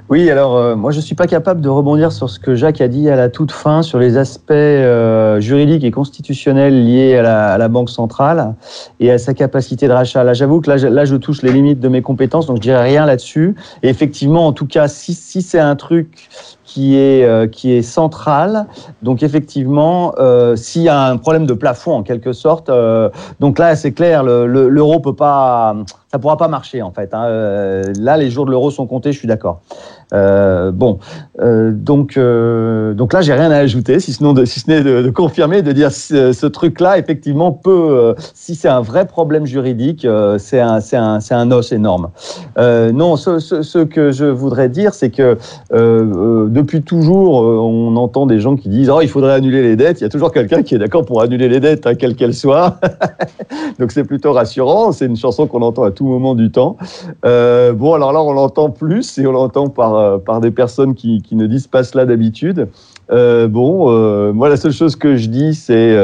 Oui, 0.09 0.29
alors 0.29 0.57
euh, 0.57 0.75
moi 0.75 0.91
je 0.91 0.97
ne 0.97 1.01
suis 1.03 1.15
pas 1.15 1.27
capable 1.27 1.61
de 1.61 1.69
rebondir 1.69 2.11
sur 2.11 2.29
ce 2.29 2.39
que 2.39 2.55
Jacques 2.55 2.81
a 2.81 2.87
dit 2.87 3.09
à 3.09 3.15
la 3.15 3.29
toute 3.29 3.51
fin 3.51 3.83
sur 3.83 3.99
les 3.99 4.17
aspects 4.17 4.51
euh, 4.51 5.39
juridiques 5.39 5.83
et 5.83 5.91
constitutionnels 5.91 6.85
liés 6.85 7.15
à 7.15 7.57
la, 7.57 7.67
Banque 7.69 7.91
centrale 7.91 8.55
et 8.99 9.11
à 9.11 9.19
sa 9.19 9.35
capacité 9.35 9.87
de 9.87 9.93
rachat. 9.93 10.23
Là, 10.23 10.33
j'avoue 10.33 10.61
que 10.61 10.69
là 10.69 10.77
je, 10.77 10.87
là, 10.87 11.05
je 11.05 11.15
touche 11.15 11.43
les 11.43 11.51
limites 11.51 11.79
de 11.79 11.87
mes 11.87 12.01
compétences, 12.01 12.47
donc 12.47 12.57
je 12.57 12.61
dirais 12.61 12.81
rien 12.81 13.05
là-dessus. 13.05 13.55
Et 13.83 13.89
effectivement, 13.89 14.47
en 14.47 14.53
tout 14.53 14.65
cas, 14.65 14.87
si, 14.87 15.13
si 15.13 15.43
c'est 15.43 15.59
un 15.59 15.75
truc 15.75 16.29
qui 16.69 16.95
est, 16.97 17.23
euh, 17.25 17.47
qui 17.47 17.71
est 17.73 17.81
central, 17.81 18.67
donc 19.01 19.23
effectivement, 19.23 20.13
euh, 20.19 20.55
s'il 20.55 20.83
y 20.83 20.89
a 20.89 21.01
un 21.05 21.17
problème 21.17 21.47
de 21.47 21.53
plafond 21.55 21.93
en 21.93 22.03
quelque 22.03 22.31
sorte, 22.31 22.69
euh, 22.69 23.09
donc 23.39 23.57
là 23.57 23.75
c'est 23.75 23.91
clair, 23.91 24.23
le- 24.23 24.45
le- 24.45 24.69
l'euro 24.69 24.99
peut 24.99 25.15
pas, 25.15 25.75
ça 26.11 26.19
pourra 26.19 26.37
pas 26.37 26.47
marcher 26.47 26.83
en 26.83 26.91
fait. 26.91 27.11
hein. 27.15 27.23
Euh, 27.25 27.91
là, 27.99 28.17
les 28.17 28.29
jours 28.29 28.45
de 28.45 28.51
l'euro 28.51 28.69
sont 28.69 28.85
comptés, 28.85 29.11
je 29.13 29.17
suis 29.17 29.27
d'accord. 29.27 29.61
Euh, 30.13 30.71
bon, 30.71 30.99
euh, 31.41 31.71
donc, 31.71 32.17
euh, 32.17 32.93
donc 32.93 33.13
là, 33.13 33.21
j'ai 33.21 33.33
rien 33.33 33.51
à 33.51 33.57
ajouter, 33.57 33.99
si, 33.99 34.13
sinon 34.13 34.35
si 34.45 34.59
ce 34.59 34.69
n'est 34.69 34.81
de, 34.81 35.09
confirmer, 35.09 35.61
de 35.61 35.71
dire 35.71 35.91
ce, 35.91 36.45
truc-là, 36.47 36.97
effectivement, 36.97 37.51
peut, 37.51 37.71
euh, 37.71 38.13
si 38.33 38.55
c'est 38.55 38.67
un 38.67 38.81
vrai 38.81 39.05
problème 39.05 39.45
juridique, 39.45 40.07
c'est 40.37 40.59
un, 40.59 40.79
un, 40.93 41.19
un 41.31 41.51
os 41.51 41.71
énorme. 41.71 42.09
Non, 42.57 43.15
ce, 43.15 43.39
ce, 43.39 43.79
que 43.79 44.11
je 44.11 44.25
voudrais 44.25 44.69
dire, 44.69 44.93
c'est 44.93 45.09
que 45.09 45.37
depuis 45.71 46.81
toujours, 46.81 47.41
on 47.43 47.95
entend 47.95 48.25
des 48.25 48.39
gens 48.39 48.55
qui 48.55 48.69
disent 48.69 48.89
oh, 48.89 49.01
il 49.01 49.07
faudrait 49.07 49.33
annuler 49.33 49.61
les 49.61 49.75
dettes. 49.75 50.01
Il 50.01 50.03
y 50.03 50.07
a 50.07 50.09
toujours 50.09 50.31
quelqu'un 50.31 50.63
qui 50.63 50.75
est 50.75 50.79
d'accord 50.79 51.05
pour 51.05 51.21
annuler 51.21 51.49
les 51.49 51.59
dettes, 51.59 51.85
hein, 51.87 51.95
quelles 51.95 52.15
qu'elles 52.15 52.33
soient. 52.33 52.79
donc 53.79 53.91
c'est 53.91 54.03
plutôt 54.03 54.33
rassurant. 54.33 54.91
C'est 54.91 55.05
une 55.05 55.17
chanson 55.17 55.47
qu'on 55.47 55.61
entend 55.61 55.83
à 55.83 55.91
tout 55.91 56.05
moment 56.05 56.35
du 56.35 56.51
temps. 56.51 56.77
Bon, 57.23 57.93
alors 57.93 58.11
là, 58.11 58.21
on 58.21 58.33
l'entend 58.33 58.69
plus 58.69 59.17
et 59.17 59.27
on 59.27 59.31
l'entend 59.31 59.67
par, 59.67 59.98
euh, 59.99 60.17
par 60.17 60.41
des 60.41 60.51
personnes 60.51 60.95
qui, 60.95 61.21
qui 61.21 61.35
ne 61.35 61.47
disent 61.47 61.67
pas 61.67 61.83
cela 61.83 62.05
d'habitude. 62.05 62.67
Euh, 63.11 63.47
bon, 63.47 63.91
euh, 63.91 64.33
moi, 64.33 64.49
la 64.49 64.57
seule 64.57 64.71
chose 64.71 64.95
que 64.95 65.15
je 65.17 65.27
dis, 65.27 65.55
c'est 65.55 65.97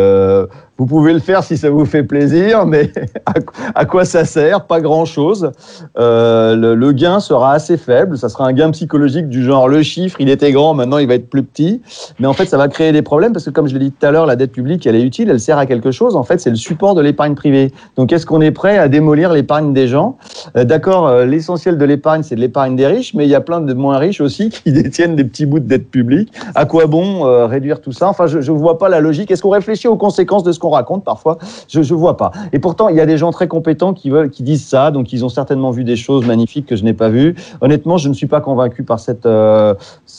vous 0.77 0.85
pouvez 0.85 1.13
le 1.13 1.19
faire 1.19 1.41
si 1.43 1.57
ça 1.57 1.69
vous 1.69 1.85
fait 1.85 2.03
plaisir, 2.03 2.65
mais 2.65 2.91
à, 3.75 3.85
quoi 3.85 4.03
ça 4.03 4.25
sert? 4.25 4.65
Pas 4.65 4.81
grand-chose. 4.81 5.51
Euh, 5.97 6.75
le, 6.75 6.91
gain 6.91 7.21
sera 7.21 7.53
assez 7.53 7.77
faible. 7.77 8.17
Ça 8.17 8.27
sera 8.27 8.45
un 8.45 8.53
gain 8.53 8.71
psychologique 8.71 9.29
du 9.29 9.43
genre 9.43 9.69
le 9.69 9.83
chiffre, 9.83 10.17
il 10.19 10.29
était 10.29 10.51
grand, 10.51 10.73
maintenant 10.73 10.97
il 10.97 11.07
va 11.07 11.15
être 11.15 11.29
plus 11.29 11.43
petit. 11.43 11.81
Mais 12.19 12.27
en 12.27 12.33
fait, 12.33 12.45
ça 12.45 12.57
va 12.57 12.67
créer 12.67 12.91
des 12.91 13.01
problèmes 13.01 13.31
parce 13.31 13.45
que, 13.45 13.51
comme 13.51 13.67
je 13.67 13.73
l'ai 13.73 13.85
dit 13.85 13.91
tout 13.91 14.05
à 14.05 14.11
l'heure, 14.11 14.25
la 14.25 14.35
dette 14.35 14.51
publique, 14.51 14.85
elle 14.85 14.95
est 14.95 15.01
utile, 15.01 15.29
elle 15.29 15.39
sert 15.39 15.57
à 15.57 15.65
quelque 15.65 15.91
chose. 15.91 16.17
En 16.17 16.23
fait, 16.23 16.39
c'est 16.39 16.49
le 16.49 16.57
support 16.57 16.93
de 16.93 17.01
l'épargne 17.01 17.35
privée. 17.35 17.71
Donc, 17.95 18.11
est-ce 18.11 18.25
qu'on 18.25 18.41
est 18.41 18.51
prêt 18.51 18.77
à 18.77 18.89
démolir 18.89 19.31
l'épargne 19.31 19.73
des 19.73 19.87
gens? 19.87 20.17
Euh, 20.57 20.65
D'accord, 20.65 21.07
euh, 21.07 21.25
l'essentiel 21.25 21.77
de 21.77 21.85
l'épargne, 21.85 22.23
c'est 22.23 22.35
de 22.35 22.41
l'épargne 22.41 22.75
des 22.75 22.87
riches, 22.87 23.13
mais 23.13 23.25
il 23.25 23.29
y 23.29 23.35
a 23.35 23.41
plein 23.41 23.61
de 23.61 23.73
moins 23.73 23.97
riches 23.97 24.19
aussi 24.19 24.49
qui 24.63 24.73
détiennent 24.73 25.15
des 25.15 25.23
petits 25.23 25.45
bouts 25.45 25.59
de 25.59 25.67
dette 25.67 25.89
publique. 25.89 26.33
À 26.53 26.65
quoi 26.65 26.85
bon 26.85 27.21
réduire 27.47 27.79
tout 27.79 27.93
ça? 27.93 28.09
Enfin, 28.09 28.27
je 28.27 28.39
ne 28.39 28.57
vois 28.57 28.77
pas 28.77 28.89
la 28.89 28.99
logique. 28.99 29.31
Est-ce 29.31 29.41
qu'on 29.41 29.49
réfléchit 29.49 29.87
aux 29.87 29.95
conséquences 29.95 30.43
de 30.43 30.51
ce 30.51 30.59
raconte 30.69 31.03
parfois 31.03 31.37
Je 31.67 31.79
ne 31.79 31.97
vois 31.97 32.17
pas. 32.17 32.31
Et 32.53 32.59
pourtant, 32.59 32.89
il 32.89 32.95
y 32.95 33.01
a 33.01 33.05
des 33.05 33.17
gens 33.17 33.31
très 33.31 33.47
compétents 33.47 33.93
qui, 33.93 34.09
veulent, 34.09 34.29
qui 34.29 34.43
disent 34.43 34.65
ça, 34.65 34.91
donc 34.91 35.13
ils 35.13 35.23
ont 35.25 35.29
certainement 35.29 35.71
vu 35.71 35.83
des 35.83 35.95
choses 35.95 36.25
magnifiques 36.25 36.65
que 36.65 36.75
je 36.75 36.83
n'ai 36.83 36.93
pas 36.93 37.09
vues. 37.09 37.35
Honnêtement, 37.61 37.97
je 37.97 38.09
ne 38.09 38.13
suis 38.13 38.27
pas 38.27 38.41
convaincu 38.41 38.83
par 38.83 38.99
cette, 38.99 39.25
euh, 39.25 39.73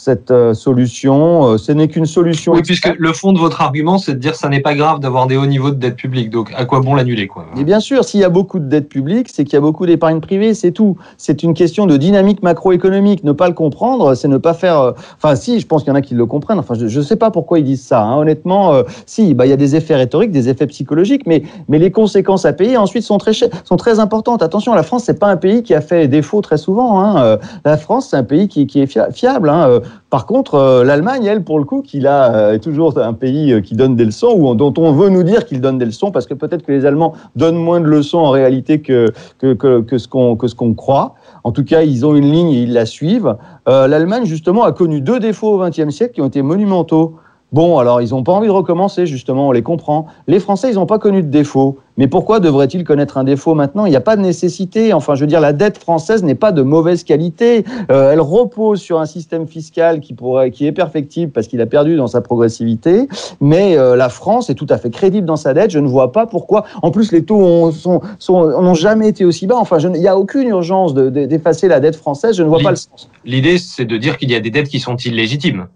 cette 0.07 0.31
euh, 0.31 0.55
solution. 0.55 1.47
Euh, 1.47 1.59
ce 1.59 1.73
n'est 1.73 1.89
qu'une 1.89 2.07
solution. 2.07 2.53
Oui, 2.53 2.63
puisque 2.63 2.95
le 2.97 3.13
fond 3.13 3.33
de 3.33 3.41
votre 3.41 3.61
argument, 3.61 3.99
c'est 3.99 4.15
de 4.15 4.19
dire 4.21 4.33
que 4.33 4.39
ça 4.39 4.49
n'est 4.49 4.61
pas 4.61 4.75
grave 4.77 5.01
d'avoir 5.01 5.27
des 5.27 5.37
hauts 5.37 5.47
niveaux 5.47 5.71
de 5.71 5.75
dette 5.85 5.97
publique. 5.97 6.31
Donc, 6.31 6.53
à 6.57 6.65
quoi 6.65 6.79
bon 6.81 6.95
l'annuler 6.95 7.27
quoi? 7.27 7.47
Et 7.59 7.65
bien 7.65 7.81
sûr, 7.81 8.05
s'il 8.05 8.21
y 8.21 8.25
a 8.25 8.29
beaucoup 8.29 8.61
de 8.61 8.67
dettes 8.69 8.89
publiques, 8.89 9.29
c'est 9.29 9.43
qu'il 9.43 9.55
y 9.55 9.57
a 9.57 9.61
beaucoup 9.61 9.85
d'épargne 9.85 10.21
privée, 10.21 10.55
c'est 10.55 10.71
tout. 10.71 10.97
C'est 11.19 11.43
une 11.43 11.55
question 11.55 11.87
de 11.87 11.97
dynamique 11.97 12.41
macroéconomique. 12.45 13.25
Ne 13.25 13.33
pas 13.33 13.49
le 13.49 13.55
comprendre, 13.55 14.15
c'est 14.15 14.29
ne 14.29 14.37
pas 14.39 14.55
faire. 14.55 14.81
euh, 14.81 14.93
Enfin, 15.17 15.35
si, 15.35 15.59
je 15.59 15.67
pense 15.67 15.83
qu'il 15.83 15.91
y 15.91 15.93
en 15.93 15.97
a 15.97 16.03
qui 16.03 16.15
le 16.15 16.25
comprennent. 16.27 16.61
Enfin, 16.61 16.75
je 16.75 16.85
ne 16.99 17.05
sais 17.05 17.17
pas 17.17 17.33
pourquoi 17.33 17.59
ils 17.59 17.65
disent 17.65 17.85
ça. 17.85 18.01
hein. 18.03 18.17
Honnêtement, 18.17 18.73
euh, 18.75 18.85
si, 19.07 19.35
bah, 19.35 19.45
il 19.47 19.51
y 19.51 19.53
a 19.53 19.57
des 19.57 19.75
effets 19.75 19.97
rhétoriques, 19.97 20.31
des 20.31 20.49
effets 20.49 20.69
psychologiques, 20.69 21.23
mais, 21.27 21.43
mais 21.69 21.81
les 21.81 21.91
conséquences 21.91 22.45
à 22.45 22.53
payer 22.53 22.77
ensuite 22.77 23.03
sont 23.03 23.19
très, 23.19 23.33
sont 23.33 23.77
très 23.77 23.99
importantes. 23.99 24.41
Attention, 24.45 24.73
la 24.73 24.85
France, 24.85 25.03
c'est 25.05 25.19
pas 25.19 25.29
un 25.29 25.37
pays 25.37 25.65
qui 25.65 25.75
a 25.75 25.81
fait 25.81 26.07
défaut 26.07 26.41
très 26.43 26.59
souvent. 26.59 27.01
hein. 27.03 27.39
La 27.65 27.77
France, 27.77 28.09
c'est 28.11 28.17
un 28.17 28.23
pays 28.25 28.47
qui, 28.47 28.69
qui 28.69 28.81
est 28.81 28.87
fia- 28.87 29.11
fiable. 29.11 29.49
hein. 29.49 29.81
Par 30.11 30.27
contre, 30.27 30.55
euh, 30.55 30.85
l'Allemagne, 30.85 31.25
elle, 31.25 31.43
pour 31.43 31.59
le 31.59 31.65
coup, 31.65 31.83
qui 31.83 32.01
euh, 32.05 32.55
est 32.55 32.59
toujours 32.61 32.97
un 32.99 33.13
pays 33.13 33.53
euh, 33.53 33.61
qui 33.61 33.75
donne 33.75 33.97
des 33.97 34.05
leçons, 34.05 34.35
ou 34.37 34.55
dont 34.55 34.73
on 34.79 34.93
veut 34.93 35.09
nous 35.09 35.23
dire 35.23 35.45
qu'il 35.45 35.61
donne 35.61 35.79
des 35.79 35.85
leçons, 35.85 36.11
parce 36.11 36.27
que 36.27 36.35
peut-être 36.35 36.65
que 36.65 36.73
les 36.73 36.87
Allemands 36.87 37.15
donnent 37.35 37.57
moins 37.57 37.81
de 37.81 37.87
leçons 37.87 38.19
en 38.19 38.31
réalité 38.31 38.81
que, 38.81 39.13
que, 39.39 39.55
que, 39.55 39.99
ce 39.99 40.09
qu'on 40.09 40.75
croit. 40.75 41.15
En 41.45 41.53
tout 41.53 41.65
cas, 41.65 41.83
ils 41.83 42.07
ont 42.07 42.15
une 42.15 42.31
ligne 42.31 42.51
et 42.51 42.63
ils 42.63 42.73
la 42.73 42.87
suivent. 42.87 43.37
L'Allemagne, 43.67 44.25
justement, 44.25 44.65
a 44.65 44.73
connu 44.73 45.01
deux 45.01 45.19
défauts 45.19 45.61
au 45.61 45.65
XXe 45.65 45.91
siècle 45.91 46.15
qui 46.15 46.21
ont 46.21 46.29
été 46.29 46.43
monumentaux. 46.43 47.17
Bon, 47.53 47.79
alors, 47.79 48.03
ils 48.03 48.11
n'ont 48.11 48.25
pas 48.25 48.33
envie 48.33 48.49
de 48.49 48.53
recommencer, 48.53 49.07
justement, 49.07 49.49
on 49.49 49.53
les 49.53 49.63
comprend. 49.63 50.07
Les 50.27 50.41
Français, 50.41 50.69
ils 50.71 50.75
n'ont 50.75 50.85
pas 50.87 50.99
connu 50.99 51.23
de 51.23 51.29
défaut. 51.29 51.79
Mais 51.97 52.09
pourquoi 52.09 52.41
devraient-ils 52.41 52.85
connaître 52.85 53.17
un 53.17 53.25
défaut 53.25 53.55
maintenant? 53.55 53.87
Il 53.87 53.91
n'y 53.91 53.97
a 53.97 54.01
pas 54.03 54.17
de 54.17 54.21
nécessité. 54.21 54.93
Enfin, 54.93 55.15
je 55.15 55.21
veux 55.23 55.27
dire, 55.27 55.41
la 55.41 55.55
dette 55.55 55.79
française 55.79 56.23
n'est 56.25 56.35
pas 56.35 56.53
de 56.53 56.61
mauvaise 56.61 57.05
qualité. 57.05 57.65
Euh, 57.91 58.13
elle 58.13 58.21
repose 58.21 58.81
sur 58.83 59.01
un 59.01 59.07
système 59.07 59.47
fiscal 59.47 60.01
qui, 60.01 60.13
pourrait, 60.13 60.51
qui 60.51 60.67
est 60.67 60.73
perfectible 60.73 61.33
parce 61.33 61.47
qu'il 61.47 61.61
a 61.63 61.67
perdu 61.67 61.97
dans 61.97 62.09
sa 62.09 62.21
progressivité. 62.21 63.09
Mais 63.41 63.79
euh, 63.79 63.97
la 63.97 64.11
France 64.11 64.51
est 64.51 64.55
tout 64.55 64.67
à 64.69 64.77
fait 64.77 64.91
crédible 64.91 65.27
dans 65.27 65.37
sa 65.37 65.55
dette. 65.55 65.71
Je 65.71 65.79
ne 65.79 65.89
vois 65.89 66.13
pas 66.13 66.27
pourquoi. 66.27 66.65
En 66.83 66.91
plus, 66.91 67.13
les 67.13 67.25
taux 67.25 67.37
ont- 67.41 67.71
sont- 67.71 68.01
sont- 68.19 68.61
n'ont 68.61 68.75
jamais 68.75 69.09
été 69.09 69.25
aussi 69.25 69.47
bas. 69.47 69.57
Enfin, 69.57 69.79
je 69.79 69.87
il 69.89 70.01
n'y 70.01 70.09
a 70.09 70.19
aucune 70.19 70.49
urgence 70.49 70.93
de- 70.95 71.09
de- 71.09 71.25
d'effacer 71.27 71.69
la 71.69 71.81
dette 71.81 71.97
française. 71.97 72.37
Je 72.37 72.43
ne 72.43 72.49
vois 72.49 72.59
pas 72.59 72.71
le 72.71 72.77
sens. 72.77 73.09
L'idée, 73.25 73.57
c'est 73.57 73.85
de 73.87 73.97
dire 73.97 74.19
qu'il 74.19 74.31
y 74.31 74.35
a 74.35 74.41
des 74.41 74.51
dettes 74.51 74.69
qui 74.69 74.81
sont 74.81 74.97
illégitimes. 74.97 75.69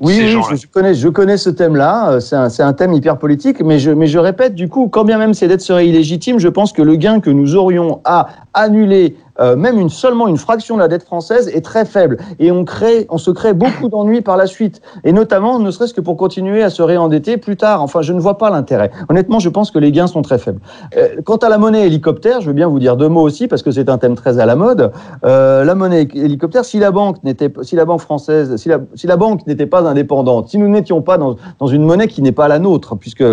Oui, 0.00 0.28
je, 0.28 0.56
je 0.56 0.66
connais, 0.66 0.94
je 0.94 1.08
connais 1.08 1.36
ce 1.36 1.50
thème-là. 1.50 2.12
Euh, 2.12 2.20
C'est 2.20 2.36
un, 2.36 2.48
c'est 2.48 2.62
un 2.62 2.72
thème 2.72 2.92
hyper 2.92 3.18
politique, 3.18 3.60
mais 3.64 3.78
je, 3.78 3.90
mais 3.90 4.06
je 4.06 4.18
répète, 4.18 4.54
du 4.54 4.68
coup, 4.68 4.88
quand 4.88 5.04
bien 5.04 5.18
même 5.18 5.34
ces 5.34 5.48
dettes 5.48 5.60
seraient 5.60 5.88
illégitimes, 5.88 6.38
je 6.38 6.48
pense 6.48 6.72
que 6.72 6.82
le 6.82 6.96
gain 6.96 7.20
que 7.20 7.30
nous 7.30 7.56
aurions 7.56 8.00
à 8.04 8.28
annuler 8.54 9.16
euh, 9.40 9.56
même 9.56 9.78
une, 9.78 9.88
seulement 9.88 10.28
une 10.28 10.36
fraction 10.36 10.76
de 10.76 10.80
la 10.80 10.88
dette 10.88 11.04
française 11.04 11.48
est 11.48 11.64
très 11.64 11.84
faible. 11.84 12.18
Et 12.38 12.50
on, 12.50 12.64
crée, 12.64 13.06
on 13.10 13.18
se 13.18 13.30
crée 13.30 13.54
beaucoup 13.54 13.88
d'ennuis 13.88 14.20
par 14.20 14.36
la 14.36 14.46
suite. 14.46 14.80
Et 15.04 15.12
notamment, 15.12 15.58
ne 15.58 15.70
serait-ce 15.70 15.94
que 15.94 16.00
pour 16.00 16.16
continuer 16.16 16.62
à 16.62 16.70
se 16.70 16.82
réendetter 16.82 17.36
plus 17.36 17.56
tard. 17.56 17.82
Enfin, 17.82 18.02
je 18.02 18.12
ne 18.12 18.20
vois 18.20 18.38
pas 18.38 18.50
l'intérêt. 18.50 18.90
Honnêtement, 19.08 19.38
je 19.38 19.48
pense 19.48 19.70
que 19.70 19.78
les 19.78 19.92
gains 19.92 20.06
sont 20.06 20.22
très 20.22 20.38
faibles. 20.38 20.60
Euh, 20.96 21.20
quant 21.24 21.36
à 21.36 21.48
la 21.48 21.58
monnaie 21.58 21.86
hélicoptère, 21.86 22.40
je 22.40 22.46
veux 22.46 22.52
bien 22.52 22.68
vous 22.68 22.78
dire 22.78 22.96
deux 22.96 23.08
mots 23.08 23.22
aussi, 23.22 23.48
parce 23.48 23.62
que 23.62 23.70
c'est 23.70 23.88
un 23.88 23.98
thème 23.98 24.14
très 24.14 24.38
à 24.38 24.46
la 24.46 24.56
mode. 24.56 24.92
Euh, 25.24 25.64
la 25.64 25.74
monnaie 25.74 26.08
hélicoptère, 26.14 26.64
si 26.64 26.78
la 26.78 26.90
banque 26.90 27.22
n'était, 27.24 27.50
si 27.62 27.76
la 27.76 27.84
banque 27.84 28.00
française, 28.00 28.56
si 28.56 28.68
la, 28.68 28.80
si 28.94 29.06
la 29.06 29.16
banque 29.16 29.46
n'était 29.46 29.66
pas 29.66 29.82
indépendante, 29.88 30.48
si 30.48 30.58
nous 30.58 30.68
n'étions 30.68 31.02
pas 31.02 31.18
dans, 31.18 31.36
dans 31.58 31.66
une 31.66 31.82
monnaie 31.82 32.08
qui 32.08 32.22
n'est 32.22 32.32
pas 32.32 32.48
la 32.48 32.58
nôtre, 32.58 32.96
puisque 32.96 33.24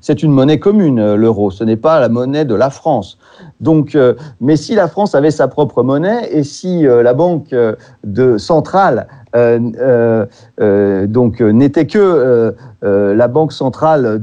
c'est 0.00 0.22
une 0.22 0.32
monnaie 0.32 0.58
commune, 0.58 1.14
l'euro, 1.14 1.50
ce 1.50 1.64
n'est 1.64 1.76
pas 1.76 2.00
la 2.00 2.08
monnaie 2.08 2.44
de 2.44 2.54
la 2.54 2.70
France. 2.70 3.18
Donc, 3.62 3.94
euh, 3.94 4.14
mais 4.40 4.56
si 4.56 4.74
la 4.74 4.88
France 4.88 5.14
avait 5.14 5.30
sa 5.30 5.48
propre 5.48 5.82
monnaie 5.82 6.28
et 6.30 6.42
si 6.42 6.82
la 6.82 7.14
banque 7.14 7.54
centrale 8.38 9.06
donc 11.22 11.40
n'était 11.40 11.86
que 11.86 11.98
euh, 11.98 12.52
euh, 12.84 13.14
la 13.14 13.28
banque 13.28 13.52
centrale 13.52 14.20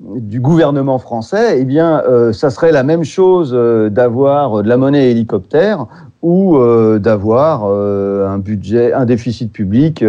du 0.00 0.40
gouvernement 0.40 0.98
français, 0.98 1.58
eh 1.60 1.64
bien, 1.64 2.02
euh, 2.08 2.32
ça 2.32 2.50
serait 2.50 2.72
la 2.72 2.82
même 2.82 3.04
chose 3.04 3.52
d'avoir 3.90 4.62
de 4.62 4.68
la 4.68 4.76
monnaie 4.76 5.10
hélicoptère 5.10 5.86
ou 6.20 6.58
d'avoir 6.98 7.64
un 7.64 8.38
budget, 8.38 8.92
un 8.92 9.04
déficit 9.04 9.52
public 9.52 10.04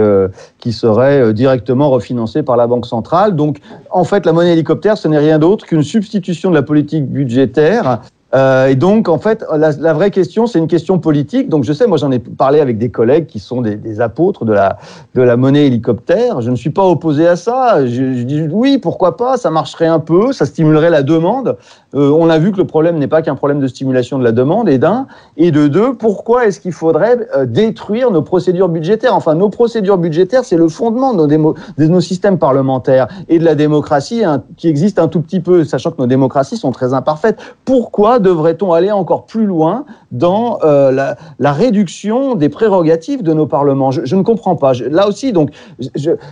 qui 0.57 0.73
serait 0.73 1.33
directement 1.35 1.91
refinancé 1.91 2.41
par 2.41 2.57
la 2.57 2.65
Banque 2.65 2.87
centrale. 2.87 3.35
Donc, 3.35 3.59
en 3.91 4.03
fait, 4.03 4.25
la 4.25 4.33
monnaie 4.33 4.53
hélicoptère, 4.53 4.97
ce 4.97 5.07
n'est 5.07 5.19
rien 5.19 5.37
d'autre 5.37 5.67
qu'une 5.67 5.83
substitution 5.83 6.49
de 6.49 6.55
la 6.55 6.63
politique 6.63 7.05
budgétaire 7.05 8.01
euh, 8.35 8.67
et 8.67 8.75
donc, 8.75 9.09
en 9.09 9.17
fait, 9.17 9.43
la, 9.51 9.93
vraie 9.93 10.11
question, 10.11 10.45
c'est 10.45 10.59
une 10.59 10.67
question 10.67 10.99
politique. 10.99 11.49
Donc, 11.49 11.63
je 11.63 11.73
sais, 11.73 11.87
moi, 11.87 11.97
j'en 11.97 12.11
ai 12.11 12.19
parlé 12.19 12.59
avec 12.59 12.77
des 12.77 12.89
collègues 12.89 13.25
qui 13.25 13.39
sont 13.39 13.61
des, 13.61 14.01
apôtres 14.01 14.45
de 14.45 14.53
la, 14.53 14.77
de 15.15 15.21
la 15.21 15.35
monnaie 15.35 15.65
hélicoptère. 15.65 16.41
Je 16.41 16.51
ne 16.51 16.55
suis 16.55 16.69
pas 16.69 16.85
opposé 16.85 17.27
à 17.27 17.35
ça. 17.35 17.85
Je, 17.87 18.23
dis 18.23 18.47
oui, 18.51 18.77
pourquoi 18.77 19.17
pas? 19.17 19.37
Ça 19.37 19.49
marcherait 19.49 19.87
un 19.87 19.99
peu, 19.99 20.31
ça 20.31 20.45
stimulerait 20.45 20.91
la 20.91 21.01
demande. 21.01 21.57
Euh, 21.95 22.11
on 22.11 22.29
a 22.29 22.37
vu 22.37 22.51
que 22.51 22.57
le 22.57 22.67
problème 22.67 22.97
n'est 22.99 23.07
pas 23.07 23.23
qu'un 23.23 23.35
problème 23.35 23.59
de 23.59 23.67
stimulation 23.67 24.19
de 24.19 24.23
la 24.23 24.31
demande, 24.31 24.69
et 24.69 24.77
d'un. 24.77 25.07
Et 25.37 25.51
de 25.51 25.67
deux, 25.67 25.93
pourquoi 25.95 26.45
est-ce 26.45 26.59
qu'il 26.59 26.71
faudrait 26.71 27.17
euh, 27.35 27.45
détruire 27.45 28.11
nos 28.11 28.21
procédures 28.21 28.69
budgétaires? 28.69 29.15
Enfin, 29.15 29.33
nos 29.33 29.49
procédures 29.49 29.97
budgétaires, 29.97 30.45
c'est 30.45 30.57
le 30.57 30.67
fondement 30.67 31.13
de 31.13 31.35
nos, 31.35 31.55
de 31.77 31.85
nos, 31.87 32.01
systèmes 32.01 32.37
parlementaires 32.37 33.07
et 33.27 33.39
de 33.39 33.45
la 33.45 33.55
démocratie 33.55 34.23
hein, 34.23 34.43
qui 34.55 34.67
existe 34.67 34.99
un 34.99 35.07
tout 35.07 35.21
petit 35.21 35.39
peu, 35.39 35.63
sachant 35.63 35.91
que 35.91 35.97
nos 35.97 36.07
démocraties 36.07 36.57
sont 36.57 36.71
très 36.71 36.93
imparfaites. 36.93 37.37
Pourquoi 37.65 38.18
devrait-on 38.19 38.73
aller 38.73 38.91
encore 38.91 39.25
plus 39.25 39.45
loin 39.45 39.85
dans 40.11 40.59
euh, 40.63 40.91
la, 40.91 41.51
réduction 41.51 42.35
des 42.35 42.49
prérogatives 42.49 43.23
de 43.23 43.33
nos 43.33 43.45
parlements? 43.45 43.91
Je, 43.91 44.15
ne 44.15 44.21
comprends 44.21 44.55
pas. 44.55 44.73
Là 44.73 45.07
aussi, 45.07 45.31
donc, 45.33 45.51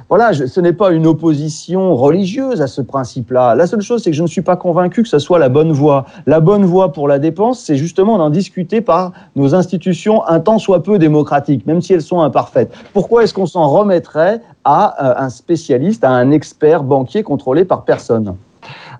voilà, 0.09 0.33
ce 0.33 0.59
n'est 0.59 0.73
pas 0.73 0.91
une 0.91 1.07
opposition 1.07 1.95
religieuse 1.95 2.61
à 2.61 2.67
ce 2.67 2.81
principe-là. 2.81 3.55
La 3.55 3.67
seule 3.67 3.81
chose, 3.81 4.03
c'est 4.03 4.11
que 4.11 4.15
je 4.15 4.23
ne 4.23 4.27
suis 4.27 4.41
pas 4.41 4.55
convaincu 4.55 5.03
que 5.03 5.09
ce 5.09 5.19
soit 5.19 5.39
la 5.39 5.49
bonne 5.49 5.71
voie. 5.71 6.05
La 6.25 6.39
bonne 6.39 6.65
voie 6.65 6.91
pour 6.91 7.07
la 7.07 7.19
dépense, 7.19 7.59
c'est 7.59 7.75
justement 7.75 8.17
d'en 8.17 8.29
discuter 8.29 8.81
par 8.81 9.11
nos 9.35 9.55
institutions 9.55 10.25
un 10.27 10.39
tant 10.39 10.59
soit 10.59 10.83
peu 10.83 10.99
démocratiques, 10.99 11.65
même 11.65 11.81
si 11.81 11.93
elles 11.93 12.01
sont 12.01 12.21
imparfaites. 12.21 12.71
Pourquoi 12.93 13.23
est-ce 13.23 13.33
qu'on 13.33 13.45
s'en 13.45 13.67
remettrait 13.67 14.41
à 14.63 15.05
euh, 15.05 15.25
un 15.25 15.29
spécialiste, 15.29 16.03
à 16.03 16.11
un 16.11 16.31
expert 16.31 16.83
banquier 16.83 17.23
contrôlé 17.23 17.65
par 17.65 17.83
personne? 17.83 18.35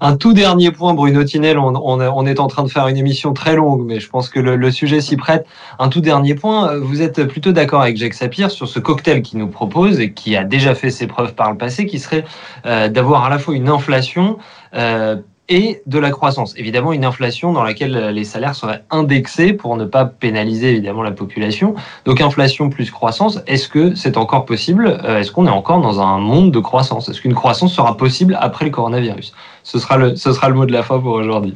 Un 0.02 0.16
tout 0.16 0.34
dernier 0.34 0.72
point, 0.72 0.94
Bruno 0.94 1.24
Tinel, 1.24 1.58
on, 1.58 1.76
on, 1.76 2.00
on, 2.00 2.26
est 2.26 2.40
en 2.40 2.48
train 2.48 2.64
de 2.64 2.70
faire 2.70 2.88
une 2.88 2.98
émission 2.98 3.34
très 3.34 3.56
longue, 3.56 3.84
mais 3.86 4.00
je 4.00 4.10
pense 4.10 4.30
que 4.30 4.40
le, 4.40 4.56
le 4.56 4.72
sujet 4.72 5.02
s'y 5.02 5.18
prête. 5.18 5.46
Un 5.80 5.90
tout 5.90 6.02
dernier 6.02 6.36
point, 6.36 6.78
vous 6.78 7.02
êtes 7.02 7.24
plutôt 7.26 7.52
d'accord 7.52 7.82
avec 7.82 7.98
Jacques 7.98 8.14
Sapir 8.14 8.52
sur 8.52 8.68
ce 8.68 8.80
cocktail 8.80 9.22
qu'il 9.22 9.40
nous 9.40 9.48
propose 9.48 10.00
et 10.00 10.14
qui 10.14 10.36
a 10.36 10.44
déjà 10.44 10.76
fait 10.76 10.90
ses 10.90 11.08
preuves 11.08 11.34
par 11.34 11.52
le 11.52 11.58
passé, 11.58 11.86
qui 11.86 12.00
serait 12.00 12.26
euh, 12.66 12.88
d'avoir 12.88 13.24
à 13.26 13.30
la 13.30 13.40
fois 13.40 13.56
une 13.56 13.70
inflation 13.70 14.38
euh, 14.74 15.18
et 15.50 15.82
de 15.86 15.98
la 15.98 16.12
croissance. 16.12 16.54
Évidemment, 16.58 16.92
une 16.92 17.06
inflation 17.06 17.54
dans 17.54 17.64
laquelle 17.64 18.10
les 18.10 18.24
salaires 18.26 18.54
seraient 18.54 18.84
indexés 18.92 19.54
pour 19.54 19.78
ne 19.78 19.86
pas 19.86 20.04
pénaliser 20.06 20.72
évidemment 20.72 21.04
la 21.04 21.12
population. 21.12 21.74
Donc 22.04 22.20
inflation 22.20 22.70
plus 22.70 22.92
croissance, 22.92 23.40
est-ce 23.48 23.70
que 23.70 23.96
c'est 23.96 24.18
encore 24.18 24.46
possible 24.46 25.00
Est-ce 25.08 25.32
qu'on 25.32 25.48
est 25.48 25.52
encore 25.52 25.80
dans 25.80 26.02
un 26.02 26.18
monde 26.18 26.52
de 26.52 26.60
croissance? 26.60 27.08
Est-ce 27.08 27.22
qu'une 27.22 27.34
croissance 27.34 27.74
sera 27.74 27.96
possible 27.96 28.38
après 28.42 28.66
le 28.66 28.72
coronavirus? 28.72 29.34
Ce 29.68 29.80
sera, 29.80 29.98
le, 29.98 30.16
ce 30.16 30.32
sera 30.32 30.48
le 30.48 30.56
mot 30.56 30.66
de 30.66 30.72
la 30.72 30.82
fin 30.82 30.98
pour 30.98 31.12
aujourd'hui. 31.12 31.54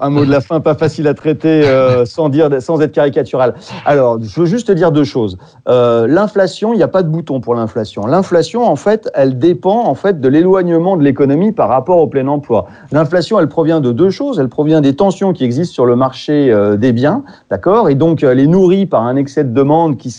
Un 0.00 0.10
mot 0.10 0.24
de 0.24 0.30
la 0.30 0.40
fin 0.40 0.58
pas 0.58 0.74
facile 0.74 1.06
à 1.06 1.14
traiter 1.14 1.62
euh, 1.64 2.04
sans, 2.04 2.28
dire, 2.28 2.50
sans 2.60 2.80
être 2.80 2.90
caricatural. 2.90 3.54
Alors, 3.84 4.18
je 4.20 4.40
veux 4.40 4.46
juste 4.46 4.66
te 4.66 4.72
dire 4.72 4.90
deux 4.90 5.04
choses. 5.04 5.38
Euh, 5.68 6.08
l'inflation, 6.08 6.72
il 6.72 6.78
n'y 6.78 6.82
a 6.82 6.88
pas 6.88 7.04
de 7.04 7.08
bouton 7.08 7.40
pour 7.40 7.54
l'inflation. 7.54 8.04
L'inflation, 8.04 8.64
en 8.64 8.74
fait, 8.74 9.08
elle 9.14 9.38
dépend 9.38 9.86
en 9.86 9.94
fait 9.94 10.20
de 10.20 10.28
l'éloignement 10.28 10.96
de 10.96 11.04
l'économie 11.04 11.52
par 11.52 11.68
rapport 11.68 11.98
au 11.98 12.08
plein 12.08 12.26
emploi. 12.26 12.66
L'inflation, 12.90 13.38
elle 13.38 13.48
provient 13.48 13.80
de 13.80 13.92
deux 13.92 14.10
choses. 14.10 14.40
Elle 14.40 14.48
provient 14.48 14.80
des 14.80 14.96
tensions 14.96 15.32
qui 15.32 15.44
existent 15.44 15.72
sur 15.72 15.86
le 15.86 15.94
marché 15.94 16.50
euh, 16.50 16.76
des 16.76 16.92
biens, 16.92 17.22
d'accord? 17.48 17.88
Et 17.88 17.94
donc, 17.94 18.24
elle 18.24 18.40
est 18.40 18.48
nourrie 18.48 18.86
par 18.86 19.04
un 19.04 19.14
excès 19.14 19.44
de 19.44 19.54
demande 19.54 19.98
qui, 19.98 20.10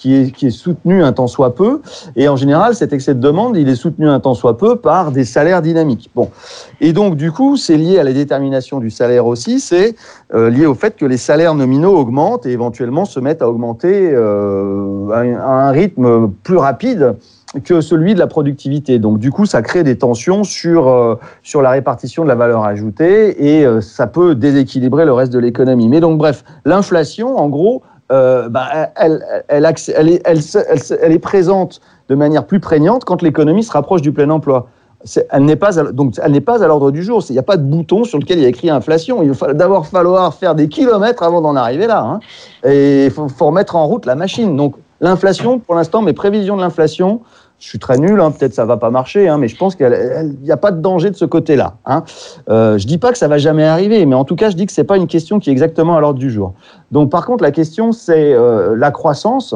qui, 0.00 0.46
est, 0.46 0.50
soutenu 0.50 1.02
un 1.02 1.12
temps 1.12 1.26
soit 1.26 1.54
peu. 1.54 1.82
Et 2.16 2.28
en 2.28 2.36
général, 2.36 2.74
cet 2.74 2.92
excès 2.92 3.14
de 3.14 3.20
demande, 3.20 3.56
il 3.56 3.68
est 3.68 3.74
soutenu 3.74 4.08
un 4.08 4.18
temps 4.18 4.34
soit 4.34 4.56
peu 4.56 4.76
par 4.76 5.12
des 5.12 5.24
salaires 5.24 5.60
dynamiques. 5.60 6.10
Bon. 6.14 6.30
Et 6.80 6.92
donc, 6.92 7.16
du 7.16 7.30
coup, 7.30 7.58
c'est 7.58 7.76
lié 7.76 7.98
à 7.98 8.04
la 8.04 8.14
détermination 8.14 8.78
du 8.78 8.90
salaire 8.90 9.26
aussi, 9.26 9.60
c'est 9.60 9.94
euh, 10.34 10.48
lié 10.48 10.64
au 10.64 10.74
fait 10.74 10.96
que 10.96 11.04
les 11.04 11.18
salaires 11.18 11.54
nominaux 11.54 11.94
augmentent 11.94 12.46
et 12.46 12.50
éventuellement 12.50 13.04
se 13.04 13.20
mettent 13.20 13.42
à 13.42 13.48
augmenter 13.48 14.10
euh, 14.12 15.10
à, 15.10 15.68
un, 15.68 15.70
rythme 15.70 16.30
plus 16.42 16.56
rapide 16.56 17.16
que 17.64 17.80
celui 17.80 18.14
de 18.14 18.18
la 18.18 18.28
productivité. 18.28 18.98
Donc, 18.98 19.18
du 19.18 19.30
coup, 19.30 19.44
ça 19.44 19.60
crée 19.60 19.82
des 19.82 19.98
tensions 19.98 20.44
sur, 20.44 20.88
euh, 20.88 21.16
sur 21.42 21.60
la 21.60 21.70
répartition 21.70 22.22
de 22.22 22.28
la 22.28 22.36
valeur 22.36 22.64
ajoutée 22.64 23.58
et 23.58 23.66
ça 23.82 24.06
peut 24.06 24.34
déséquilibrer 24.34 25.04
le 25.04 25.12
reste 25.12 25.32
de 25.32 25.38
l'économie. 25.38 25.88
Mais 25.88 26.00
donc, 26.00 26.16
bref, 26.16 26.44
l'inflation, 26.64 27.36
en 27.36 27.48
gros, 27.48 27.82
elle, 28.10 29.24
est, 31.12 31.18
présente 31.18 31.80
de 32.08 32.14
manière 32.14 32.44
plus 32.46 32.60
prégnante 32.60 33.04
quand 33.04 33.22
l'économie 33.22 33.62
se 33.62 33.72
rapproche 33.72 34.02
du 34.02 34.12
plein 34.12 34.30
emploi 34.30 34.68
elle 35.30 35.44
n'est 35.44 35.56
pas, 35.56 35.72
donc 35.92 36.14
elle 36.22 36.32
n'est 36.32 36.40
pas 36.40 36.62
à 36.62 36.66
l'ordre 36.66 36.90
du 36.90 37.02
jour. 37.02 37.24
Il 37.30 37.32
n'y 37.32 37.38
a 37.38 37.42
pas 37.42 37.56
de 37.56 37.62
bouton 37.62 38.04
sur 38.04 38.18
lequel 38.18 38.38
il 38.38 38.42
y 38.42 38.44
a 38.44 38.48
écrit 38.48 38.68
inflation. 38.68 39.22
Il 39.22 39.32
va 39.32 39.54
d'abord 39.54 39.86
falloir 39.86 40.34
faire 40.34 40.54
des 40.54 40.68
kilomètres 40.68 41.22
avant 41.22 41.40
d'en 41.40 41.56
arriver 41.56 41.86
là. 41.86 42.02
Hein. 42.02 42.20
Et 42.68 43.06
il 43.06 43.10
faut, 43.10 43.28
faut, 43.28 43.46
remettre 43.46 43.76
en 43.76 43.86
route 43.86 44.04
la 44.04 44.14
machine. 44.14 44.56
Donc 44.56 44.74
l'inflation, 45.00 45.58
pour 45.58 45.74
l'instant, 45.74 46.02
mes 46.02 46.12
prévisions 46.12 46.56
de 46.56 46.60
l'inflation, 46.60 47.22
je 47.60 47.68
suis 47.68 47.78
très 47.78 47.98
nul, 47.98 48.18
hein, 48.20 48.30
peut-être 48.30 48.54
ça 48.54 48.64
va 48.64 48.78
pas 48.78 48.90
marcher, 48.90 49.28
hein, 49.28 49.36
mais 49.36 49.46
je 49.46 49.56
pense 49.56 49.76
qu'il 49.76 49.86
n'y 50.42 50.50
a 50.50 50.56
pas 50.56 50.70
de 50.72 50.80
danger 50.80 51.10
de 51.10 51.16
ce 51.16 51.26
côté-là. 51.26 51.74
Hein. 51.84 52.04
Euh, 52.48 52.78
je 52.78 52.86
dis 52.86 52.96
pas 52.96 53.12
que 53.12 53.18
ça 53.18 53.28
va 53.28 53.36
jamais 53.36 53.64
arriver, 53.64 54.06
mais 54.06 54.14
en 54.14 54.24
tout 54.24 54.34
cas, 54.34 54.48
je 54.48 54.56
dis 54.56 54.64
que 54.64 54.72
c'est 54.72 54.84
pas 54.84 54.96
une 54.96 55.06
question 55.06 55.38
qui 55.38 55.50
est 55.50 55.52
exactement 55.52 55.94
à 55.94 56.00
l'ordre 56.00 56.18
du 56.18 56.30
jour. 56.30 56.54
Donc, 56.90 57.10
par 57.10 57.26
contre, 57.26 57.44
la 57.44 57.50
question, 57.50 57.92
c'est 57.92 58.32
euh, 58.32 58.74
la 58.76 58.90
croissance. 58.90 59.54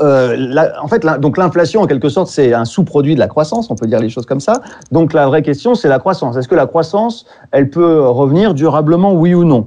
Euh, 0.00 0.56
en 0.82 0.88
fait, 0.88 1.06
donc 1.20 1.36
l'inflation, 1.36 1.82
en 1.82 1.86
quelque 1.86 2.08
sorte, 2.08 2.28
c'est 2.28 2.54
un 2.54 2.64
sous-produit 2.64 3.14
de 3.14 3.20
la 3.20 3.28
croissance, 3.28 3.70
on 3.70 3.76
peut 3.76 3.86
dire 3.86 4.00
les 4.00 4.08
choses 4.08 4.26
comme 4.26 4.40
ça. 4.40 4.60
Donc 4.92 5.12
la 5.12 5.26
vraie 5.26 5.42
question, 5.42 5.74
c'est 5.74 5.88
la 5.88 5.98
croissance. 5.98 6.36
Est-ce 6.36 6.48
que 6.48 6.54
la 6.54 6.66
croissance, 6.66 7.26
elle 7.52 7.70
peut 7.70 8.08
revenir 8.08 8.54
durablement, 8.54 9.12
oui 9.12 9.34
ou 9.34 9.44
non? 9.44 9.66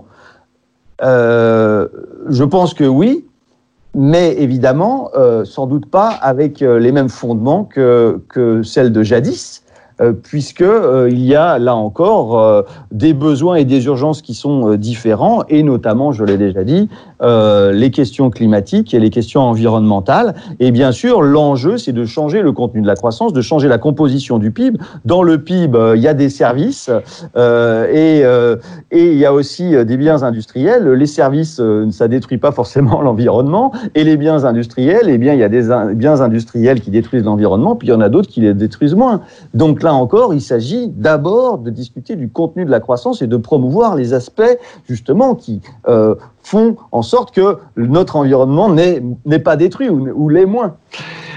Euh, 1.03 1.87
Je 2.29 2.43
pense 2.43 2.73
que 2.73 2.85
oui, 2.85 3.25
mais 3.95 4.35
évidemment, 4.39 5.11
euh, 5.15 5.45
sans 5.45 5.67
doute 5.67 5.85
pas 5.85 6.09
avec 6.09 6.61
euh, 6.61 6.79
les 6.79 6.91
mêmes 6.91 7.09
fondements 7.09 7.63
que, 7.63 8.21
que 8.29 8.63
celles 8.63 8.91
de 8.91 9.03
jadis. 9.03 9.63
Euh, 10.03 10.11
puisque 10.11 10.61
euh, 10.61 11.07
il 11.11 11.23
y 11.23 11.35
a 11.35 11.59
là 11.59 11.75
encore 11.75 12.39
euh, 12.39 12.61
des 12.91 13.13
besoins 13.13 13.55
et 13.55 13.65
des 13.65 13.85
urgences 13.85 14.21
qui 14.21 14.33
sont 14.33 14.75
différents, 14.75 15.43
et 15.49 15.63
notamment, 15.63 16.11
je 16.11 16.23
l'ai 16.23 16.37
déjà 16.37 16.63
dit, 16.63 16.89
les 17.21 17.89
questions 17.91 18.29
climatiques 18.29 18.93
et 18.93 18.99
les 18.99 19.09
questions 19.09 19.41
environnementales. 19.41 20.35
Et 20.59 20.71
bien 20.71 20.91
sûr, 20.91 21.21
l'enjeu, 21.21 21.77
c'est 21.77 21.93
de 21.93 22.03
changer 22.03 22.41
le 22.41 22.51
contenu 22.51 22.81
de 22.81 22.87
la 22.87 22.95
croissance, 22.95 23.31
de 23.31 23.41
changer 23.41 23.69
la 23.69 23.77
composition 23.77 24.39
du 24.39 24.51
PIB. 24.51 24.77
Dans 25.05 25.23
le 25.23 25.41
PIB, 25.41 25.93
il 25.95 26.01
y 26.01 26.09
a 26.09 26.13
des 26.13 26.29
services 26.29 26.89
et, 27.37 28.23
il 28.91 29.13
y 29.13 29.25
a 29.25 29.33
aussi 29.33 29.71
des 29.85 29.95
biens 29.95 30.21
industriels. 30.23 30.91
Les 30.91 31.05
services, 31.05 31.61
ça 31.91 32.09
détruit 32.09 32.39
pas 32.39 32.51
forcément 32.51 33.01
l'environnement, 33.07 33.71
et 33.95 34.03
les 34.03 34.17
biens 34.17 34.43
industriels, 34.43 35.07
eh 35.07 35.17
bien, 35.17 35.33
il 35.33 35.39
y 35.39 35.43
a 35.43 35.49
des 35.49 35.69
biens 35.95 36.19
industriels 36.19 36.81
qui 36.81 36.91
détruisent 36.91 37.23
l'environnement, 37.23 37.77
puis 37.77 37.87
il 37.87 37.91
y 37.91 37.93
en 37.93 38.01
a 38.01 38.09
d'autres 38.09 38.29
qui 38.29 38.41
les 38.41 38.53
détruisent 38.53 38.95
moins. 38.95 39.21
Donc 39.53 39.81
là 39.81 39.92
encore, 39.93 40.33
il 40.33 40.41
s'agit 40.41 40.87
d'abord 40.89 41.57
de 41.57 41.69
discuter 41.69 42.15
du 42.15 42.29
contenu 42.29 42.65
de 42.65 42.71
la 42.71 42.79
croissance 42.79 43.21
et 43.21 43.27
de 43.27 43.37
promouvoir 43.37 43.95
les 43.95 44.13
aspects 44.13 44.57
justement 44.85 45.35
qui 45.35 45.61
euh, 45.87 46.15
font 46.43 46.77
en 46.91 47.01
sorte 47.01 47.33
que 47.33 47.57
notre 47.77 48.15
environnement 48.15 48.69
n'est 48.69 49.39
pas 49.39 49.55
détruit 49.55 49.89
ou, 49.89 50.07
ou 50.13 50.29
l'est 50.29 50.45
moins. 50.45 50.75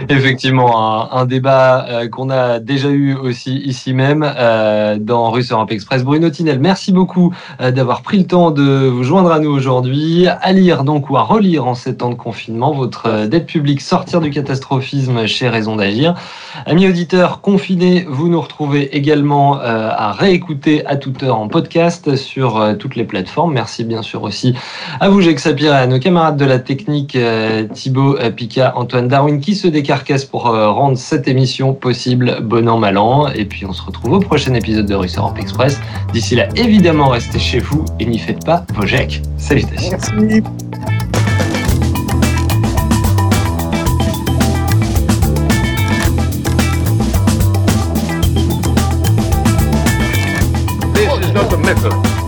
Effectivement, 0.09 1.12
un, 1.12 1.24
débat 1.24 1.86
euh, 1.88 2.09
qu'on 2.09 2.30
a 2.30 2.61
déjà 2.61 2.88
eu 2.90 3.14
aussi 3.14 3.57
ici 3.57 3.94
même 3.94 4.24
euh, 4.24 4.98
dans 4.98 5.30
Russe 5.30 5.52
Europe 5.52 5.72
Express. 5.72 6.04
Bruno 6.04 6.28
Tinel, 6.28 6.61
merci 6.61 6.92
beaucoup 6.92 7.34
euh, 7.61 7.70
d'avoir 7.70 8.02
pris 8.02 8.18
le 8.18 8.26
temps 8.26 8.50
de 8.50 8.86
vous 8.88 9.02
joindre 9.02 9.32
à 9.32 9.40
nous 9.40 9.50
aujourd'hui, 9.50 10.26
à 10.28 10.52
lire 10.52 10.84
donc 10.84 11.09
ou 11.11 11.16
à 11.16 11.22
relire 11.22 11.66
en 11.66 11.74
ces 11.74 11.96
temps 11.96 12.11
de 12.11 12.14
confinement 12.14 12.72
votre 12.72 13.26
dette 13.26 13.46
publique 13.46 13.80
Sortir 13.80 14.20
du 14.20 14.30
catastrophisme 14.30 15.26
chez 15.26 15.48
Raison 15.48 15.76
d'agir. 15.76 16.14
Amis 16.66 16.88
auditeurs 16.88 17.40
confinés, 17.40 18.07
vous 18.09 18.28
nous 18.28 18.40
retrouvez 18.40 18.96
également 18.96 19.59
à 19.59 20.12
réécouter 20.12 20.84
à 20.86 20.96
toute 20.96 21.22
heure 21.22 21.38
en 21.38 21.48
podcast 21.48 22.16
sur 22.16 22.76
toutes 22.78 22.96
les 22.96 23.04
plateformes. 23.04 23.52
Merci 23.52 23.84
bien 23.84 24.02
sûr 24.02 24.22
aussi 24.22 24.54
à 25.01 25.09
vous, 25.09 25.20
Jacques 25.20 25.40
Sapir, 25.40 25.72
à 25.72 25.86
nos 25.86 25.99
camarades 25.99 26.36
de 26.36 26.44
la 26.44 26.59
technique, 26.59 27.16
Thibaut 27.72 28.16
Pika, 28.34 28.76
Antoine 28.76 29.09
Darwin, 29.09 29.40
qui 29.40 29.55
se 29.55 29.68
carcasse 29.80 30.24
pour 30.24 30.49
euh, 30.49 30.70
rendre 30.70 30.97
cette 30.97 31.28
émission 31.28 31.74
possible, 31.74 32.38
bon 32.42 32.68
an, 32.68 32.78
mal 32.78 32.99
an. 32.99 33.28
Et 33.28 33.44
puis 33.44 33.64
on 33.66 33.72
se 33.72 33.82
retrouve 33.82 34.12
au 34.14 34.20
prochain 34.20 34.55
épisode 34.55 34.86
de 34.86 34.94
Russe 34.94 35.18
Express. 35.38 35.80
D'ici 36.12 36.36
là, 36.36 36.49
évidemment, 36.57 37.09
restez 37.09 37.38
chez 37.38 37.59
vous 37.59 37.84
et 38.01 38.07
n'y 38.07 38.18
faites 38.18 38.44
pas 38.44 38.64
vos 38.74 38.86
jacks. 38.86 39.22
Salutations. 39.36 39.99
Merci. 40.18 40.42